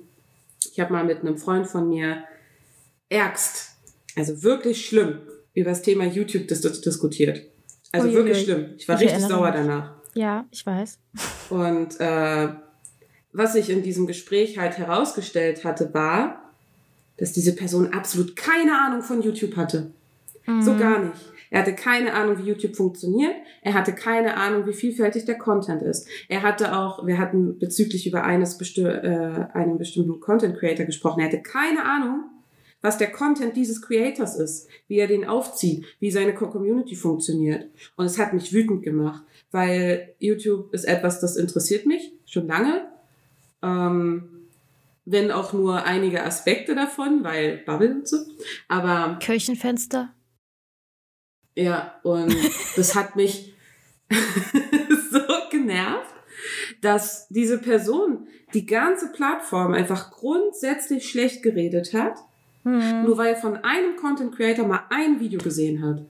Ich 0.71 0.79
habe 0.79 0.93
mal 0.93 1.03
mit 1.03 1.21
einem 1.21 1.37
Freund 1.37 1.67
von 1.67 1.89
mir 1.89 2.23
ärgst, 3.09 3.75
also 4.15 4.43
wirklich 4.43 4.85
schlimm, 4.85 5.19
über 5.53 5.71
das 5.71 5.81
Thema 5.81 6.05
YouTube 6.05 6.47
dis 6.47 6.61
diskutiert. 6.61 7.41
Also 7.91 8.07
Uiuiui. 8.07 8.17
wirklich 8.17 8.43
schlimm. 8.43 8.73
Ich 8.77 8.87
war 8.87 8.95
ich 8.95 9.09
richtig 9.09 9.25
sauer 9.25 9.51
danach. 9.51 9.93
Ja, 10.13 10.45
ich 10.51 10.65
weiß. 10.65 10.99
Und 11.49 11.99
äh, 11.99 12.49
was 13.31 13.53
sich 13.53 13.69
in 13.69 13.83
diesem 13.83 14.07
Gespräch 14.07 14.57
halt 14.57 14.77
herausgestellt 14.77 15.63
hatte, 15.63 15.93
war, 15.93 16.51
dass 17.17 17.31
diese 17.31 17.55
Person 17.55 17.93
absolut 17.93 18.35
keine 18.35 18.77
Ahnung 18.79 19.01
von 19.01 19.21
YouTube 19.21 19.55
hatte. 19.55 19.91
Mhm. 20.45 20.61
So 20.61 20.77
gar 20.77 20.99
nicht. 20.99 21.21
Er 21.55 21.61
hatte 21.61 21.73
keine 21.73 22.13
Ahnung, 22.13 22.37
wie 22.37 22.49
YouTube 22.49 22.75
funktioniert. 22.75 23.31
Er 23.61 23.75
hatte 23.75 23.93
keine 23.93 24.35
Ahnung, 24.35 24.67
wie 24.67 24.73
vielfältig 24.73 25.23
der 25.23 25.37
Content 25.37 25.81
ist. 25.81 26.05
Er 26.27 26.43
hatte 26.43 26.77
auch, 26.77 27.07
wir 27.07 27.17
hatten 27.17 27.57
bezüglich 27.59 28.05
über 28.05 28.25
eines 28.25 28.57
besti 28.57 28.81
äh, 28.81 29.45
einem 29.53 29.77
bestimmten 29.77 30.19
Content 30.19 30.57
Creator 30.57 30.85
gesprochen. 30.85 31.21
Er 31.21 31.27
hatte 31.27 31.41
keine 31.41 31.85
Ahnung, 31.85 32.25
was 32.81 32.97
der 32.97 33.09
Content 33.09 33.55
dieses 33.55 33.81
Creators 33.81 34.35
ist, 34.35 34.67
wie 34.89 34.97
er 34.97 35.07
den 35.07 35.23
aufzieht, 35.23 35.85
wie 36.01 36.11
seine 36.11 36.35
Community 36.35 36.93
funktioniert. 36.93 37.69
Und 37.95 38.05
es 38.05 38.19
hat 38.19 38.33
mich 38.33 38.51
wütend 38.51 38.83
gemacht, 38.83 39.23
weil 39.51 40.13
YouTube 40.19 40.73
ist 40.73 40.83
etwas, 40.83 41.21
das 41.21 41.37
interessiert 41.37 41.85
mich 41.85 42.11
schon 42.25 42.47
lange. 42.47 42.85
Ähm, 43.63 44.23
wenn 45.05 45.31
auch 45.31 45.53
nur 45.53 45.85
einige 45.85 46.21
Aspekte 46.25 46.75
davon, 46.75 47.23
weil 47.23 47.59
Bubble 47.59 47.95
und 47.95 48.09
so. 48.09 48.17
Aber. 48.67 49.19
Kirchenfenster? 49.21 50.09
Ja, 51.55 51.95
und 52.03 52.35
das 52.75 52.95
hat 52.95 53.15
mich 53.15 53.53
so 55.11 55.19
genervt, 55.49 56.13
dass 56.81 57.27
diese 57.29 57.57
Person 57.57 58.27
die 58.53 58.65
ganze 58.65 59.11
Plattform 59.11 59.73
einfach 59.73 60.11
grundsätzlich 60.11 61.09
schlecht 61.09 61.43
geredet 61.43 61.93
hat, 61.93 62.15
Hm. 62.63 63.03
nur 63.03 63.17
weil 63.19 63.35
er 63.35 63.39
von 63.39 63.57
einem 63.57 63.95
Content 63.95 64.35
Creator 64.35 64.65
mal 64.67 64.85
ein 64.89 65.19
Video 65.19 65.39
gesehen 65.39 65.83
hat. 65.85 66.01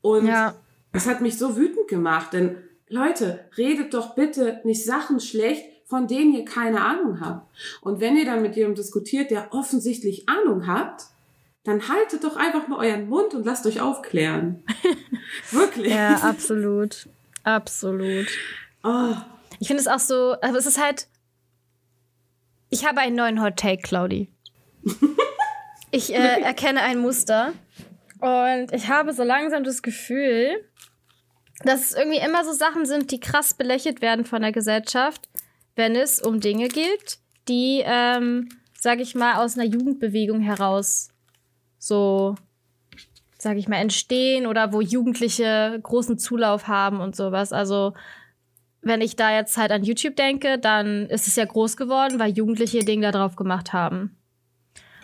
Und 0.00 0.26
Ja. 0.28 0.54
das 0.92 1.06
hat 1.08 1.20
mich 1.20 1.36
so 1.38 1.56
wütend 1.56 1.88
gemacht, 1.88 2.32
denn 2.32 2.56
Leute, 2.88 3.44
redet 3.58 3.94
doch 3.94 4.14
bitte 4.14 4.60
nicht 4.62 4.84
Sachen 4.84 5.18
schlecht, 5.18 5.64
von 5.86 6.06
denen 6.06 6.34
ihr 6.34 6.44
keine 6.44 6.82
Ahnung 6.82 7.18
habt. 7.20 7.48
Und 7.80 8.00
wenn 8.00 8.16
ihr 8.16 8.24
dann 8.24 8.42
mit 8.42 8.54
jemandem 8.54 8.82
diskutiert, 8.82 9.30
der 9.32 9.52
offensichtlich 9.52 10.28
Ahnung 10.28 10.66
hat, 10.68 11.02
dann 11.64 11.88
haltet 11.88 12.22
doch 12.24 12.36
einfach 12.36 12.68
mal 12.68 12.78
euren 12.86 13.08
Mund 13.08 13.34
und 13.34 13.44
lasst 13.44 13.66
euch 13.66 13.80
aufklären. 13.80 14.62
Wirklich. 15.50 15.92
Ja, 15.92 16.16
absolut. 16.16 17.08
Absolut. 17.42 18.26
Oh, 18.82 19.14
Ich 19.60 19.66
finde 19.68 19.80
es 19.82 19.88
auch 19.88 19.98
so, 19.98 20.36
aber 20.40 20.56
es 20.58 20.66
ist 20.66 20.80
halt. 20.80 21.08
Ich 22.70 22.86
habe 22.86 23.00
einen 23.00 23.16
neuen 23.16 23.42
Hot 23.42 23.56
Take, 23.56 23.82
Claudi. 23.82 24.30
Ich 25.90 26.12
äh, 26.12 26.40
erkenne 26.40 26.80
ein 26.82 26.98
Muster. 26.98 27.52
Und 28.18 28.72
ich 28.72 28.88
habe 28.88 29.12
so 29.12 29.22
langsam 29.22 29.62
das 29.62 29.80
Gefühl, 29.80 30.68
dass 31.62 31.82
es 31.84 31.92
irgendwie 31.92 32.18
immer 32.18 32.44
so 32.44 32.52
Sachen 32.52 32.84
sind, 32.84 33.12
die 33.12 33.20
krass 33.20 33.54
belächelt 33.54 34.02
werden 34.02 34.24
von 34.24 34.42
der 34.42 34.50
Gesellschaft, 34.50 35.20
wenn 35.76 35.94
es 35.94 36.20
um 36.20 36.40
Dinge 36.40 36.66
geht, 36.66 37.18
die, 37.46 37.80
ähm, 37.84 38.48
sag 38.76 38.98
ich 38.98 39.14
mal, 39.14 39.36
aus 39.36 39.56
einer 39.56 39.68
Jugendbewegung 39.68 40.40
heraus 40.40 41.10
so, 41.86 42.34
sag 43.38 43.56
ich 43.56 43.68
mal, 43.68 43.76
entstehen 43.76 44.46
oder 44.46 44.72
wo 44.72 44.80
Jugendliche 44.80 45.78
großen 45.82 46.18
Zulauf 46.18 46.66
haben 46.66 47.00
und 47.00 47.14
sowas. 47.14 47.52
Also, 47.52 47.92
wenn 48.80 49.00
ich 49.00 49.16
da 49.16 49.34
jetzt 49.34 49.56
halt 49.56 49.70
an 49.70 49.84
YouTube 49.84 50.16
denke, 50.16 50.58
dann 50.58 51.06
ist 51.06 51.26
es 51.26 51.36
ja 51.36 51.44
groß 51.44 51.76
geworden, 51.76 52.18
weil 52.18 52.32
Jugendliche 52.32 52.78
ihr 52.78 52.84
Ding 52.84 53.02
da 53.02 53.10
drauf 53.12 53.36
gemacht 53.36 53.72
haben. 53.72 54.16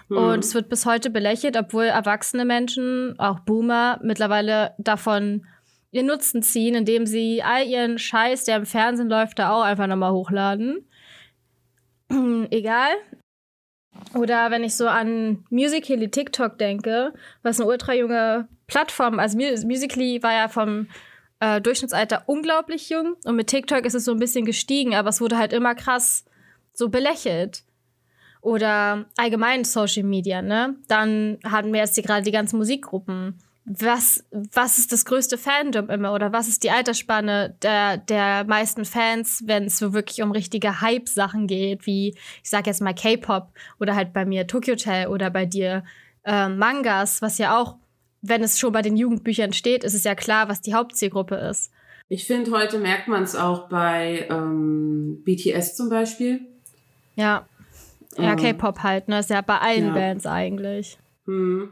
hm. 0.08 0.16
Und 0.16 0.44
es 0.44 0.54
wird 0.54 0.68
bis 0.68 0.86
heute 0.86 1.10
belächelt, 1.10 1.56
obwohl 1.56 1.84
erwachsene 1.84 2.44
Menschen, 2.44 3.14
auch 3.18 3.40
Boomer, 3.40 4.00
mittlerweile 4.02 4.74
davon 4.78 5.46
ihren 5.92 6.06
Nutzen 6.06 6.42
ziehen, 6.42 6.74
indem 6.74 7.04
sie 7.04 7.42
all 7.42 7.66
ihren 7.66 7.98
Scheiß, 7.98 8.44
der 8.44 8.56
im 8.56 8.66
Fernsehen 8.66 9.08
läuft, 9.08 9.38
da 9.38 9.50
auch 9.50 9.62
einfach 9.62 9.86
nochmal 9.86 10.12
hochladen. 10.12 10.86
Egal. 12.50 12.92
Oder 14.14 14.50
wenn 14.50 14.64
ich 14.64 14.74
so 14.74 14.88
an 14.88 15.44
Musical.ly 15.50 16.08
TikTok 16.08 16.58
denke, 16.58 17.12
was 17.42 17.60
eine 17.60 17.68
ultra 17.68 17.94
junge 17.94 18.48
Plattform, 18.66 19.18
also 19.18 19.36
Mu- 19.36 19.66
Musical.ly 19.66 20.22
war 20.22 20.32
ja 20.32 20.48
vom 20.48 20.88
äh, 21.40 21.60
Durchschnittsalter 21.60 22.24
unglaublich 22.26 22.90
jung 22.90 23.16
und 23.24 23.36
mit 23.36 23.46
TikTok 23.48 23.84
ist 23.84 23.94
es 23.94 24.04
so 24.04 24.12
ein 24.12 24.18
bisschen 24.18 24.44
gestiegen, 24.44 24.94
aber 24.94 25.08
es 25.08 25.20
wurde 25.20 25.38
halt 25.38 25.52
immer 25.52 25.74
krass 25.74 26.24
so 26.72 26.88
belächelt. 26.88 27.62
Oder 28.42 29.04
allgemein 29.18 29.64
Social 29.64 30.02
Media, 30.02 30.40
ne? 30.40 30.76
Dann 30.88 31.38
hatten 31.44 31.72
wir 31.74 31.80
jetzt 31.80 31.94
hier 31.94 32.04
gerade 32.04 32.22
die 32.22 32.30
ganzen 32.30 32.56
Musikgruppen. 32.56 33.38
Was, 33.66 34.24
was 34.30 34.78
ist 34.78 34.90
das 34.90 35.04
größte 35.04 35.38
Fandom 35.38 35.90
immer? 35.90 36.12
Oder 36.14 36.32
was 36.32 36.48
ist 36.48 36.64
die 36.64 36.70
Altersspanne 36.70 37.54
der, 37.62 37.98
der 37.98 38.44
meisten 38.44 38.84
Fans, 38.84 39.44
wenn 39.46 39.64
es 39.64 39.78
so 39.78 39.92
wirklich 39.92 40.22
um 40.22 40.32
richtige 40.32 40.80
Hype-Sachen 40.80 41.46
geht, 41.46 41.86
wie, 41.86 42.16
ich 42.42 42.50
sag 42.50 42.66
jetzt 42.66 42.80
mal 42.80 42.94
K-Pop 42.94 43.52
oder 43.78 43.94
halt 43.94 44.12
bei 44.12 44.24
mir 44.24 44.46
Tokyo 44.46 44.72
Hotel 44.72 45.08
oder 45.08 45.30
bei 45.30 45.46
dir 45.46 45.84
äh, 46.24 46.48
Mangas, 46.48 47.22
was 47.22 47.38
ja 47.38 47.58
auch, 47.60 47.76
wenn 48.22 48.42
es 48.42 48.58
schon 48.58 48.72
bei 48.72 48.82
den 48.82 48.96
Jugendbüchern 48.96 49.52
steht, 49.52 49.84
ist 49.84 49.94
es 49.94 50.04
ja 50.04 50.14
klar, 50.14 50.48
was 50.48 50.62
die 50.62 50.74
Hauptzielgruppe 50.74 51.36
ist. 51.36 51.70
Ich 52.08 52.26
finde, 52.26 52.50
heute 52.50 52.78
merkt 52.78 53.08
man 53.08 53.22
es 53.22 53.36
auch 53.36 53.68
bei 53.68 54.26
ähm, 54.30 55.22
BTS 55.24 55.76
zum 55.76 55.88
Beispiel. 55.90 56.40
Ja. 57.14 57.46
Ja, 58.16 58.32
Ähm, 58.32 58.36
K-Pop 58.36 58.82
halt, 58.82 59.06
ne? 59.08 59.20
Ist 59.20 59.30
ja 59.30 59.40
bei 59.40 59.58
allen 59.58 59.88
ja. 59.88 59.94
Bands 59.94 60.26
eigentlich. 60.26 60.98
Hm. 61.26 61.70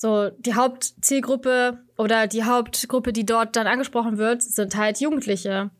So, 0.00 0.30
die 0.30 0.54
Hauptzielgruppe 0.54 1.78
oder 1.98 2.26
die 2.26 2.44
Hauptgruppe, 2.44 3.12
die 3.12 3.26
dort 3.26 3.54
dann 3.54 3.66
angesprochen 3.66 4.16
wird, 4.16 4.40
sind 4.42 4.74
halt 4.74 4.98
Jugendliche. 4.98 5.70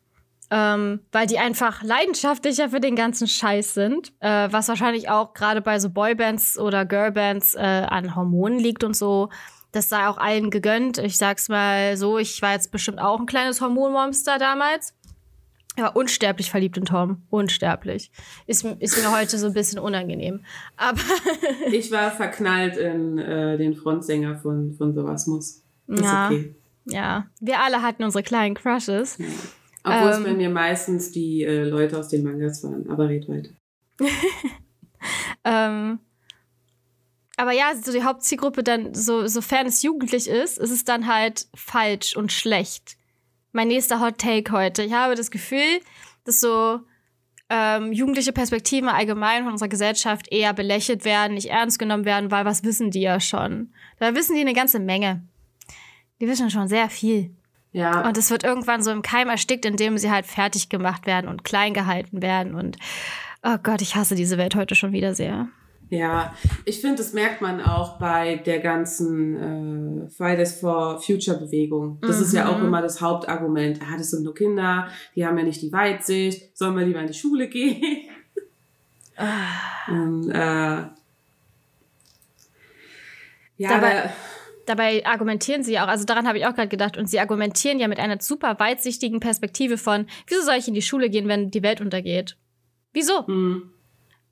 Ähm, 0.51 0.99
weil 1.11 1.25
die 1.25 1.39
einfach 1.39 1.81
leidenschaftlicher 1.81 2.69
für 2.69 2.79
den 2.79 2.95
ganzen 2.95 3.27
Scheiß 3.27 3.73
sind. 3.73 4.13
Äh, 4.19 4.49
was 4.51 4.67
wahrscheinlich 4.67 5.09
auch 5.09 5.33
gerade 5.33 5.59
bei 5.59 5.79
so 5.79 5.89
Boybands 5.89 6.59
oder 6.59 6.85
Girlbands 6.85 7.55
äh, 7.55 7.61
an 7.61 8.15
Hormonen 8.15 8.59
liegt 8.59 8.83
und 8.83 8.95
so. 8.95 9.29
Das 9.71 9.89
sei 9.89 10.07
auch 10.07 10.19
allen 10.19 10.51
gegönnt. 10.51 10.99
Ich 10.99 11.17
sag's 11.17 11.49
mal 11.49 11.97
so, 11.97 12.19
ich 12.19 12.43
war 12.43 12.51
jetzt 12.51 12.71
bestimmt 12.71 13.01
auch 13.01 13.19
ein 13.19 13.25
kleines 13.25 13.59
Hormonmonster 13.59 14.37
damals. 14.37 14.93
Ich 15.77 15.81
war 15.83 15.95
unsterblich 15.95 16.51
verliebt 16.51 16.77
in 16.77 16.85
Tom. 16.85 17.23
Unsterblich. 17.29 18.11
Ist, 18.45 18.65
ist 18.65 18.97
mir 18.97 19.11
heute 19.11 19.37
so 19.37 19.47
ein 19.47 19.53
bisschen 19.53 19.79
unangenehm. 19.79 20.43
Aber 20.75 20.99
Ich 21.71 21.91
war 21.91 22.11
verknallt 22.11 22.75
in 22.77 23.17
äh, 23.17 23.57
den 23.57 23.73
Frontsänger 23.75 24.37
von, 24.37 24.73
von 24.73 24.93
Soasmus. 24.93 25.63
Ist 25.87 26.03
Ja. 26.03 26.27
okay. 26.27 26.55
ja, 26.85 27.25
wir 27.39 27.59
alle 27.61 27.81
hatten 27.81 28.03
unsere 28.03 28.21
kleinen 28.23 28.53
Crushes. 28.55 29.17
Obwohl 29.83 30.09
es 30.09 30.17
Ähm. 30.17 30.23
bei 30.25 30.33
mir 30.33 30.49
meistens 30.49 31.11
die 31.11 31.43
äh, 31.43 31.63
Leute 31.63 31.97
aus 31.97 32.09
den 32.09 32.23
Mangas 32.23 32.63
waren. 32.63 32.89
Aber 32.89 33.07
red 33.09 33.27
weiter. 33.29 33.49
Ähm, 35.43 35.99
aber 37.37 37.51
ja, 37.53 37.73
so 37.75 37.91
die 37.91 38.03
Hauptzielgruppe 38.03 38.61
dann, 38.63 38.93
so, 38.93 39.25
sofern 39.25 39.65
es 39.65 39.81
jugendlich 39.81 40.29
ist, 40.29 40.59
ist 40.59 40.69
es 40.69 40.83
dann 40.83 41.07
halt 41.07 41.47
falsch 41.55 42.15
und 42.15 42.31
schlecht. 42.31 42.97
Mein 43.51 43.67
nächster 43.67 43.99
Hot 43.99 44.17
Take 44.17 44.51
heute. 44.51 44.83
Ich 44.83 44.93
habe 44.93 45.15
das 45.15 45.31
Gefühl, 45.31 45.79
dass 46.23 46.39
so 46.39 46.79
ähm, 47.49 47.91
jugendliche 47.91 48.31
Perspektiven 48.31 48.87
allgemein 48.87 49.43
von 49.43 49.51
unserer 49.51 49.69
Gesellschaft 49.69 50.31
eher 50.31 50.53
belächelt 50.53 51.03
werden, 51.03 51.33
nicht 51.33 51.49
ernst 51.49 51.79
genommen 51.79 52.05
werden, 52.05 52.31
weil 52.31 52.45
was 52.45 52.63
wissen 52.63 52.91
die 52.91 53.01
ja 53.01 53.19
schon? 53.19 53.73
Da 53.99 54.15
wissen 54.15 54.35
die 54.35 54.41
eine 54.41 54.53
ganze 54.53 54.79
Menge. 54.79 55.27
Die 56.21 56.27
wissen 56.27 56.49
schon 56.49 56.69
sehr 56.69 56.89
viel. 56.89 57.35
Ja, 57.73 58.07
Und 58.07 58.17
es 58.17 58.29
wird 58.29 58.43
irgendwann 58.43 58.83
so 58.83 58.91
im 58.91 59.01
Keim 59.01 59.29
erstickt, 59.29 59.65
indem 59.65 59.97
sie 59.97 60.11
halt 60.11 60.25
fertig 60.25 60.69
gemacht 60.69 61.05
werden 61.05 61.29
und 61.29 61.43
klein 61.43 61.73
gehalten 61.73 62.21
werden. 62.21 62.53
Und 62.55 62.77
oh 63.43 63.57
Gott, 63.61 63.81
ich 63.81 63.95
hasse 63.95 64.15
diese 64.15 64.37
Welt 64.37 64.55
heute 64.55 64.75
schon 64.75 64.91
wieder 64.91 65.13
sehr. 65.15 65.47
Ja. 65.91 66.33
Ich 66.65 66.81
finde, 66.81 66.95
das 66.97 67.13
merkt 67.13 67.41
man 67.41 67.61
auch 67.61 67.99
bei 67.99 68.37
der 68.37 68.59
ganzen 68.59 70.07
äh, 70.07 70.09
Fridays 70.09 70.59
for 70.59 70.99
Future 70.99 71.37
Bewegung. 71.37 71.99
Das 72.01 72.19
ist 72.19 72.33
ja 72.33 72.49
auch 72.49 72.57
Mhm. 72.57 72.65
immer 72.65 72.81
das 72.81 72.99
Hauptargument. 73.01 73.79
Ah, 73.83 73.97
das 73.97 74.09
sind 74.09 74.23
nur 74.23 74.33
Kinder, 74.33 74.87
die 75.15 75.23
haben 75.25 75.37
ja 75.37 75.43
nicht 75.43 75.61
die 75.61 75.71
Weitsicht, 75.71 76.57
sollen 76.57 76.75
wir 76.75 76.85
lieber 76.85 77.01
in 77.01 77.07
die 77.07 77.13
Schule 77.13 77.47
gehen? 77.47 78.07
Und, 79.87 80.29
äh, 80.31 80.35
ja, 83.57 83.69
Dabei- 83.69 83.93
da, 84.03 84.13
Dabei 84.67 85.05
argumentieren 85.05 85.63
sie 85.63 85.73
ja 85.73 85.83
auch, 85.83 85.89
also 85.89 86.05
daran 86.05 86.27
habe 86.27 86.37
ich 86.37 86.45
auch 86.45 86.53
gerade 86.55 86.67
gedacht, 86.69 86.95
und 86.95 87.07
sie 87.09 87.19
argumentieren 87.19 87.79
ja 87.79 87.87
mit 87.87 87.99
einer 87.99 88.21
super 88.21 88.57
weitsichtigen 88.59 89.19
Perspektive 89.19 89.77
von, 89.77 90.05
wieso 90.27 90.43
soll 90.43 90.55
ich 90.55 90.67
in 90.67 90.73
die 90.75 90.81
Schule 90.83 91.09
gehen, 91.09 91.27
wenn 91.27 91.51
die 91.51 91.63
Welt 91.63 91.81
untergeht? 91.81 92.37
Wieso? 92.93 93.25
hm. 93.27 93.71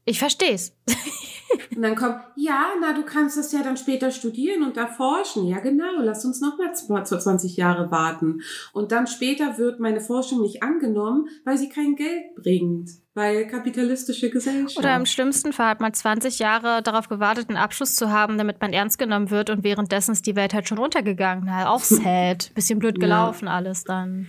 Ich 0.06 0.18
versteh's. 0.20 0.74
Und 1.76 1.82
dann 1.82 1.96
kommt, 1.96 2.16
ja, 2.36 2.66
na, 2.80 2.94
du 2.94 3.04
kannst 3.04 3.38
das 3.38 3.52
ja 3.52 3.64
dann 3.64 3.78
später 3.78 4.12
studieren 4.12 4.64
und 4.64 4.78
erforschen. 4.78 5.46
Ja, 5.48 5.60
genau, 5.60 5.86
lass 6.00 6.24
uns 6.26 6.42
noch 6.42 6.58
mal 6.58 6.72
zw- 6.74 7.04
20 7.20 7.58
Jahre 7.58 7.90
warten. 7.92 8.42
Und 8.74 8.92
dann 8.92 9.08
später 9.08 9.58
wird 9.58 9.80
meine 9.80 10.00
Forschung 10.02 10.42
nicht 10.42 10.62
angenommen, 10.62 11.28
weil 11.46 11.58
sie 11.58 11.70
kein 11.70 11.96
Geld 11.96 12.36
bringt. 12.36 12.90
Weil 13.16 13.48
kapitalistische 13.48 14.30
Gesellschaft. 14.30 14.78
Oder 14.78 14.96
im 14.96 15.06
schlimmsten 15.06 15.52
Fall 15.52 15.70
hat 15.70 15.82
man 15.82 15.94
20 15.94 16.40
Jahre 16.40 16.82
darauf 16.84 17.10
gewartet, 17.10 17.50
einen 17.50 17.58
Abschluss 17.58 17.96
zu 17.96 18.12
haben, 18.12 18.38
damit 18.38 18.62
man 18.62 18.72
ernst 18.72 18.98
genommen 19.00 19.30
wird 19.32 19.50
und 19.50 19.64
währenddessen 19.64 20.12
ist 20.12 20.26
die 20.28 20.36
Welt 20.36 20.54
halt 20.54 20.68
schon 20.68 20.78
untergegangen. 20.78 21.46
Na, 21.48 21.70
auch 21.70 21.80
sad. 21.84 22.52
Bisschen 22.54 22.80
blöd 22.80 22.98
Ja. 22.98 23.02
gelaufen 23.08 23.48
alles 23.48 23.84
dann. 23.84 24.28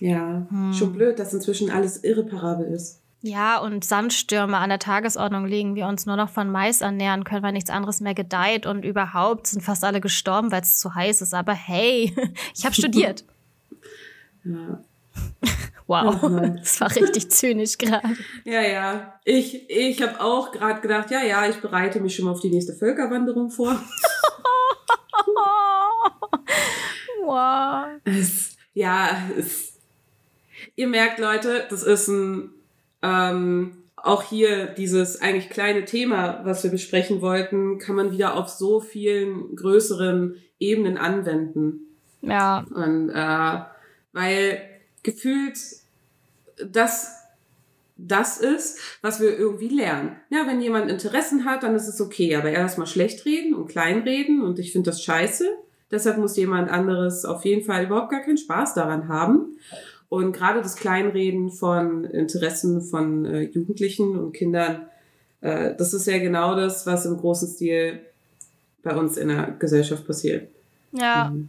ja, 0.00 0.46
Hm. 0.50 0.72
schon 0.72 0.92
blöd, 0.92 1.18
dass 1.18 1.32
inzwischen 1.34 1.70
alles 1.70 2.02
irreparabel 2.02 2.66
ist. 2.66 3.01
Ja, 3.24 3.58
und 3.58 3.84
Sandstürme 3.84 4.56
an 4.56 4.68
der 4.68 4.80
Tagesordnung 4.80 5.46
liegen, 5.46 5.76
wir 5.76 5.86
uns 5.86 6.06
nur 6.06 6.16
noch 6.16 6.28
von 6.28 6.50
Mais 6.50 6.80
ernähren 6.80 7.22
können, 7.22 7.44
weil 7.44 7.52
nichts 7.52 7.70
anderes 7.70 8.00
mehr 8.00 8.14
gedeiht 8.14 8.66
und 8.66 8.84
überhaupt 8.84 9.46
sind 9.46 9.62
fast 9.62 9.84
alle 9.84 10.00
gestorben, 10.00 10.50
weil 10.50 10.62
es 10.62 10.80
zu 10.80 10.94
heiß 10.94 11.22
ist. 11.22 11.32
Aber 11.32 11.52
hey, 11.52 12.14
ich 12.56 12.64
habe 12.64 12.74
studiert. 12.74 13.24
Ja, 14.44 14.80
Wow, 15.86 16.20
das 16.56 16.80
war 16.80 16.94
richtig 16.94 17.30
zynisch 17.30 17.76
gerade. 17.78 18.16
ja. 18.44 18.62
ja. 18.62 19.20
Ich, 19.24 19.68
ich 19.68 20.00
habe 20.02 20.20
auch 20.20 20.50
gerade 20.50 20.80
gedacht, 20.80 21.10
ja, 21.10 21.22
ja, 21.22 21.46
ich 21.48 21.56
bereite 21.56 22.00
mich 22.00 22.16
schon 22.16 22.24
mal 22.24 22.32
auf 22.32 22.40
die 22.40 22.50
nächste 22.50 22.72
Völkerwanderung 22.72 23.50
vor. 23.50 23.78
wow. 27.24 27.88
Es, 28.04 28.56
ja, 28.74 29.22
es, 29.38 29.74
ihr 30.76 30.88
merkt, 30.88 31.18
Leute, 31.18 31.66
das 31.68 31.82
ist 31.82 32.08
ein, 32.08 32.50
ähm, 33.02 33.76
auch 33.96 34.22
hier 34.22 34.66
dieses 34.66 35.20
eigentlich 35.20 35.50
kleine 35.50 35.84
Thema, 35.84 36.40
was 36.44 36.64
wir 36.64 36.70
besprechen 36.70 37.20
wollten, 37.20 37.78
kann 37.78 37.94
man 37.94 38.10
wieder 38.10 38.34
auf 38.34 38.48
so 38.48 38.80
vielen 38.80 39.54
größeren 39.54 40.36
Ebenen 40.58 40.98
anwenden. 40.98 41.80
Ja, 42.20 42.64
Und 42.74 43.10
äh, 43.10 43.60
weil 44.12 44.62
gefühlt 45.02 45.58
das 46.64 47.18
das 47.96 48.38
ist, 48.38 48.78
was 49.00 49.20
wir 49.20 49.38
irgendwie 49.38 49.68
lernen. 49.68 50.16
Ja, 50.30 50.46
wenn 50.46 50.60
jemand 50.60 50.90
Interessen 50.90 51.44
hat, 51.44 51.62
dann 51.62 51.76
ist 51.76 51.86
es 51.86 52.00
okay, 52.00 52.34
aber 52.34 52.50
erstmal 52.50 52.86
schlecht 52.86 53.24
reden 53.24 53.54
und 53.54 53.68
kleinreden 53.68 54.42
und 54.42 54.58
ich 54.58 54.72
finde 54.72 54.90
das 54.90 55.02
scheiße. 55.04 55.46
Deshalb 55.90 56.18
muss 56.18 56.36
jemand 56.36 56.70
anderes 56.70 57.24
auf 57.24 57.44
jeden 57.44 57.64
Fall 57.64 57.84
überhaupt 57.84 58.10
gar 58.10 58.22
keinen 58.22 58.38
Spaß 58.38 58.74
daran 58.74 59.08
haben. 59.08 59.58
Und 60.12 60.34
gerade 60.34 60.60
das 60.60 60.76
Kleinreden 60.76 61.50
von 61.50 62.04
Interessen 62.04 62.82
von 62.82 63.24
äh, 63.24 63.44
Jugendlichen 63.44 64.18
und 64.18 64.34
Kindern, 64.34 64.82
äh, 65.40 65.74
das 65.74 65.94
ist 65.94 66.06
ja 66.06 66.18
genau 66.18 66.54
das, 66.54 66.84
was 66.86 67.06
im 67.06 67.16
großen 67.16 67.48
Stil 67.48 67.98
bei 68.82 68.94
uns 68.94 69.16
in 69.16 69.28
der 69.28 69.52
Gesellschaft 69.58 70.06
passiert. 70.06 70.50
Ja. 70.92 71.30
Mhm. 71.30 71.48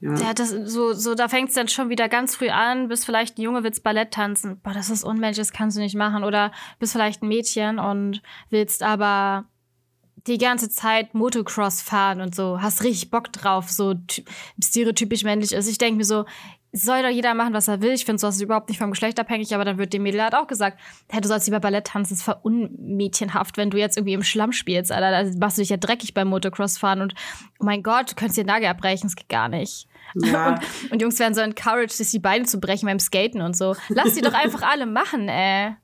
Ja. 0.00 0.14
ja, 0.14 0.32
das, 0.32 0.48
so, 0.48 0.94
so, 0.94 1.14
da 1.14 1.28
fängt 1.28 1.50
es 1.50 1.54
dann 1.54 1.68
schon 1.68 1.90
wieder 1.90 2.08
ganz 2.08 2.34
früh 2.34 2.48
an, 2.48 2.88
bis 2.88 3.04
vielleicht 3.04 3.36
ein 3.36 3.42
Junge 3.42 3.62
willst 3.62 3.82
Ballett 3.82 4.12
tanzen. 4.12 4.58
Boah, 4.62 4.72
das 4.72 4.88
ist 4.88 5.04
unmenschlich, 5.04 5.48
das 5.48 5.54
kannst 5.54 5.76
du 5.76 5.82
nicht 5.82 5.96
machen. 5.96 6.24
Oder 6.24 6.50
bist 6.78 6.92
vielleicht 6.92 7.22
ein 7.22 7.28
Mädchen 7.28 7.78
und 7.78 8.22
willst 8.48 8.82
aber 8.82 9.44
die 10.26 10.38
ganze 10.38 10.70
Zeit 10.70 11.14
Motocross 11.14 11.82
fahren 11.82 12.22
und 12.22 12.34
so, 12.34 12.62
hast 12.62 12.82
richtig 12.84 13.10
Bock 13.10 13.32
drauf, 13.32 13.70
so 13.70 13.94
stereotypisch 14.58 15.24
männlich 15.24 15.52
ist. 15.52 15.68
Ich 15.68 15.78
denke 15.78 15.98
mir 15.98 16.04
so, 16.04 16.24
soll 16.76 17.02
doch 17.02 17.08
jeder 17.08 17.34
machen, 17.34 17.52
was 17.52 17.68
er 17.68 17.80
will. 17.80 17.92
Ich 17.92 18.04
finde, 18.04 18.20
sowas 18.20 18.36
ist 18.36 18.42
überhaupt 18.42 18.68
nicht 18.68 18.78
vom 18.78 18.90
Geschlecht 18.90 19.18
abhängig, 19.18 19.54
aber 19.54 19.64
dann 19.64 19.78
wird 19.78 19.92
dem 19.92 20.02
Mädel 20.02 20.22
halt 20.22 20.34
auch 20.34 20.46
gesagt, 20.46 20.78
hey, 21.08 21.20
du 21.20 21.28
sollst 21.28 21.46
lieber 21.46 21.60
Ballett 21.60 21.86
tanzen, 21.86 22.10
das 22.10 22.18
ist 22.18 22.24
voll 22.24 22.36
unmädchenhaft, 22.42 23.56
wenn 23.56 23.70
du 23.70 23.78
jetzt 23.78 23.96
irgendwie 23.96 24.14
im 24.14 24.22
Schlamm 24.22 24.52
spielst, 24.52 24.92
Alter. 24.92 25.24
Da 25.24 25.38
machst 25.38 25.56
du 25.56 25.62
dich 25.62 25.70
ja 25.70 25.76
dreckig 25.76 26.14
beim 26.14 26.28
Motocross 26.28 26.78
fahren 26.78 27.02
und 27.02 27.14
oh 27.58 27.64
mein 27.64 27.82
Gott, 27.82 28.10
du 28.10 28.14
könntest 28.14 28.38
dir 28.38 28.44
den 28.44 28.48
Nagel 28.48 28.68
abbrechen, 28.68 29.08
das 29.08 29.16
geht 29.16 29.28
gar 29.28 29.48
nicht. 29.48 29.88
Ja. 30.14 30.50
Und, 30.84 30.92
und, 30.92 31.02
Jungs 31.02 31.18
werden 31.18 31.34
so 31.34 31.40
encouraged, 31.40 31.90
sich 31.90 32.12
die 32.12 32.20
Beine 32.20 32.44
zu 32.44 32.60
brechen 32.60 32.86
beim 32.86 33.00
Skaten 33.00 33.40
und 33.40 33.56
so. 33.56 33.74
Lass 33.88 34.14
die 34.14 34.20
doch 34.20 34.34
einfach 34.34 34.62
alle 34.62 34.86
machen, 34.86 35.28
ey. 35.28 35.74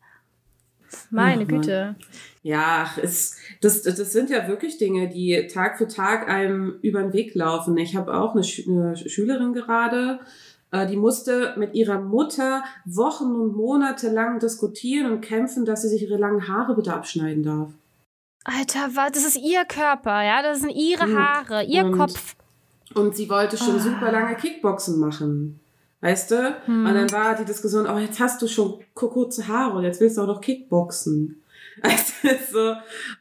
Meine 1.10 1.42
Ach, 1.42 1.48
Güte. 1.48 1.96
Ja, 2.42 2.90
es, 3.00 3.36
das, 3.60 3.82
das 3.82 4.12
sind 4.12 4.30
ja 4.30 4.48
wirklich 4.48 4.78
Dinge, 4.78 5.08
die 5.08 5.46
Tag 5.46 5.78
für 5.78 5.86
Tag 5.86 6.28
einem 6.28 6.78
über 6.82 7.02
den 7.02 7.12
Weg 7.12 7.34
laufen. 7.34 7.76
Ich 7.76 7.94
habe 7.94 8.14
auch 8.14 8.34
eine, 8.34 8.42
Sch 8.42 8.66
eine 8.66 8.96
Schülerin 8.96 9.52
gerade, 9.52 10.20
die 10.72 10.96
musste 10.96 11.54
mit 11.56 11.74
ihrer 11.74 12.00
Mutter 12.00 12.64
Wochen 12.84 13.34
und 13.34 13.54
Monate 13.54 14.10
lang 14.10 14.38
diskutieren 14.38 15.12
und 15.12 15.20
kämpfen, 15.20 15.64
dass 15.64 15.82
sie 15.82 15.88
sich 15.88 16.02
ihre 16.02 16.16
langen 16.16 16.48
Haare 16.48 16.74
bitte 16.74 16.94
abschneiden 16.94 17.42
darf. 17.42 17.70
Alter, 18.44 18.88
was? 18.94 19.12
Das 19.12 19.24
ist 19.24 19.36
ihr 19.36 19.64
Körper, 19.64 20.22
ja? 20.22 20.42
Das 20.42 20.60
sind 20.60 20.70
ihre 20.70 21.04
hm. 21.04 21.18
Haare, 21.18 21.64
ihr 21.64 21.84
und, 21.84 21.96
Kopf. 21.96 22.34
Und 22.94 23.14
sie 23.14 23.28
wollte 23.28 23.56
schon 23.56 23.76
oh. 23.76 23.78
super 23.78 24.10
lange 24.10 24.34
Kickboxen 24.36 24.98
machen. 24.98 25.60
Weißt 26.00 26.32
du? 26.32 26.56
Hm. 26.64 26.86
Und 26.86 26.94
dann 26.94 27.12
war 27.12 27.36
die 27.36 27.44
Diskussion, 27.44 27.86
oh, 27.86 27.98
jetzt 27.98 28.18
hast 28.18 28.42
du 28.42 28.48
schon 28.48 28.80
kurze 28.94 29.46
Haare 29.46 29.76
und 29.76 29.84
jetzt 29.84 30.00
willst 30.00 30.16
du 30.16 30.22
auch 30.22 30.26
noch 30.26 30.40
Kickboxen. 30.40 31.38
Du, 32.22 32.28
so. 32.52 32.74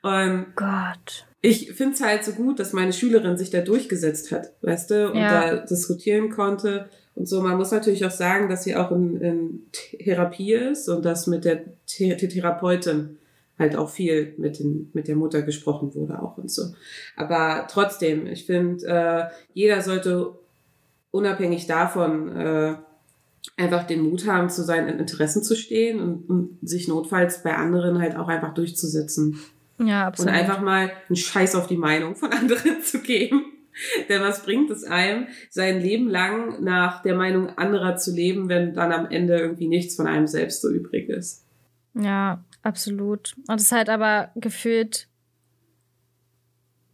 Und 0.07 0.55
Gott. 0.55 1.25
Ich 1.41 1.71
finde 1.73 1.95
es 1.95 2.01
halt 2.01 2.23
so 2.23 2.33
gut, 2.33 2.59
dass 2.59 2.73
meine 2.73 2.93
Schülerin 2.93 3.37
sich 3.37 3.49
da 3.49 3.61
durchgesetzt 3.61 4.31
hat, 4.31 4.51
weißt 4.61 4.91
du, 4.91 5.11
und 5.11 5.17
ja. 5.17 5.55
da 5.55 5.65
diskutieren 5.65 6.29
konnte. 6.29 6.89
Und 7.15 7.27
so, 7.27 7.41
man 7.41 7.57
muss 7.57 7.71
natürlich 7.71 8.05
auch 8.05 8.11
sagen, 8.11 8.49
dass 8.49 8.63
sie 8.63 8.75
auch 8.75 8.91
in, 8.91 9.21
in 9.21 9.59
Therapie 9.71 10.53
ist 10.53 10.87
und 10.87 11.03
dass 11.03 11.27
mit 11.27 11.45
der 11.45 11.65
The 11.85 12.15
Therapeutin 12.15 13.17
halt 13.59 13.75
auch 13.75 13.89
viel 13.89 14.33
mit, 14.37 14.59
den, 14.59 14.89
mit 14.93 15.07
der 15.07 15.15
Mutter 15.15 15.41
gesprochen 15.41 15.93
wurde 15.93 16.21
auch 16.21 16.37
und 16.37 16.49
so. 16.49 16.73
Aber 17.15 17.67
trotzdem, 17.69 18.25
ich 18.27 18.45
finde, 18.45 18.85
äh, 18.87 19.23
jeder 19.53 19.81
sollte 19.81 20.33
unabhängig 21.11 21.67
davon 21.67 22.35
äh, 22.35 22.75
einfach 23.57 23.83
den 23.83 24.01
Mut 24.01 24.27
haben, 24.27 24.49
zu 24.49 24.63
seinen 24.63 24.99
Interessen 24.99 25.43
zu 25.43 25.55
stehen 25.55 25.99
und, 25.99 26.29
und 26.29 26.57
sich 26.61 26.87
notfalls 26.87 27.43
bei 27.43 27.55
anderen 27.55 27.99
halt 27.99 28.15
auch 28.15 28.27
einfach 28.27 28.53
durchzusetzen. 28.53 29.39
Ja, 29.79 30.07
absolut. 30.07 30.31
Und 30.31 30.37
einfach 30.37 30.61
mal 30.61 30.91
einen 31.09 31.15
Scheiß 31.15 31.55
auf 31.55 31.67
die 31.67 31.77
Meinung 31.77 32.15
von 32.15 32.31
anderen 32.31 32.81
zu 32.83 33.01
geben. 33.01 33.45
Denn 34.09 34.21
was 34.21 34.43
bringt 34.43 34.69
es 34.69 34.83
einem, 34.83 35.27
sein 35.49 35.79
Leben 35.79 36.09
lang 36.09 36.63
nach 36.63 37.01
der 37.01 37.15
Meinung 37.15 37.49
anderer 37.57 37.95
zu 37.95 38.13
leben, 38.13 38.49
wenn 38.49 38.73
dann 38.73 38.91
am 38.91 39.09
Ende 39.09 39.37
irgendwie 39.37 39.67
nichts 39.67 39.95
von 39.95 40.07
einem 40.07 40.27
selbst 40.27 40.61
so 40.61 40.69
übrig 40.69 41.09
ist? 41.09 41.45
Ja, 41.93 42.43
absolut. 42.61 43.33
Und 43.47 43.55
es 43.55 43.63
ist 43.63 43.71
halt 43.71 43.89
aber 43.89 44.31
gefühlt, 44.35 45.07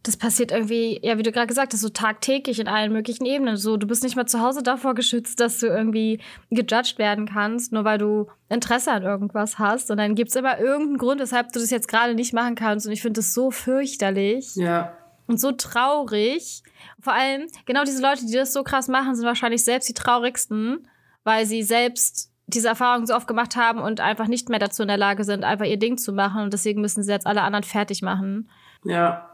das 0.02 0.16
passiert 0.16 0.52
irgendwie, 0.52 0.98
ja, 1.02 1.18
wie 1.18 1.22
du 1.22 1.32
gerade 1.32 1.46
gesagt 1.46 1.72
hast, 1.72 1.80
so 1.80 1.90
tagtäglich 1.90 2.58
in 2.60 2.68
allen 2.68 2.92
möglichen 2.92 3.26
Ebenen. 3.26 3.56
So, 3.56 3.76
du 3.76 3.86
bist 3.86 4.02
nicht 4.02 4.16
mal 4.16 4.26
zu 4.26 4.40
Hause 4.40 4.62
davor 4.62 4.94
geschützt, 4.94 5.38
dass 5.38 5.58
du 5.58 5.66
irgendwie 5.66 6.20
gejudged 6.50 6.98
werden 6.98 7.26
kannst, 7.26 7.72
nur 7.72 7.84
weil 7.84 7.98
du 7.98 8.26
Interesse 8.48 8.90
an 8.90 9.02
irgendwas 9.02 9.58
hast. 9.58 9.90
Und 9.90 9.98
dann 9.98 10.14
gibt 10.14 10.30
es 10.30 10.36
immer 10.36 10.58
irgendeinen 10.58 10.98
Grund, 10.98 11.20
weshalb 11.20 11.52
du 11.52 11.60
das 11.60 11.70
jetzt 11.70 11.88
gerade 11.88 12.14
nicht 12.14 12.32
machen 12.32 12.54
kannst. 12.54 12.86
Und 12.86 12.92
ich 12.92 13.02
finde 13.02 13.18
das 13.18 13.34
so 13.34 13.50
fürchterlich. 13.50 14.56
Ja 14.56 14.97
und 15.28 15.38
so 15.38 15.52
traurig. 15.52 16.64
Vor 17.00 17.12
allem, 17.12 17.46
genau 17.66 17.84
diese 17.84 18.02
Leute, 18.02 18.26
die 18.26 18.32
das 18.32 18.52
so 18.52 18.64
krass 18.64 18.88
machen, 18.88 19.14
sind 19.14 19.24
wahrscheinlich 19.26 19.62
selbst 19.62 19.88
die 19.88 19.94
traurigsten, 19.94 20.88
weil 21.22 21.46
sie 21.46 21.62
selbst 21.62 22.32
diese 22.46 22.68
Erfahrung 22.68 23.06
so 23.06 23.14
oft 23.14 23.28
gemacht 23.28 23.54
haben 23.54 23.80
und 23.80 24.00
einfach 24.00 24.26
nicht 24.26 24.48
mehr 24.48 24.58
dazu 24.58 24.82
in 24.82 24.88
der 24.88 24.96
Lage 24.96 25.22
sind, 25.22 25.44
einfach 25.44 25.66
ihr 25.66 25.76
Ding 25.76 25.98
zu 25.98 26.12
machen. 26.12 26.42
Und 26.42 26.52
deswegen 26.52 26.80
müssen 26.80 27.02
sie 27.04 27.12
jetzt 27.12 27.26
alle 27.26 27.42
anderen 27.42 27.62
fertig 27.62 28.02
machen. 28.02 28.48
Ja. 28.84 29.30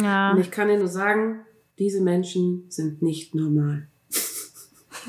Ja. 0.00 0.30
Und 0.30 0.38
ich 0.38 0.50
kann 0.50 0.68
dir 0.68 0.78
nur 0.78 0.88
sagen, 0.88 1.44
diese 1.78 2.00
Menschen 2.00 2.66
sind 2.70 3.02
nicht 3.02 3.34
normal. 3.34 3.88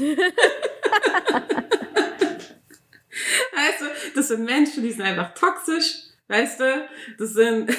also, 3.56 3.86
das 4.16 4.30
sind 4.30 4.46
Menschen, 4.46 4.82
die 4.84 4.92
sind 4.92 5.02
einfach 5.04 5.34
toxisch, 5.36 5.96
weißt 6.28 6.60
du? 6.60 6.88
Das 7.20 7.34
sind 7.34 7.72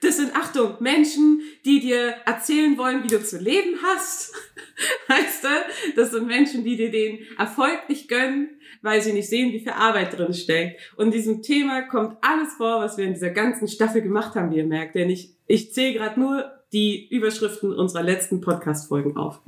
das 0.00 0.16
sind, 0.16 0.34
Achtung, 0.34 0.76
Menschen, 0.80 1.40
die 1.64 1.80
dir 1.80 2.14
erzählen 2.26 2.76
wollen, 2.78 3.04
wie 3.04 3.08
du 3.08 3.22
zu 3.22 3.38
leben 3.38 3.78
hast. 3.82 4.34
Weißt 5.08 5.44
du? 5.44 5.48
Das 5.96 6.10
sind 6.10 6.26
Menschen, 6.26 6.64
die 6.64 6.76
dir 6.76 6.90
den 6.90 7.20
Erfolg 7.38 7.88
nicht 7.88 8.08
gönnen, 8.08 8.50
weil 8.82 9.00
sie 9.02 9.12
nicht 9.12 9.28
sehen, 9.28 9.52
wie 9.52 9.60
viel 9.60 9.72
Arbeit 9.72 10.16
drin 10.16 10.34
steckt. 10.34 10.80
Und 10.96 11.06
in 11.06 11.12
diesem 11.12 11.42
Thema 11.42 11.82
kommt 11.82 12.16
alles 12.22 12.54
vor, 12.54 12.80
was 12.80 12.96
wir 12.96 13.04
in 13.04 13.14
dieser 13.14 13.30
ganzen 13.30 13.68
Staffel 13.68 14.02
gemacht 14.02 14.34
haben, 14.34 14.50
wie 14.50 14.58
ihr 14.58 14.66
merkt. 14.66 14.94
Denn 14.94 15.10
ich, 15.10 15.30
ich 15.46 15.72
zähle 15.72 15.94
gerade 15.94 16.18
nur 16.20 16.50
die 16.72 17.08
Überschriften 17.08 17.72
unserer 17.72 18.02
letzten 18.02 18.40
Podcast-Folgen 18.40 19.16
auf. 19.16 19.40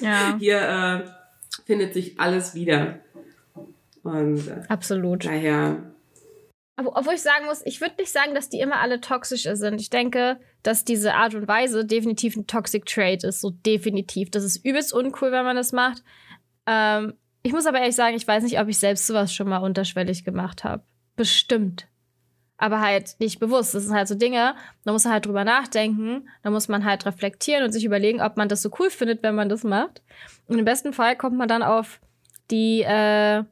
Ja. 0.00 0.36
Hier 0.40 0.60
äh, 0.60 1.60
findet 1.66 1.94
sich 1.94 2.18
alles 2.18 2.54
wieder. 2.54 3.00
Und 4.02 4.48
äh, 4.48 4.62
Absolut. 4.68 5.24
Daher 5.24 5.94
obwohl 6.76 7.14
ich 7.14 7.22
sagen 7.22 7.46
muss, 7.46 7.64
ich 7.64 7.80
würde 7.80 7.94
nicht 7.98 8.12
sagen, 8.12 8.34
dass 8.34 8.50
die 8.50 8.60
immer 8.60 8.80
alle 8.80 9.00
toxisch 9.00 9.44
sind. 9.50 9.80
Ich 9.80 9.88
denke, 9.88 10.38
dass 10.62 10.84
diese 10.84 11.14
Art 11.14 11.34
und 11.34 11.48
Weise 11.48 11.86
definitiv 11.86 12.36
ein 12.36 12.46
Toxic 12.46 12.84
Trait 12.84 13.24
ist. 13.24 13.40
So 13.40 13.50
definitiv. 13.50 14.30
Das 14.30 14.44
ist 14.44 14.64
übelst 14.64 14.92
uncool, 14.92 15.32
wenn 15.32 15.44
man 15.44 15.56
das 15.56 15.72
macht. 15.72 16.02
Ähm, 16.66 17.14
ich 17.42 17.52
muss 17.52 17.66
aber 17.66 17.78
ehrlich 17.78 17.96
sagen, 17.96 18.16
ich 18.16 18.28
weiß 18.28 18.42
nicht, 18.42 18.60
ob 18.60 18.68
ich 18.68 18.78
selbst 18.78 19.06
sowas 19.06 19.32
schon 19.32 19.48
mal 19.48 19.58
unterschwellig 19.58 20.24
gemacht 20.24 20.64
habe. 20.64 20.82
Bestimmt. 21.16 21.86
Aber 22.58 22.80
halt 22.80 23.16
nicht 23.20 23.38
bewusst. 23.38 23.74
Das 23.74 23.84
sind 23.84 23.94
halt 23.94 24.08
so 24.08 24.14
Dinge, 24.14 24.54
da 24.84 24.92
muss 24.92 25.04
man 25.04 25.14
halt 25.14 25.26
drüber 25.26 25.44
nachdenken, 25.44 26.28
da 26.42 26.50
muss 26.50 26.68
man 26.68 26.84
halt 26.84 27.06
reflektieren 27.06 27.64
und 27.64 27.72
sich 27.72 27.84
überlegen, 27.84 28.20
ob 28.20 28.36
man 28.36 28.48
das 28.48 28.62
so 28.62 28.70
cool 28.78 28.90
findet, 28.90 29.22
wenn 29.22 29.34
man 29.34 29.48
das 29.48 29.62
macht. 29.64 30.02
Und 30.46 30.58
im 30.58 30.64
besten 30.64 30.92
Fall 30.92 31.16
kommt 31.16 31.36
man 31.36 31.48
dann 31.48 31.62
auf 31.62 32.00
die, 32.50 32.82
äh, 32.82 33.44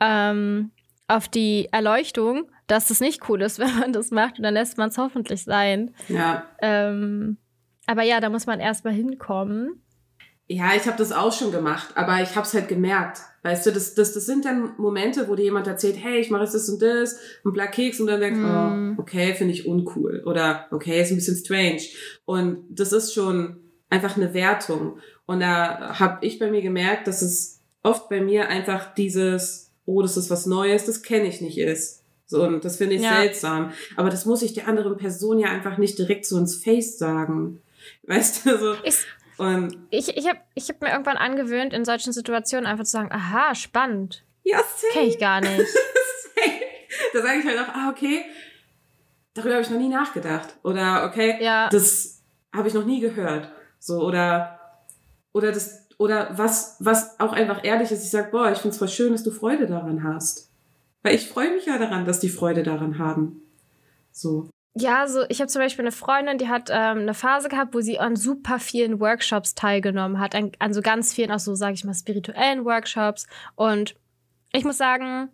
ähm, 0.00 0.70
auf 1.10 1.28
die 1.28 1.68
Erleuchtung, 1.72 2.50
dass 2.68 2.88
das 2.88 3.00
nicht 3.00 3.28
cool 3.28 3.42
ist, 3.42 3.58
wenn 3.58 3.78
man 3.78 3.92
das 3.92 4.10
macht 4.10 4.38
und 4.38 4.44
dann 4.44 4.54
lässt 4.54 4.78
man 4.78 4.90
es 4.90 4.98
hoffentlich 4.98 5.42
sein. 5.42 5.94
Ja. 6.08 6.46
Ähm, 6.62 7.36
aber 7.86 8.02
ja, 8.02 8.20
da 8.20 8.30
muss 8.30 8.46
man 8.46 8.60
erstmal 8.60 8.94
hinkommen. 8.94 9.82
Ja, 10.46 10.74
ich 10.74 10.86
habe 10.86 10.96
das 10.96 11.12
auch 11.12 11.32
schon 11.32 11.52
gemacht, 11.52 11.90
aber 11.94 12.20
ich 12.22 12.34
habe 12.34 12.46
es 12.46 12.54
halt 12.54 12.68
gemerkt. 12.68 13.20
Weißt 13.42 13.66
du, 13.66 13.72
das, 13.72 13.94
das, 13.94 14.14
das 14.14 14.26
sind 14.26 14.44
dann 14.44 14.74
Momente, 14.78 15.28
wo 15.28 15.34
dir 15.34 15.44
jemand 15.44 15.66
erzählt, 15.66 15.96
hey, 16.00 16.18
ich 16.18 16.30
mache 16.30 16.42
jetzt 16.42 16.54
das 16.54 16.68
und 16.68 16.82
das 16.82 17.18
und 17.44 17.52
bla 17.52 17.66
Keks 17.68 18.00
und 18.00 18.08
dann 18.08 18.20
denkst, 18.20 18.40
mm. 18.40 18.96
oh, 18.98 19.00
okay, 19.00 19.34
finde 19.34 19.54
ich 19.54 19.66
uncool 19.66 20.22
oder 20.26 20.66
okay, 20.72 21.00
ist 21.00 21.10
ein 21.10 21.16
bisschen 21.16 21.36
strange. 21.36 21.82
Und 22.24 22.64
das 22.68 22.92
ist 22.92 23.14
schon 23.14 23.60
einfach 23.88 24.16
eine 24.16 24.34
Wertung. 24.34 24.98
Und 25.24 25.40
da 25.40 25.98
habe 25.98 26.26
ich 26.26 26.38
bei 26.38 26.50
mir 26.50 26.62
gemerkt, 26.62 27.06
dass 27.06 27.22
es 27.22 27.62
oft 27.82 28.08
bei 28.08 28.20
mir 28.20 28.48
einfach 28.48 28.92
dieses 28.94 29.69
oh, 29.86 30.02
das 30.02 30.16
ist 30.16 30.30
was 30.30 30.46
Neues, 30.46 30.84
das 30.84 31.02
kenne 31.02 31.28
ich 31.28 31.40
nicht 31.40 31.58
ist. 31.58 32.04
So, 32.26 32.44
und 32.44 32.64
das 32.64 32.76
finde 32.76 32.94
ich 32.94 33.02
ja. 33.02 33.16
seltsam. 33.16 33.72
Aber 33.96 34.08
das 34.08 34.24
muss 34.24 34.42
ich 34.42 34.54
der 34.54 34.68
anderen 34.68 34.96
Person 34.96 35.38
ja 35.38 35.48
einfach 35.48 35.78
nicht 35.78 35.98
direkt 35.98 36.26
so 36.26 36.38
ins 36.38 36.62
Face 36.62 36.96
sagen. 36.96 37.60
Weißt 38.06 38.46
du, 38.46 38.58
so. 38.58 38.74
Ich, 38.84 38.98
und 39.36 39.76
ich 39.90 40.16
ich 40.16 40.28
habe 40.28 40.38
ich 40.54 40.68
hab 40.68 40.80
mir 40.80 40.90
irgendwann 40.90 41.16
angewöhnt, 41.16 41.72
in 41.72 41.84
solchen 41.84 42.12
Situationen 42.12 42.66
einfach 42.66 42.84
zu 42.84 42.92
sagen, 42.92 43.10
aha, 43.10 43.54
spannend. 43.54 44.22
Ja, 44.44 44.58
same. 44.58 44.92
Kenn 44.92 45.08
ich 45.08 45.18
gar 45.18 45.40
nicht. 45.40 45.66
da 47.12 47.22
sage 47.22 47.40
ich 47.40 47.46
halt 47.46 47.58
auch, 47.58 47.74
ah, 47.74 47.90
okay, 47.90 48.24
darüber 49.34 49.54
habe 49.54 49.62
ich 49.62 49.70
noch 49.70 49.78
nie 49.78 49.88
nachgedacht. 49.88 50.54
Oder, 50.62 51.06
okay, 51.10 51.36
ja. 51.40 51.68
das 51.68 52.22
habe 52.54 52.68
ich 52.68 52.74
noch 52.74 52.84
nie 52.84 53.00
gehört. 53.00 53.50
So, 53.80 54.00
oder 54.00 54.60
oder 55.32 55.52
das, 55.52 55.86
oder 56.00 56.30
was, 56.38 56.76
was 56.78 57.20
auch 57.20 57.34
einfach 57.34 57.62
ehrlich 57.62 57.92
ist, 57.92 58.02
ich 58.02 58.08
sag, 58.08 58.30
boah, 58.30 58.50
ich 58.50 58.56
find's 58.56 58.78
voll 58.78 58.88
schön, 58.88 59.12
dass 59.12 59.22
du 59.22 59.30
Freude 59.30 59.66
daran 59.66 60.02
hast. 60.02 60.50
Weil 61.02 61.14
ich 61.14 61.28
freue 61.28 61.52
mich 61.52 61.66
ja 61.66 61.76
daran, 61.76 62.06
dass 62.06 62.20
die 62.20 62.30
Freude 62.30 62.62
daran 62.62 62.98
haben. 62.98 63.42
So. 64.10 64.48
Ja, 64.72 65.06
so 65.06 65.24
ich 65.28 65.42
habe 65.42 65.50
zum 65.50 65.60
Beispiel 65.60 65.84
eine 65.84 65.92
Freundin, 65.92 66.38
die 66.38 66.48
hat 66.48 66.70
ähm, 66.70 67.00
eine 67.00 67.12
Phase 67.12 67.50
gehabt, 67.50 67.74
wo 67.74 67.82
sie 67.82 67.98
an 67.98 68.16
super 68.16 68.58
vielen 68.58 68.98
Workshops 68.98 69.54
teilgenommen 69.54 70.18
hat, 70.18 70.34
an, 70.34 70.52
an 70.58 70.72
so 70.72 70.80
ganz 70.80 71.12
vielen 71.12 71.30
auch 71.32 71.38
so, 71.38 71.54
sage 71.54 71.74
ich 71.74 71.84
mal, 71.84 71.92
spirituellen 71.92 72.64
Workshops. 72.64 73.26
Und 73.54 73.94
ich 74.54 74.64
muss 74.64 74.78
sagen, 74.78 75.28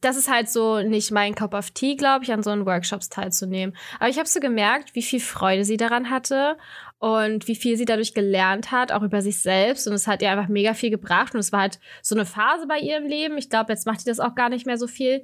das 0.00 0.16
ist 0.16 0.28
halt 0.28 0.50
so 0.50 0.80
nicht 0.80 1.12
mein 1.12 1.36
Cup 1.36 1.54
of 1.54 1.70
Tea, 1.70 1.94
glaube 1.94 2.24
ich, 2.24 2.32
an 2.32 2.42
so 2.42 2.50
einen 2.50 2.66
Workshops 2.66 3.10
teilzunehmen. 3.10 3.76
Aber 4.00 4.08
ich 4.08 4.18
habe 4.18 4.28
so 4.28 4.40
gemerkt, 4.40 4.96
wie 4.96 5.02
viel 5.02 5.20
Freude 5.20 5.64
sie 5.64 5.76
daran 5.76 6.10
hatte 6.10 6.56
und 7.04 7.48
wie 7.48 7.54
viel 7.54 7.76
sie 7.76 7.84
dadurch 7.84 8.14
gelernt 8.14 8.70
hat, 8.70 8.90
auch 8.90 9.02
über 9.02 9.20
sich 9.20 9.42
selbst. 9.42 9.86
Und 9.86 9.92
es 9.92 10.06
hat 10.06 10.22
ihr 10.22 10.30
einfach 10.30 10.48
mega 10.48 10.72
viel 10.72 10.88
gebracht. 10.88 11.34
Und 11.34 11.40
es 11.40 11.52
war 11.52 11.60
halt 11.60 11.78
so 12.00 12.14
eine 12.14 12.24
Phase 12.24 12.66
bei 12.66 12.78
ihrem 12.78 13.04
Leben. 13.04 13.36
Ich 13.36 13.50
glaube, 13.50 13.74
jetzt 13.74 13.84
macht 13.84 14.00
sie 14.00 14.08
das 14.08 14.20
auch 14.20 14.34
gar 14.34 14.48
nicht 14.48 14.64
mehr 14.64 14.78
so 14.78 14.86
viel. 14.86 15.22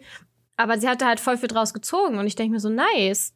Aber 0.59 0.79
sie 0.79 0.87
hatte 0.87 1.07
halt 1.07 1.21
voll 1.21 1.39
viel 1.39 1.49
draus 1.49 1.73
gezogen. 1.73 2.19
Und 2.19 2.27
ich 2.27 2.35
denke 2.35 2.53
mir 2.53 2.61
so, 2.61 2.69
nice. 2.69 3.35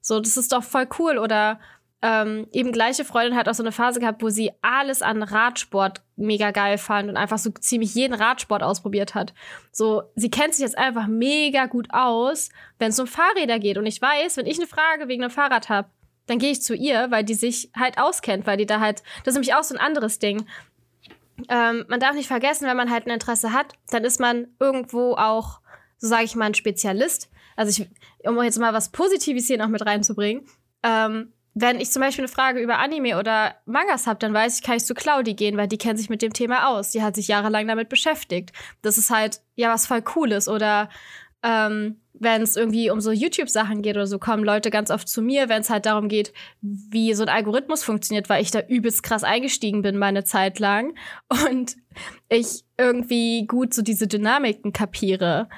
So, 0.00 0.20
das 0.20 0.36
ist 0.36 0.52
doch 0.52 0.62
voll 0.62 0.86
cool. 1.00 1.18
Oder 1.18 1.58
ähm, 2.00 2.46
eben 2.52 2.70
gleiche 2.70 3.04
Freundin 3.04 3.36
hat 3.36 3.48
auch 3.48 3.54
so 3.54 3.64
eine 3.64 3.72
Phase 3.72 3.98
gehabt, 3.98 4.22
wo 4.22 4.28
sie 4.28 4.52
alles 4.62 5.02
an 5.02 5.24
Radsport 5.24 6.00
mega 6.14 6.52
geil 6.52 6.78
fand 6.78 7.08
und 7.08 7.16
einfach 7.16 7.38
so 7.38 7.50
ziemlich 7.50 7.96
jeden 7.96 8.14
Radsport 8.14 8.62
ausprobiert 8.62 9.16
hat. 9.16 9.34
So, 9.72 10.04
sie 10.14 10.30
kennt 10.30 10.54
sich 10.54 10.62
jetzt 10.62 10.78
einfach 10.78 11.08
mega 11.08 11.66
gut 11.66 11.88
aus, 11.90 12.50
wenn 12.78 12.90
es 12.90 13.00
um 13.00 13.08
Fahrräder 13.08 13.58
geht. 13.58 13.78
Und 13.78 13.86
ich 13.86 14.00
weiß, 14.00 14.36
wenn 14.36 14.46
ich 14.46 14.58
eine 14.58 14.68
Frage 14.68 15.08
wegen 15.08 15.24
einem 15.24 15.32
Fahrrad 15.32 15.68
habe, 15.68 15.88
dann 16.26 16.38
gehe 16.38 16.52
ich 16.52 16.62
zu 16.62 16.74
ihr, 16.74 17.10
weil 17.10 17.24
die 17.24 17.34
sich 17.34 17.70
halt 17.76 17.98
auskennt, 17.98 18.46
weil 18.46 18.56
die 18.56 18.66
da 18.66 18.80
halt, 18.80 19.02
das 19.24 19.32
ist 19.32 19.34
nämlich 19.34 19.54
auch 19.54 19.64
so 19.64 19.74
ein 19.74 19.80
anderes 19.80 20.18
Ding. 20.18 20.46
Ähm, 21.48 21.84
man 21.88 22.00
darf 22.00 22.14
nicht 22.14 22.28
vergessen, 22.28 22.66
wenn 22.66 22.76
man 22.76 22.90
halt 22.90 23.06
ein 23.06 23.10
Interesse 23.10 23.52
hat, 23.52 23.74
dann 23.90 24.04
ist 24.04 24.20
man 24.20 24.48
irgendwo 24.58 25.14
auch, 25.14 25.60
so 25.98 26.08
sage 26.08 26.24
ich 26.24 26.36
mal, 26.36 26.46
ein 26.46 26.54
Spezialist. 26.54 27.30
Also 27.56 27.82
ich, 27.82 27.88
um 28.28 28.42
jetzt 28.42 28.58
mal 28.58 28.72
was 28.72 28.90
Positives 28.90 29.46
hier 29.46 29.58
noch 29.58 29.68
mit 29.68 29.84
reinzubringen, 29.84 30.46
ähm, 30.82 31.32
wenn 31.54 31.80
ich 31.80 31.90
zum 31.90 32.00
Beispiel 32.00 32.24
eine 32.24 32.32
Frage 32.32 32.60
über 32.60 32.78
Anime 32.78 33.18
oder 33.18 33.56
Mangas 33.66 34.06
habe, 34.06 34.18
dann 34.18 34.32
weiß 34.32 34.56
ich, 34.56 34.62
kann 34.62 34.76
ich 34.76 34.84
zu 34.84 34.94
Claudi 34.94 35.34
gehen, 35.34 35.56
weil 35.56 35.66
die 35.66 35.78
kennt 35.78 35.98
sich 35.98 36.08
mit 36.08 36.22
dem 36.22 36.32
Thema 36.32 36.68
aus. 36.68 36.90
Die 36.90 37.02
hat 37.02 37.16
sich 37.16 37.28
jahrelang 37.28 37.66
damit 37.66 37.88
beschäftigt. 37.88 38.52
Das 38.82 38.98
ist 38.98 39.10
halt 39.10 39.40
ja 39.56 39.72
was 39.72 39.86
voll 39.86 40.02
Cooles. 40.02 40.48
Oder 40.48 40.88
ähm, 41.42 42.00
wenn 42.12 42.42
es 42.42 42.56
irgendwie 42.56 42.90
um 42.90 43.00
so 43.00 43.12
YouTube-Sachen 43.12 43.80
geht 43.80 43.96
oder 43.96 44.06
so, 44.06 44.18
kommen 44.18 44.44
Leute 44.44 44.70
ganz 44.70 44.90
oft 44.90 45.08
zu 45.08 45.22
mir, 45.22 45.48
wenn 45.48 45.62
es 45.62 45.70
halt 45.70 45.86
darum 45.86 46.08
geht, 46.08 46.34
wie 46.60 47.14
so 47.14 47.22
ein 47.22 47.30
Algorithmus 47.30 47.82
funktioniert, 47.82 48.28
weil 48.28 48.42
ich 48.42 48.50
da 48.50 48.60
übelst 48.60 49.02
krass 49.02 49.24
eingestiegen 49.24 49.80
bin 49.80 49.96
meine 49.96 50.24
Zeit 50.24 50.58
lang 50.58 50.94
und 51.46 51.76
ich 52.28 52.64
irgendwie 52.76 53.46
gut 53.46 53.72
so 53.72 53.82
diese 53.82 54.06
Dynamiken 54.06 54.72
kapiere. 54.72 55.48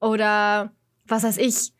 Oder 0.00 0.72
was 1.06 1.24
weiß 1.24 1.38
ich, 1.38 1.72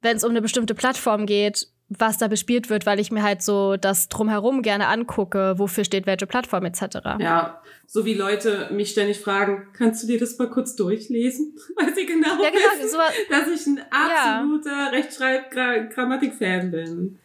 wenn 0.00 0.16
es 0.16 0.24
um 0.24 0.30
eine 0.30 0.42
bestimmte 0.42 0.74
Plattform 0.74 1.26
geht, 1.26 1.68
was 1.98 2.18
da 2.18 2.28
bespielt 2.28 2.70
wird, 2.70 2.86
weil 2.86 3.00
ich 3.00 3.10
mir 3.10 3.22
halt 3.22 3.42
so 3.42 3.76
das 3.76 4.08
drumherum 4.08 4.62
gerne 4.62 4.88
angucke, 4.88 5.54
wofür 5.58 5.84
steht 5.84 6.06
welche 6.06 6.26
Plattform 6.26 6.64
etc. 6.64 6.98
Ja, 7.18 7.62
so 7.86 8.04
wie 8.04 8.14
Leute 8.14 8.68
mich 8.72 8.90
ständig 8.90 9.20
fragen, 9.20 9.68
kannst 9.72 10.02
du 10.02 10.06
dir 10.06 10.18
das 10.18 10.38
mal 10.38 10.48
kurz 10.50 10.76
durchlesen? 10.76 11.56
Weil 11.76 11.94
sie 11.94 12.06
genau, 12.06 12.42
ja, 12.42 12.50
genau 12.50 12.64
wissen, 12.78 12.88
so, 12.88 12.98
dass 13.30 13.48
ich 13.48 13.66
ein 13.66 13.80
absoluter 13.90 14.70
ja. 14.70 14.88
Rechtschreib-Grammatik-Fan 14.88 16.70
bin. 16.70 17.18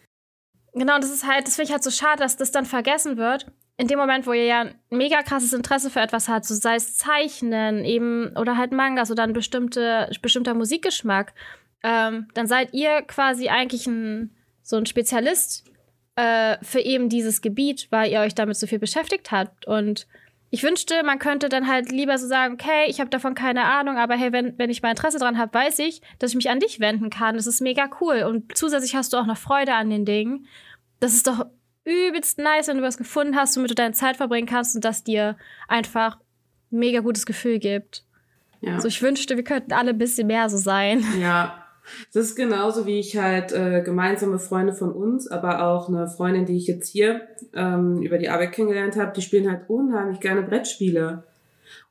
Genau, 0.74 1.00
das 1.00 1.12
ist 1.12 1.26
halt, 1.26 1.48
das 1.48 1.56
finde 1.56 1.68
ich 1.68 1.72
halt 1.72 1.84
so 1.84 1.92
schade, 1.92 2.20
dass 2.20 2.38
das 2.38 2.52
dann 2.52 2.66
vergessen 2.66 3.18
wird. 3.18 3.48
In 3.78 3.88
dem 3.88 4.00
Moment, 4.00 4.26
wo 4.26 4.34
ihr 4.34 4.46
ja 4.46 4.62
ein 4.62 4.76
mega 4.90 5.22
krasses 5.22 5.54
Interesse 5.54 5.90
für 5.90 6.00
etwas 6.00 6.28
habt, 6.28 6.46
so 6.46 6.56
sei 6.56 6.76
es 6.76 6.98
Zeichnen, 6.98 7.86
eben, 7.86 8.36
oder 8.36 8.58
halt 8.58 8.72
Mangas 8.72 9.12
oder 9.12 9.24
ein 9.24 9.34
bestimmte, 9.34 10.10
bestimmter 10.22 10.54
Musikgeschmack, 10.54 11.34
ähm, 11.84 12.28
dann 12.34 12.48
seid 12.48 12.74
ihr 12.74 13.04
quasi 13.04 13.50
eigentlich 13.50 13.88
ein 13.88 14.36
so 14.68 14.76
ein 14.76 14.86
Spezialist 14.86 15.64
äh, 16.18 16.58
für 16.62 16.82
eben 16.82 17.08
dieses 17.08 17.42
Gebiet, 17.42 17.88
weil 17.90 18.12
ihr 18.12 18.20
euch 18.20 18.36
damit 18.36 18.58
so 18.58 18.68
viel 18.68 18.80
beschäftigt 18.80 19.32
habt. 19.32 19.66
Und 19.66 20.08
ich 20.50 20.62
wünschte, 20.62 21.04
man 21.04 21.20
könnte 21.20 21.48
dann 21.48 21.70
halt 21.70 21.90
lieber 21.90 22.18
so 22.18 22.28
sagen, 22.28 22.56
okay, 22.56 22.86
ich 22.88 23.00
habe 23.00 23.10
davon 23.10 23.34
keine 23.34 23.64
Ahnung, 23.64 23.98
aber 23.98 24.16
hey, 24.16 24.34
wenn, 24.34 24.58
wenn 24.58 24.70
ich 24.70 24.82
mal 24.82 24.90
Interesse 24.90 25.20
dran 25.20 25.38
habe, 25.38 25.54
weiß 25.54 25.80
ich, 25.80 26.02
dass 26.20 26.32
ich 26.32 26.36
mich 26.36 26.50
an 26.50 26.60
dich 26.60 26.82
wenden 26.82 27.10
kann. 27.10 27.36
Das 27.36 27.48
ist 27.48 27.62
mega 27.62 27.90
cool. 28.02 28.24
Und 28.24 28.58
zusätzlich 28.58 28.94
hast 28.94 29.14
du 29.14 29.18
auch 29.18 29.26
noch 29.26 29.38
Freude 29.38 29.74
an 29.74 29.90
den 29.90 30.04
Dingen. 30.04 30.48
Das 31.00 31.14
ist 31.14 31.28
doch 31.28 31.46
übelst 31.86 32.38
nice, 32.38 32.68
wenn 32.68 32.78
du 32.78 32.84
was 32.84 32.98
gefunden 32.98 33.38
hast, 33.38 33.56
womit 33.56 33.72
du 33.72 33.76
deine 33.76 33.94
Zeit 33.94 34.18
verbringen 34.18 34.48
kannst 34.48 34.76
und 34.76 34.84
das 34.84 35.06
dir 35.06 35.38
einfach 35.70 36.18
ein 36.74 36.80
mega 36.80 37.00
gutes 37.00 37.26
Gefühl 37.26 37.60
gibt. 37.60 38.04
Ja. 38.60 38.74
Also 38.74 38.90
ich 38.90 39.02
wünschte, 39.02 39.38
wir 39.38 39.46
könnten 39.46 39.72
alle 39.72 39.92
ein 39.92 39.98
bisschen 39.98 40.28
mehr 40.28 40.50
so 40.50 40.58
sein. 40.58 41.06
Ja, 41.22 41.67
das 42.14 42.26
ist 42.26 42.36
genauso, 42.36 42.86
wie 42.86 43.00
ich 43.00 43.18
halt 43.18 43.52
äh, 43.52 43.82
gemeinsame 43.82 44.40
Freunde 44.40 44.74
von 44.74 44.92
uns, 44.92 45.28
aber 45.28 45.68
auch 45.68 45.90
eine 45.90 46.08
Freundin, 46.08 46.46
die 46.46 46.58
ich 46.58 46.68
jetzt 46.68 46.90
hier 46.90 47.28
ähm, 47.54 48.02
über 48.02 48.18
die 48.18 48.30
Arbeit 48.30 48.52
kennengelernt 48.52 48.96
habe, 48.96 49.14
die 49.16 49.22
spielen 49.22 49.50
halt 49.50 49.70
unheimlich 49.70 50.20
gerne 50.20 50.42
Brettspiele. 50.42 51.24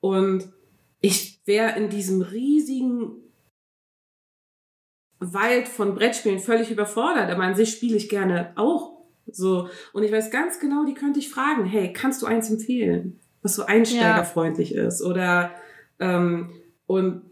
Und 0.00 0.48
ich 1.00 1.40
wäre 1.44 1.76
in 1.78 1.88
diesem 1.88 2.22
riesigen 2.22 3.12
Wald 5.18 5.68
von 5.68 5.94
Brettspielen 5.94 6.38
völlig 6.38 6.70
überfordert, 6.70 7.30
aber 7.30 7.42
an 7.42 7.54
sich 7.54 7.70
spiele 7.70 7.96
ich 7.96 8.08
gerne 8.08 8.52
auch 8.56 8.96
so. 9.30 9.68
Und 9.92 10.02
ich 10.02 10.12
weiß 10.12 10.30
ganz 10.30 10.60
genau, 10.60 10.84
die 10.84 10.94
könnte 10.94 11.18
ich 11.18 11.30
fragen, 11.30 11.64
hey, 11.64 11.92
kannst 11.92 12.22
du 12.22 12.26
eins 12.26 12.50
empfehlen, 12.50 13.20
was 13.42 13.54
so 13.54 13.64
einsteigerfreundlich 13.64 14.70
ja. 14.70 14.86
ist? 14.86 15.02
Oder 15.02 15.52
ähm, 15.98 16.50
und 16.86 17.22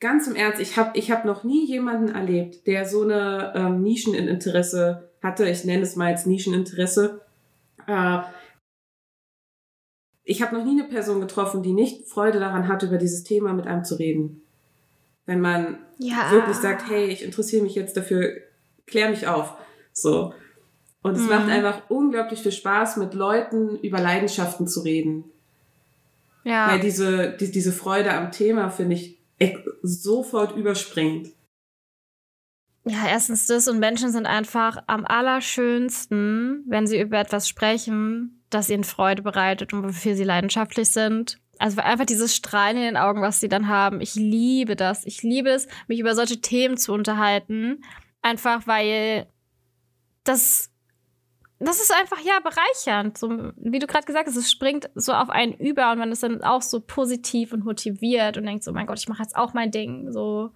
ganz 0.00 0.26
im 0.26 0.34
Ernst, 0.34 0.60
ich 0.60 0.76
habe 0.76 0.98
ich 0.98 1.10
hab 1.10 1.24
noch 1.24 1.44
nie 1.44 1.66
jemanden 1.66 2.08
erlebt, 2.14 2.66
der 2.66 2.86
so 2.86 3.02
eine 3.02 3.52
ähm, 3.54 3.82
Nischeninteresse 3.82 5.10
hatte. 5.22 5.48
Ich 5.48 5.64
nenne 5.64 5.82
es 5.82 5.94
mal 5.96 6.10
jetzt 6.10 6.26
Nischeninteresse. 6.26 7.20
Äh, 7.86 8.20
ich 10.24 10.42
habe 10.42 10.56
noch 10.56 10.64
nie 10.64 10.80
eine 10.80 10.88
Person 10.88 11.20
getroffen, 11.20 11.62
die 11.62 11.72
nicht 11.72 12.08
Freude 12.08 12.40
daran 12.40 12.68
hat, 12.68 12.82
über 12.82 12.98
dieses 12.98 13.24
Thema 13.24 13.52
mit 13.52 13.66
einem 13.66 13.84
zu 13.84 13.96
reden. 13.96 14.42
Wenn 15.26 15.40
man 15.40 15.78
ja. 15.98 16.30
wirklich 16.30 16.56
sagt, 16.56 16.88
hey, 16.88 17.06
ich 17.06 17.22
interessiere 17.22 17.62
mich 17.62 17.74
jetzt 17.74 17.96
dafür, 17.96 18.32
klär 18.86 19.10
mich 19.10 19.26
auf. 19.26 19.54
So. 19.92 20.32
Und 21.02 21.16
es 21.16 21.22
mhm. 21.22 21.28
macht 21.28 21.48
einfach 21.48 21.82
unglaublich 21.88 22.42
viel 22.42 22.52
Spaß, 22.52 22.96
mit 22.96 23.14
Leuten 23.14 23.78
über 23.78 24.00
Leidenschaften 24.00 24.66
zu 24.66 24.80
reden. 24.80 25.24
Ja. 26.44 26.70
Weil 26.70 26.80
diese, 26.80 27.30
die, 27.30 27.50
diese 27.50 27.72
Freude 27.72 28.12
am 28.12 28.30
Thema, 28.30 28.70
finde 28.70 28.96
ich, 28.96 29.19
sofort 29.82 30.56
überspringt. 30.56 31.28
Ja, 32.84 33.06
erstens 33.08 33.46
das 33.46 33.68
und 33.68 33.78
Menschen 33.78 34.10
sind 34.10 34.26
einfach 34.26 34.82
am 34.86 35.04
allerschönsten, 35.04 36.64
wenn 36.66 36.86
sie 36.86 37.00
über 37.00 37.18
etwas 37.18 37.48
sprechen, 37.48 38.42
das 38.48 38.70
ihnen 38.70 38.84
Freude 38.84 39.22
bereitet 39.22 39.72
und 39.72 39.84
wofür 39.84 40.14
sie 40.16 40.24
leidenschaftlich 40.24 40.90
sind. 40.90 41.38
Also 41.58 41.82
einfach 41.82 42.06
dieses 42.06 42.34
Strahlen 42.34 42.78
in 42.78 42.82
den 42.84 42.96
Augen, 42.96 43.20
was 43.20 43.38
sie 43.38 43.48
dann 43.48 43.68
haben. 43.68 44.00
Ich 44.00 44.14
liebe 44.14 44.76
das. 44.76 45.04
Ich 45.04 45.22
liebe 45.22 45.50
es, 45.50 45.68
mich 45.88 46.00
über 46.00 46.14
solche 46.14 46.40
Themen 46.40 46.78
zu 46.78 46.94
unterhalten. 46.94 47.84
Einfach 48.22 48.66
weil 48.66 49.26
das 50.24 50.69
das 51.60 51.80
ist 51.80 51.92
einfach 51.94 52.18
ja 52.20 52.40
bereichernd. 52.42 53.18
So, 53.18 53.52
wie 53.56 53.78
du 53.78 53.86
gerade 53.86 54.06
gesagt 54.06 54.26
hast, 54.26 54.36
es 54.36 54.50
springt 54.50 54.88
so 54.94 55.12
auf 55.12 55.28
einen 55.28 55.52
über 55.52 55.92
und 55.92 55.98
man 55.98 56.10
ist 56.10 56.22
dann 56.22 56.42
auch 56.42 56.62
so 56.62 56.80
positiv 56.80 57.52
und 57.52 57.64
motiviert 57.64 58.38
und 58.38 58.46
denkt 58.46 58.64
so, 58.64 58.72
mein 58.72 58.86
Gott, 58.86 58.98
ich 58.98 59.08
mache 59.08 59.22
jetzt 59.22 59.36
auch 59.36 59.52
mein 59.52 59.70
Ding. 59.70 60.10
So. 60.10 60.50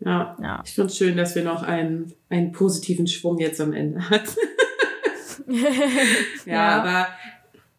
Ja, 0.00 0.36
ja. 0.42 0.62
ich 0.64 0.72
finde 0.72 0.90
es 0.90 0.96
schön, 0.96 1.16
dass 1.16 1.36
wir 1.36 1.44
noch 1.44 1.62
einen, 1.62 2.12
einen 2.28 2.50
positiven 2.50 3.06
Schwung 3.06 3.38
jetzt 3.38 3.60
am 3.60 3.72
Ende 3.72 4.10
hat. 4.10 4.24
ja, 5.46 6.52
ja, 6.52 6.82
aber 6.82 7.06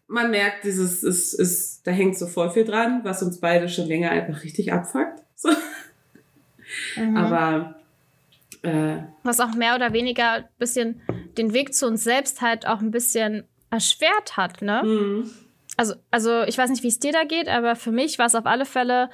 man 0.08 0.30
merkt, 0.30 0.64
dieses 0.64 1.02
ist, 1.02 1.34
ist, 1.34 1.86
da 1.86 1.90
hängt 1.90 2.16
so 2.16 2.26
voll 2.26 2.50
viel 2.50 2.64
dran, 2.64 3.00
was 3.04 3.22
uns 3.22 3.38
beide 3.38 3.68
schon 3.68 3.86
länger 3.86 4.10
einfach 4.10 4.42
richtig 4.44 4.72
abfuckt. 4.72 5.22
So. 5.34 5.50
Mhm. 6.96 7.16
Aber 7.16 7.76
äh, 8.66 9.04
was 9.22 9.40
auch 9.40 9.54
mehr 9.54 9.74
oder 9.74 9.92
weniger 9.92 10.32
ein 10.32 10.48
bisschen 10.58 11.00
den 11.36 11.52
Weg 11.52 11.74
zu 11.74 11.86
uns 11.86 12.04
selbst 12.04 12.40
halt 12.40 12.66
auch 12.66 12.80
ein 12.80 12.90
bisschen 12.90 13.44
erschwert 13.70 14.36
hat, 14.36 14.62
ne? 14.62 14.82
Mhm. 14.84 15.30
Also, 15.76 15.94
also 16.10 16.42
ich 16.44 16.56
weiß 16.56 16.70
nicht, 16.70 16.82
wie 16.82 16.88
es 16.88 16.98
dir 16.98 17.12
da 17.12 17.24
geht, 17.24 17.48
aber 17.48 17.76
für 17.76 17.92
mich 17.92 18.18
war 18.18 18.26
es 18.26 18.34
auf 18.34 18.46
alle 18.46 18.64
Fälle 18.64 19.10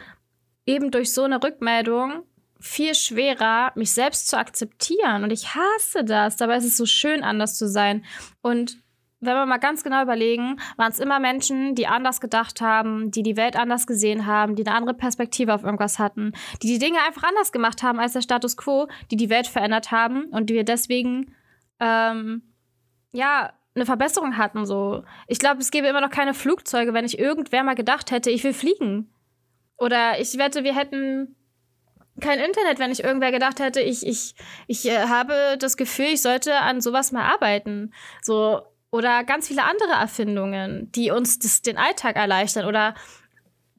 eben 0.64 0.90
durch 0.90 1.12
so 1.12 1.24
eine 1.24 1.42
Rückmeldung 1.42 2.22
viel 2.60 2.94
schwerer, 2.94 3.72
mich 3.74 3.92
selbst 3.92 4.28
zu 4.28 4.38
akzeptieren. 4.38 5.24
Und 5.24 5.32
ich 5.32 5.54
hasse 5.54 6.04
das. 6.04 6.36
Dabei 6.36 6.56
ist 6.58 6.64
es 6.64 6.76
so 6.76 6.86
schön, 6.86 7.24
anders 7.24 7.58
zu 7.58 7.68
sein. 7.68 8.04
Und 8.40 8.78
wenn 9.22 9.34
wir 9.34 9.46
mal 9.46 9.58
ganz 9.58 9.84
genau 9.84 10.02
überlegen, 10.02 10.60
waren 10.76 10.90
es 10.90 10.98
immer 10.98 11.20
Menschen, 11.20 11.74
die 11.74 11.86
anders 11.86 12.20
gedacht 12.20 12.60
haben, 12.60 13.10
die 13.10 13.22
die 13.22 13.36
Welt 13.36 13.56
anders 13.56 13.86
gesehen 13.86 14.26
haben, 14.26 14.56
die 14.56 14.66
eine 14.66 14.76
andere 14.76 14.94
Perspektive 14.94 15.54
auf 15.54 15.62
irgendwas 15.62 15.98
hatten, 15.98 16.32
die 16.62 16.66
die 16.66 16.78
Dinge 16.78 16.98
einfach 17.06 17.22
anders 17.22 17.52
gemacht 17.52 17.82
haben 17.82 18.00
als 18.00 18.14
der 18.14 18.22
Status 18.22 18.56
quo, 18.56 18.88
die 19.10 19.16
die 19.16 19.30
Welt 19.30 19.46
verändert 19.46 19.92
haben 19.92 20.24
und 20.26 20.50
die 20.50 20.54
wir 20.54 20.64
deswegen, 20.64 21.34
ähm, 21.78 22.42
ja, 23.12 23.52
eine 23.74 23.86
Verbesserung 23.86 24.36
hatten. 24.36 24.66
So. 24.66 25.04
Ich 25.28 25.38
glaube, 25.38 25.60
es 25.60 25.70
gäbe 25.70 25.86
immer 25.86 26.00
noch 26.00 26.10
keine 26.10 26.34
Flugzeuge, 26.34 26.92
wenn 26.92 27.04
ich 27.04 27.18
irgendwer 27.18 27.62
mal 27.62 27.74
gedacht 27.74 28.10
hätte, 28.10 28.30
ich 28.30 28.44
will 28.44 28.52
fliegen. 28.52 29.10
Oder 29.78 30.20
ich 30.20 30.36
wette, 30.36 30.64
wir 30.64 30.76
hätten 30.76 31.36
kein 32.20 32.38
Internet, 32.38 32.78
wenn 32.78 32.90
ich 32.92 33.02
irgendwer 33.02 33.32
gedacht 33.32 33.60
hätte, 33.60 33.80
ich, 33.80 34.06
ich, 34.06 34.34
ich 34.66 34.86
äh, 34.86 35.06
habe 35.06 35.56
das 35.58 35.76
Gefühl, 35.76 36.06
ich 36.06 36.22
sollte 36.22 36.56
an 36.56 36.80
sowas 36.80 37.12
mal 37.12 37.24
arbeiten. 37.24 37.92
So, 38.20 38.60
oder 38.92 39.24
ganz 39.24 39.48
viele 39.48 39.64
andere 39.64 39.92
Erfindungen, 39.92 40.92
die 40.92 41.10
uns 41.10 41.38
das, 41.38 41.62
den 41.62 41.78
Alltag 41.78 42.14
erleichtern. 42.14 42.66
Oder 42.66 42.94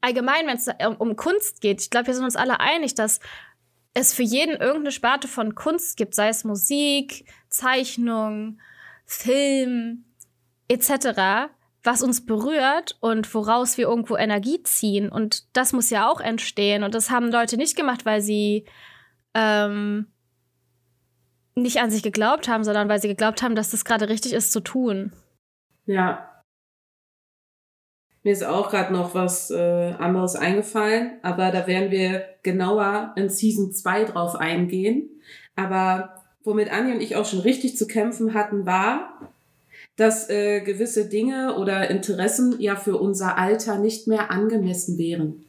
allgemein, 0.00 0.46
wenn 0.46 0.56
es 0.56 0.68
um, 0.86 0.96
um 0.96 1.16
Kunst 1.16 1.60
geht. 1.60 1.80
Ich 1.80 1.88
glaube, 1.88 2.08
wir 2.08 2.14
sind 2.14 2.24
uns 2.24 2.36
alle 2.36 2.60
einig, 2.60 2.94
dass 2.94 3.20
es 3.94 4.12
für 4.12 4.24
jeden 4.24 4.56
irgendeine 4.56 4.90
Sparte 4.90 5.28
von 5.28 5.54
Kunst 5.54 5.96
gibt, 5.96 6.16
sei 6.16 6.28
es 6.28 6.42
Musik, 6.42 7.26
Zeichnung, 7.48 8.58
Film 9.06 10.04
etc., 10.66 11.52
was 11.84 12.02
uns 12.02 12.26
berührt 12.26 12.96
und 13.00 13.32
woraus 13.34 13.78
wir 13.78 13.86
irgendwo 13.86 14.16
Energie 14.16 14.62
ziehen. 14.64 15.10
Und 15.10 15.44
das 15.56 15.72
muss 15.72 15.90
ja 15.90 16.10
auch 16.10 16.20
entstehen. 16.20 16.82
Und 16.82 16.94
das 16.94 17.10
haben 17.10 17.30
Leute 17.30 17.56
nicht 17.56 17.76
gemacht, 17.76 18.04
weil 18.04 18.20
sie 18.20 18.64
ähm, 19.34 20.06
nicht 21.54 21.78
an 21.78 21.90
sich 21.90 22.02
geglaubt 22.02 22.48
haben, 22.48 22.64
sondern 22.64 22.88
weil 22.88 23.00
sie 23.00 23.08
geglaubt 23.08 23.42
haben, 23.42 23.54
dass 23.54 23.70
das 23.70 23.84
gerade 23.84 24.08
richtig 24.08 24.32
ist 24.32 24.52
zu 24.52 24.60
tun. 24.60 25.12
Ja. 25.86 26.30
Mir 28.22 28.32
ist 28.32 28.44
auch 28.44 28.70
gerade 28.70 28.92
noch 28.92 29.14
was 29.14 29.50
äh, 29.50 29.94
anderes 29.98 30.34
eingefallen, 30.34 31.18
aber 31.22 31.50
da 31.50 31.66
werden 31.66 31.90
wir 31.90 32.24
genauer 32.42 33.12
in 33.16 33.28
Season 33.28 33.70
2 33.70 34.04
drauf 34.04 34.34
eingehen. 34.34 35.10
Aber 35.56 36.22
womit 36.42 36.72
Anja 36.72 36.94
und 36.94 37.02
ich 37.02 37.16
auch 37.16 37.26
schon 37.26 37.40
richtig 37.40 37.76
zu 37.76 37.86
kämpfen 37.86 38.34
hatten, 38.34 38.64
war, 38.64 39.30
dass 39.96 40.30
äh, 40.30 40.60
gewisse 40.62 41.08
Dinge 41.08 41.56
oder 41.56 41.90
Interessen 41.90 42.58
ja 42.60 42.76
für 42.76 42.96
unser 42.96 43.36
Alter 43.38 43.78
nicht 43.78 44.08
mehr 44.08 44.30
angemessen 44.30 44.98
wären. 44.98 45.44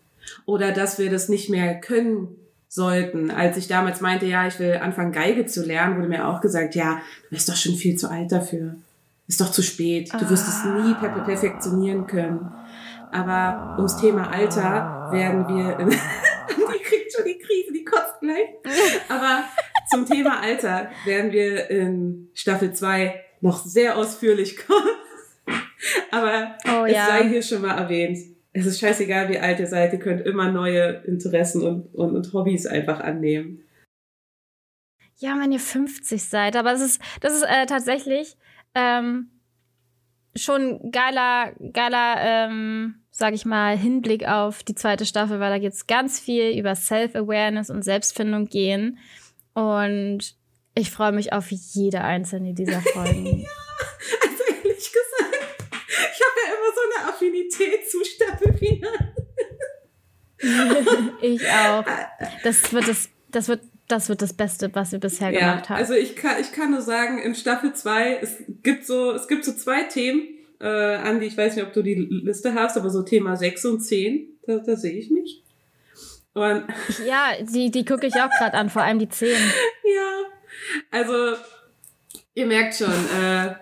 Oder 0.45 0.71
dass 0.71 0.99
wir 0.99 1.09
das 1.09 1.29
nicht 1.29 1.49
mehr 1.49 1.79
können 1.79 2.35
sollten. 2.75 3.31
Als 3.31 3.57
ich 3.57 3.67
damals 3.67 4.01
meinte, 4.01 4.25
ja, 4.25 4.45
ich 4.45 4.59
will 4.59 4.73
anfangen, 4.73 5.11
Geige 5.11 5.45
zu 5.45 5.65
lernen, 5.65 5.97
wurde 5.97 6.09
mir 6.09 6.27
auch 6.27 6.41
gesagt, 6.41 6.75
ja, 6.75 7.01
du 7.23 7.29
bist 7.35 7.49
doch 7.49 7.55
schon 7.55 7.75
viel 7.75 7.95
zu 7.95 8.09
alt 8.09 8.31
dafür. 8.31 8.75
Ist 9.27 9.41
doch 9.41 9.49
zu 9.49 9.63
spät. 9.63 10.13
Du 10.13 10.29
wirst 10.29 10.47
es 10.47 10.65
nie 10.65 10.93
per 10.93 11.09
perfektionieren 11.09 12.05
können. 12.05 12.51
Aber 13.11 13.75
ums 13.77 13.97
Thema 13.97 14.29
Alter 14.29 15.07
werden 15.11 15.47
wir 15.47 15.79
in 15.79 15.89
die 15.89 16.83
kriegt 16.83 17.13
schon 17.13 17.25
die 17.25 17.39
Krise, 17.39 17.71
die 17.73 17.85
kotzt 17.85 18.19
gleich. 18.19 18.49
Aber 19.09 19.45
zum 19.89 20.05
Thema 20.05 20.41
Alter 20.41 20.89
werden 21.05 21.31
wir 21.31 21.69
in 21.69 22.29
Staffel 22.33 22.73
2 22.73 23.19
noch 23.41 23.63
sehr 23.65 23.97
ausführlich 23.97 24.57
kommen. 24.57 24.89
Aber 26.11 26.55
oh, 26.67 26.85
es 26.85 26.93
ja. 26.93 27.07
sei 27.07 27.29
hier 27.29 27.41
schon 27.41 27.61
mal 27.61 27.77
erwähnt. 27.77 28.34
Es 28.57 28.65
ist 28.65 28.79
scheißegal, 28.79 29.27
wie 29.27 29.37
alt 29.37 29.59
ihr 29.59 29.67
seid, 29.67 29.91
ihr 29.91 29.99
könnt 29.99 30.25
immer 30.25 30.49
neue 30.49 31.03
Interessen 31.05 31.61
und, 31.61 31.93
und, 31.93 32.15
und 32.15 32.33
Hobbys 32.33 32.65
einfach 32.65 33.01
annehmen. 33.01 33.61
Ja, 35.17 35.37
wenn 35.41 35.51
ihr 35.51 35.59
50 35.59 36.23
seid, 36.23 36.55
aber 36.55 36.71
es 36.71 36.81
ist, 36.81 37.01
das 37.19 37.33
ist 37.33 37.43
äh, 37.43 37.65
tatsächlich 37.65 38.37
ähm, 38.73 39.29
schon 40.37 40.89
geiler, 40.89 41.51
geiler, 41.73 42.15
ähm, 42.19 43.03
sag 43.11 43.33
ich 43.33 43.45
mal, 43.45 43.77
Hinblick 43.77 44.25
auf 44.25 44.63
die 44.63 44.75
zweite 44.75 45.05
Staffel, 45.05 45.41
weil 45.41 45.49
da 45.49 45.59
geht 45.59 45.73
es 45.73 45.85
ganz 45.85 46.21
viel 46.21 46.57
über 46.57 46.75
Self-Awareness 46.75 47.69
und 47.69 47.83
Selbstfindung 47.83 48.45
gehen. 48.45 48.99
Und 49.53 50.37
ich 50.75 50.91
freue 50.91 51.11
mich 51.11 51.33
auf 51.33 51.51
jede 51.51 52.01
einzelne 52.01 52.53
dieser 52.53 52.79
Folgen. 52.93 53.41
ja, 53.41 53.49
also 54.23 54.43
ehrlich 54.47 54.93
gesagt, 54.93 55.65
ich 55.91 56.21
habe 56.21 56.39
ja 56.47 56.53
immer 56.55 56.64
so 56.75 56.81
eine 56.99 57.09
Affinität 57.09 57.89
zu 57.89 58.03
Staffelfinale. 58.03 59.15
ich 61.21 61.47
auch. 61.47 61.85
Das 62.43 62.73
wird 62.73 62.87
das, 62.87 63.09
das 63.31 63.47
wird 63.47 63.61
das 63.87 64.09
wird 64.09 64.21
das 64.21 64.33
Beste, 64.33 64.73
was 64.73 64.91
wir 64.91 64.99
bisher 64.99 65.31
ja, 65.31 65.39
gemacht 65.39 65.69
haben. 65.69 65.77
Also 65.77 65.93
ich 65.93 66.15
kann, 66.15 66.41
ich 66.41 66.51
kann 66.51 66.71
nur 66.71 66.81
sagen, 66.81 67.19
in 67.19 67.35
Staffel 67.35 67.73
2, 67.73 68.17
es 68.21 68.37
gibt 68.63 68.85
so, 68.85 69.11
es 69.11 69.27
gibt 69.27 69.45
so 69.45 69.53
zwei 69.53 69.83
Themen, 69.83 70.27
äh, 70.59 70.67
Andi, 70.67 71.27
ich 71.27 71.37
weiß 71.37 71.55
nicht, 71.55 71.65
ob 71.65 71.73
du 71.73 71.83
die 71.83 71.93
Liste 71.93 72.53
hast, 72.53 72.77
aber 72.77 72.89
so 72.89 73.03
Thema 73.03 73.35
6 73.35 73.65
und 73.65 73.81
10, 73.81 74.39
da, 74.47 74.57
da 74.57 74.75
sehe 74.75 74.97
ich 74.97 75.11
mich. 75.11 75.43
Und 76.33 76.65
ja, 77.05 77.33
die, 77.41 77.69
die 77.69 77.85
gucke 77.85 78.07
ich 78.07 78.15
auch 78.15 78.29
gerade 78.29 78.55
an, 78.55 78.69
vor 78.69 78.81
allem 78.81 78.99
die 78.99 79.09
10. 79.09 79.29
Ja, 79.29 80.23
also, 80.89 81.37
ihr 82.33 82.45
merkt 82.47 82.75
schon, 82.75 82.89
äh, 82.89 83.53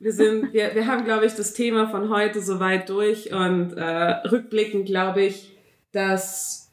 wir 0.00 0.12
sind, 0.12 0.52
wir, 0.52 0.74
wir 0.74 0.86
haben, 0.86 1.04
glaube 1.04 1.26
ich, 1.26 1.34
das 1.34 1.54
Thema 1.54 1.88
von 1.88 2.10
heute 2.10 2.40
soweit 2.40 2.88
durch 2.88 3.32
und 3.32 3.72
äh, 3.72 3.82
rückblickend 4.28 4.86
glaube 4.86 5.22
ich, 5.22 5.56
dass 5.92 6.70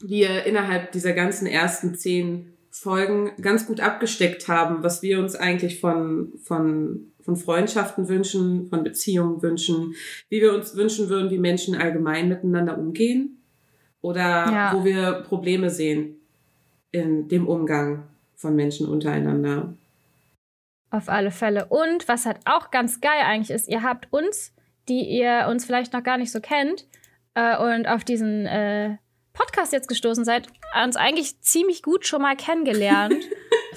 wir 0.00 0.44
innerhalb 0.44 0.92
dieser 0.92 1.12
ganzen 1.12 1.46
ersten 1.46 1.94
zehn 1.94 2.52
Folgen 2.70 3.32
ganz 3.42 3.66
gut 3.66 3.80
abgesteckt 3.80 4.48
haben, 4.48 4.82
was 4.82 5.02
wir 5.02 5.18
uns 5.18 5.34
eigentlich 5.34 5.80
von, 5.80 6.32
von, 6.42 7.12
von 7.20 7.36
Freundschaften 7.36 8.08
wünschen, 8.08 8.68
von 8.68 8.84
Beziehungen 8.84 9.42
wünschen, 9.42 9.94
wie 10.28 10.40
wir 10.40 10.54
uns 10.54 10.76
wünschen 10.76 11.08
würden, 11.08 11.30
wie 11.30 11.38
Menschen 11.38 11.74
allgemein 11.74 12.28
miteinander 12.28 12.78
umgehen 12.78 13.42
oder 14.00 14.22
ja. 14.22 14.72
wo 14.74 14.84
wir 14.84 15.24
Probleme 15.28 15.68
sehen 15.68 16.16
in 16.92 17.28
dem 17.28 17.46
Umgang 17.46 18.04
von 18.34 18.56
Menschen 18.56 18.88
untereinander. 18.88 19.74
Auf 20.90 21.08
alle 21.08 21.30
Fälle. 21.30 21.66
Und 21.66 22.08
was 22.08 22.26
halt 22.26 22.38
auch 22.44 22.70
ganz 22.70 23.00
geil 23.00 23.22
eigentlich 23.24 23.50
ist, 23.50 23.68
ihr 23.68 23.82
habt 23.82 24.12
uns, 24.12 24.52
die 24.88 25.02
ihr 25.02 25.46
uns 25.48 25.64
vielleicht 25.64 25.92
noch 25.92 26.02
gar 26.02 26.18
nicht 26.18 26.32
so 26.32 26.40
kennt 26.40 26.86
äh, 27.34 27.56
und 27.56 27.86
auf 27.86 28.02
diesen 28.04 28.46
äh, 28.46 28.96
Podcast 29.32 29.72
jetzt 29.72 29.88
gestoßen 29.88 30.24
seid, 30.24 30.48
uns 30.82 30.96
eigentlich 30.96 31.40
ziemlich 31.40 31.82
gut 31.82 32.06
schon 32.06 32.22
mal 32.22 32.36
kennengelernt. 32.36 33.24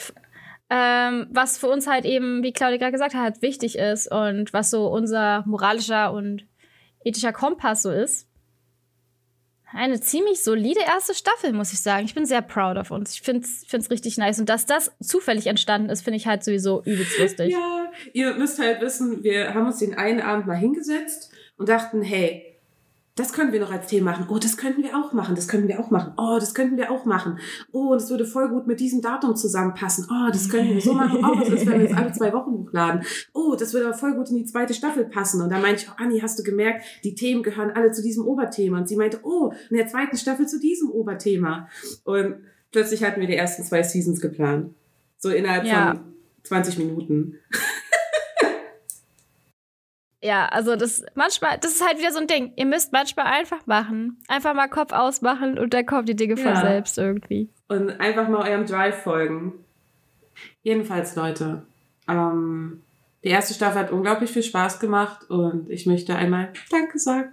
ähm, 0.69 1.27
was 1.29 1.59
für 1.59 1.67
uns 1.67 1.85
halt 1.85 2.05
eben, 2.05 2.41
wie 2.41 2.51
Claudia 2.51 2.77
gerade 2.77 2.91
gesagt 2.91 3.13
hat, 3.13 3.41
wichtig 3.41 3.77
ist 3.77 4.11
und 4.11 4.51
was 4.53 4.71
so 4.71 4.87
unser 4.87 5.43
moralischer 5.45 6.11
und 6.13 6.47
ethischer 7.03 7.33
Kompass 7.33 7.83
so 7.83 7.91
ist 7.91 8.27
eine 9.75 9.99
ziemlich 9.99 10.43
solide 10.43 10.81
erste 10.81 11.13
Staffel, 11.13 11.53
muss 11.53 11.73
ich 11.73 11.81
sagen. 11.81 12.05
Ich 12.05 12.13
bin 12.13 12.25
sehr 12.25 12.41
proud 12.41 12.77
of 12.77 12.91
uns. 12.91 13.13
Ich 13.13 13.21
finde 13.21 13.45
es 13.45 13.89
richtig 13.89 14.17
nice. 14.17 14.39
Und 14.39 14.49
dass 14.49 14.65
das 14.65 14.91
zufällig 15.01 15.47
entstanden 15.47 15.89
ist, 15.89 16.03
finde 16.03 16.17
ich 16.17 16.27
halt 16.27 16.43
sowieso 16.43 16.83
übelst 16.83 17.17
lustig. 17.19 17.51
Ja, 17.51 17.91
ihr 18.13 18.33
müsst 18.35 18.59
halt 18.59 18.81
wissen, 18.81 19.23
wir 19.23 19.53
haben 19.53 19.65
uns 19.65 19.79
den 19.79 19.95
einen 19.95 20.21
Abend 20.21 20.47
mal 20.47 20.57
hingesetzt 20.57 21.31
und 21.57 21.69
dachten, 21.69 22.01
hey, 22.01 22.52
das 23.15 23.31
können 23.31 23.53
wir 23.53 23.59
noch 23.59 23.71
als 23.71 23.87
Thema 23.87 24.11
machen. 24.11 24.25
Oh, 24.29 24.39
das 24.39 24.57
könnten 24.57 24.81
wir 24.81 24.97
auch 24.97 25.13
machen. 25.13 25.35
Das 25.35 25.47
könnten 25.47 25.67
wir 25.67 25.79
auch 25.79 25.91
machen. 25.91 26.13
Oh, 26.17 26.37
das 26.39 26.55
könnten 26.55 26.77
wir 26.77 26.89
auch 26.89 27.05
machen. 27.05 27.37
Oh, 27.71 27.93
das 27.93 28.09
würde 28.09 28.25
voll 28.25 28.49
gut 28.49 28.65
mit 28.65 28.79
diesem 28.79 29.01
Datum 29.01 29.35
zusammenpassen. 29.35 30.07
Oh, 30.09 30.31
das 30.31 30.49
könnten 30.49 30.73
wir 30.73 30.81
so 30.81 30.93
machen. 30.93 31.19
Oh, 31.23 31.39
was 31.39 31.49
ist, 31.49 31.67
wenn 31.67 31.79
wir 31.79 31.87
jetzt 31.87 31.95
alle 31.95 32.11
zwei 32.11 32.33
Wochen 32.33 32.51
hochladen? 32.51 33.03
Oh, 33.33 33.55
das 33.55 33.73
würde 33.73 33.87
aber 33.87 33.95
voll 33.95 34.15
gut 34.15 34.29
in 34.29 34.37
die 34.37 34.45
zweite 34.45 34.73
Staffel 34.73 35.05
passen. 35.05 35.41
Und 35.41 35.51
da 35.51 35.59
meinte 35.59 35.83
ich, 35.83 35.89
oh, 35.89 35.93
Anni, 35.97 36.19
hast 36.21 36.39
du 36.39 36.43
gemerkt, 36.43 36.85
die 37.03 37.13
Themen 37.13 37.43
gehören 37.43 37.69
alle 37.71 37.91
zu 37.91 38.01
diesem 38.01 38.25
Oberthema. 38.25 38.79
Und 38.79 38.89
sie 38.89 38.95
meinte, 38.95 39.19
oh, 39.21 39.53
in 39.69 39.77
der 39.77 39.87
zweiten 39.87 40.17
Staffel 40.17 40.47
zu 40.47 40.59
diesem 40.59 40.89
Oberthema. 40.89 41.69
Und 42.03 42.37
plötzlich 42.71 43.03
hatten 43.03 43.21
wir 43.21 43.27
die 43.27 43.35
ersten 43.35 43.63
zwei 43.63 43.83
Seasons 43.83 44.21
geplant. 44.21 44.73
So 45.19 45.29
innerhalb 45.29 45.65
ja. 45.65 45.91
von 45.91 46.01
20 46.43 46.79
Minuten. 46.79 47.35
Ja, 50.23 50.45
also 50.45 50.77
das 50.77 51.03
manchmal, 51.15 51.57
das 51.59 51.73
ist 51.73 51.85
halt 51.85 51.99
wieder 51.99 52.11
so 52.11 52.19
ein 52.19 52.27
Ding. 52.27 52.53
Ihr 52.55 52.65
müsst 52.65 52.93
manchmal 52.93 53.25
einfach 53.25 53.65
machen. 53.67 54.21
Einfach 54.29 54.53
mal 54.53 54.69
Kopf 54.69 54.93
ausmachen 54.93 55.59
und 55.59 55.73
dann 55.73 55.85
kommen 55.85 56.05
die 56.05 56.15
Dinge 56.15 56.35
ja. 56.35 56.43
von 56.43 56.55
selbst 56.55 56.97
irgendwie. 56.97 57.49
Und 57.67 57.99
einfach 57.99 58.29
mal 58.29 58.49
eurem 58.49 58.65
Drive 58.65 59.03
folgen. 59.03 59.53
Jedenfalls, 60.61 61.15
Leute, 61.17 61.63
ähm, 62.07 62.81
die 63.23 63.29
erste 63.29 63.53
Staffel 63.53 63.81
hat 63.81 63.91
unglaublich 63.91 64.31
viel 64.31 64.43
Spaß 64.43 64.79
gemacht 64.79 65.29
und 65.29 65.69
ich 65.69 65.85
möchte 65.85 66.15
einmal 66.15 66.53
Danke 66.71 66.99
sagen 66.99 67.29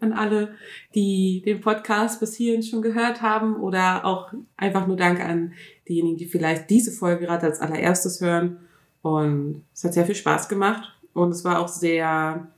an 0.00 0.12
alle, 0.12 0.54
die 0.94 1.42
den 1.44 1.60
Podcast 1.60 2.20
bis 2.20 2.34
hierhin 2.36 2.62
schon 2.62 2.82
gehört 2.82 3.22
haben 3.22 3.56
oder 3.56 4.04
auch 4.04 4.32
einfach 4.56 4.86
nur 4.86 4.96
Danke 4.96 5.24
an 5.24 5.54
diejenigen, 5.88 6.18
die 6.18 6.26
vielleicht 6.26 6.68
diese 6.70 6.92
Folge 6.92 7.24
gerade 7.24 7.46
als 7.46 7.60
allererstes 7.60 8.20
hören. 8.20 8.58
Und 9.02 9.64
es 9.72 9.84
hat 9.84 9.94
sehr 9.94 10.06
viel 10.06 10.14
Spaß 10.14 10.48
gemacht. 10.48 10.93
Und 11.14 11.30
es 11.30 11.44
war 11.44 11.60
auch 11.60 11.68
sehr, 11.68 12.48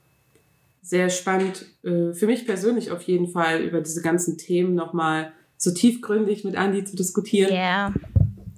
sehr 0.81 1.09
spannend, 1.09 1.65
äh, 1.83 2.13
für 2.13 2.25
mich 2.25 2.45
persönlich 2.45 2.91
auf 2.91 3.03
jeden 3.03 3.27
Fall, 3.27 3.61
über 3.61 3.81
diese 3.81 4.01
ganzen 4.01 4.37
Themen 4.37 4.75
nochmal 4.75 5.31
so 5.57 5.71
tiefgründig 5.71 6.43
mit 6.43 6.55
Andi 6.55 6.83
zu 6.83 6.95
diskutieren. 6.95 7.53
Ja. 7.53 7.57
Yeah. 7.57 7.93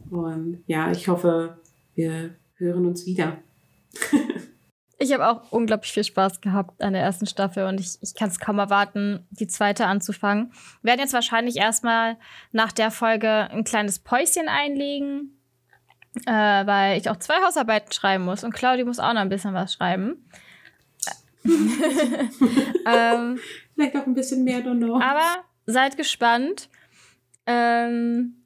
Und 0.09 0.63
ja, 0.67 0.91
ich 0.91 1.07
hoffe, 1.07 1.57
wir 1.95 2.31
hören 2.55 2.85
uns 2.85 3.05
wieder. 3.05 3.37
ich 4.97 5.13
habe 5.13 5.27
auch 5.27 5.51
unglaublich 5.51 5.91
viel 5.91 6.03
Spaß 6.03 6.41
gehabt 6.41 6.81
an 6.81 6.93
der 6.93 7.01
ersten 7.01 7.25
Staffel 7.25 7.65
und 7.65 7.79
ich, 7.79 7.97
ich 8.01 8.15
kann 8.15 8.29
es 8.29 8.39
kaum 8.39 8.59
erwarten, 8.59 9.25
die 9.31 9.47
zweite 9.47 9.85
anzufangen. 9.85 10.51
Wir 10.81 10.91
werden 10.91 11.01
jetzt 11.01 11.13
wahrscheinlich 11.13 11.57
erstmal 11.57 12.17
nach 12.51 12.71
der 12.71 12.91
Folge 12.91 13.29
ein 13.29 13.63
kleines 13.63 13.99
Päuschen 13.99 14.47
einlegen 14.47 15.38
äh, 16.25 16.31
weil 16.31 16.97
ich 16.97 17.09
auch 17.09 17.17
zwei 17.17 17.41
Hausarbeiten 17.45 17.91
schreiben 17.91 18.25
muss 18.25 18.43
und 18.43 18.53
Claudia 18.53 18.85
muss 18.85 18.99
auch 18.99 19.13
noch 19.13 19.21
ein 19.21 19.29
bisschen 19.29 19.53
was 19.53 19.73
schreiben. 19.73 20.25
ähm, 21.45 23.39
Vielleicht 23.75 23.95
auch 23.95 24.05
ein 24.05 24.13
bisschen 24.13 24.43
mehr, 24.43 24.59
don't 24.59 24.77
know. 24.77 24.99
Aber 24.99 25.43
seid 25.65 25.97
gespannt. 25.97 26.69
Ähm, 27.45 28.43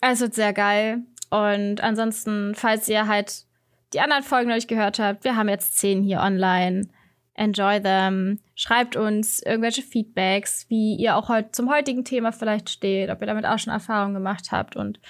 es 0.00 0.20
wird 0.20 0.34
sehr 0.34 0.52
geil. 0.52 1.02
Und 1.30 1.80
ansonsten, 1.80 2.54
falls 2.54 2.88
ihr 2.88 3.08
halt 3.08 3.44
die 3.92 4.00
anderen 4.00 4.22
Folgen 4.22 4.48
noch 4.48 4.54
nicht 4.54 4.68
gehört 4.68 4.98
habt, 4.98 5.24
wir 5.24 5.36
haben 5.36 5.48
jetzt 5.48 5.78
zehn 5.78 6.02
hier 6.02 6.20
online. 6.20 6.88
Enjoy 7.34 7.82
them. 7.82 8.38
Schreibt 8.54 8.96
uns 8.96 9.42
irgendwelche 9.42 9.82
Feedbacks, 9.82 10.66
wie 10.68 10.96
ihr 10.96 11.16
auch 11.16 11.28
heute 11.28 11.50
zum 11.52 11.70
heutigen 11.70 12.04
Thema 12.04 12.32
vielleicht 12.32 12.70
steht, 12.70 13.10
ob 13.10 13.20
ihr 13.20 13.26
damit 13.26 13.44
auch 13.44 13.58
schon 13.58 13.72
Erfahrungen 13.72 14.14
gemacht 14.14 14.52
habt. 14.52 14.76
Und 14.76 15.00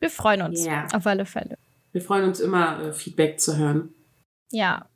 wir 0.00 0.10
freuen 0.10 0.42
uns 0.42 0.64
yeah. 0.64 0.86
auf 0.94 1.06
alle 1.06 1.26
Fälle. 1.26 1.58
Wir 1.92 2.02
freuen 2.02 2.24
uns 2.24 2.40
immer, 2.40 2.80
äh, 2.80 2.92
Feedback 2.92 3.40
zu 3.40 3.56
hören. 3.56 3.94
Ja. 4.50 4.86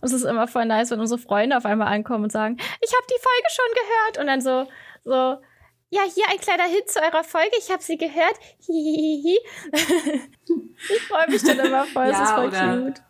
Und 0.00 0.08
es 0.08 0.12
ist 0.12 0.24
immer 0.24 0.46
voll 0.46 0.64
nice, 0.64 0.90
wenn 0.90 1.00
unsere 1.00 1.20
Freunde 1.20 1.56
auf 1.56 1.66
einmal 1.66 1.88
ankommen 1.88 2.24
und 2.24 2.32
sagen, 2.32 2.56
ich 2.58 2.92
habe 2.92 3.06
die 3.10 3.20
Folge 3.20 3.48
schon 3.50 3.74
gehört. 3.74 4.18
Und 4.18 4.26
dann 4.26 4.40
so, 4.40 4.70
so, 5.04 5.42
ja, 5.90 6.02
hier 6.12 6.24
ein 6.30 6.38
kleiner 6.38 6.64
Hit 6.64 6.90
zu 6.90 7.00
eurer 7.00 7.24
Folge. 7.24 7.56
Ich 7.58 7.70
habe 7.70 7.82
sie 7.82 7.96
gehört. 7.96 8.34
Hihihihi. 8.60 9.38
ich 10.94 11.02
freue 11.02 11.30
mich 11.30 11.42
dann 11.42 11.58
immer 11.58 11.84
voll. 11.84 12.06
ja, 12.06 12.12
das 12.12 12.22
ist 12.22 12.34
voll 12.34 12.50
cute. 12.50 13.02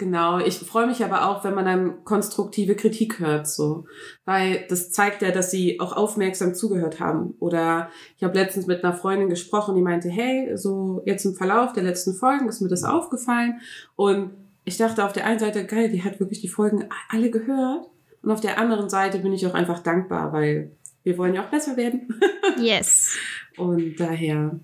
Genau, 0.00 0.38
ich 0.38 0.56
freue 0.56 0.86
mich 0.86 1.04
aber 1.04 1.28
auch, 1.28 1.44
wenn 1.44 1.54
man 1.54 1.66
dann 1.66 2.04
konstruktive 2.06 2.74
Kritik 2.74 3.18
hört, 3.18 3.46
so, 3.46 3.84
weil 4.24 4.64
das 4.70 4.90
zeigt 4.90 5.20
ja, 5.20 5.30
dass 5.30 5.50
sie 5.50 5.78
auch 5.78 5.94
aufmerksam 5.94 6.54
zugehört 6.54 7.00
haben. 7.00 7.34
Oder 7.38 7.90
ich 8.16 8.24
habe 8.24 8.38
letztens 8.38 8.66
mit 8.66 8.82
einer 8.82 8.94
Freundin 8.94 9.28
gesprochen, 9.28 9.74
die 9.74 9.82
meinte, 9.82 10.08
hey, 10.08 10.56
so 10.56 11.02
jetzt 11.04 11.26
im 11.26 11.34
Verlauf 11.34 11.74
der 11.74 11.82
letzten 11.82 12.14
Folgen 12.14 12.48
ist 12.48 12.62
mir 12.62 12.70
das 12.70 12.82
aufgefallen 12.82 13.60
und 13.94 14.30
ich 14.64 14.78
dachte 14.78 15.04
auf 15.04 15.12
der 15.12 15.26
einen 15.26 15.38
Seite, 15.38 15.66
geil, 15.66 15.90
die 15.90 16.02
hat 16.02 16.18
wirklich 16.18 16.40
die 16.40 16.48
Folgen 16.48 16.88
alle 17.10 17.30
gehört 17.30 17.86
und 18.22 18.30
auf 18.30 18.40
der 18.40 18.58
anderen 18.58 18.88
Seite 18.88 19.18
bin 19.18 19.34
ich 19.34 19.46
auch 19.46 19.52
einfach 19.52 19.80
dankbar, 19.80 20.32
weil 20.32 20.70
wir 21.02 21.18
wollen 21.18 21.34
ja 21.34 21.44
auch 21.44 21.50
besser 21.50 21.76
werden. 21.76 22.08
yes. 22.58 23.18
Und 23.58 24.00
daher 24.00 24.58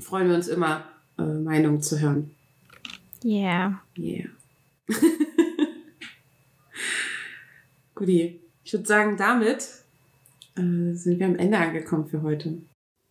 freuen 0.00 0.30
wir 0.30 0.36
uns 0.36 0.48
immer, 0.48 0.82
äh, 1.18 1.22
Meinungen 1.24 1.82
zu 1.82 2.00
hören. 2.00 2.30
Yeah. 3.22 3.82
Yeah. 3.98 4.30
Guti, 7.94 8.40
ich 8.64 8.72
würde 8.72 8.86
sagen, 8.86 9.16
damit 9.16 9.68
äh, 10.56 10.92
sind 10.92 11.18
wir 11.18 11.26
am 11.26 11.36
Ende 11.36 11.58
angekommen 11.58 12.06
für 12.06 12.22
heute. 12.22 12.62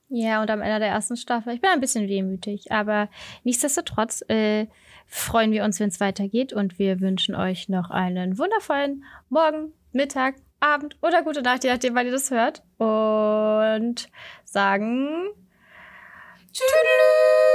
Ja, 0.09 0.41
und 0.41 0.49
am 0.51 0.61
Ende 0.61 0.80
der 0.80 0.89
ersten 0.89 1.17
Staffel. 1.17 1.53
Ich 1.53 1.61
bin 1.61 1.71
ein 1.71 1.82
bisschen 1.82 2.07
wehmütig, 2.07 2.71
aber 2.71 3.09
nichtsdestotrotz 3.43 4.23
äh, 4.28 4.67
freuen 5.07 5.51
wir 5.51 5.63
uns, 5.63 5.80
wenn 5.80 5.89
es 5.89 5.99
weitergeht 5.99 6.53
und 6.53 6.78
wir 6.78 6.99
wünschen 6.99 7.36
euch 7.36 7.69
noch 7.69 7.89
einen 7.89 8.38
wundervollen 8.38 9.03
Morgen, 9.30 9.73
Mittag, 9.91 10.36
Abend 10.59 10.97
oder 11.01 11.23
gute 11.23 11.41
Nacht, 11.41 11.63
je 11.63 11.71
nachdem, 11.71 11.95
wann 11.95 12.05
ihr 12.05 12.11
das 12.11 12.32
hört. 12.32 12.63
Und 12.78 14.09
sagen 14.43 15.28
Tschüss. 16.53 17.54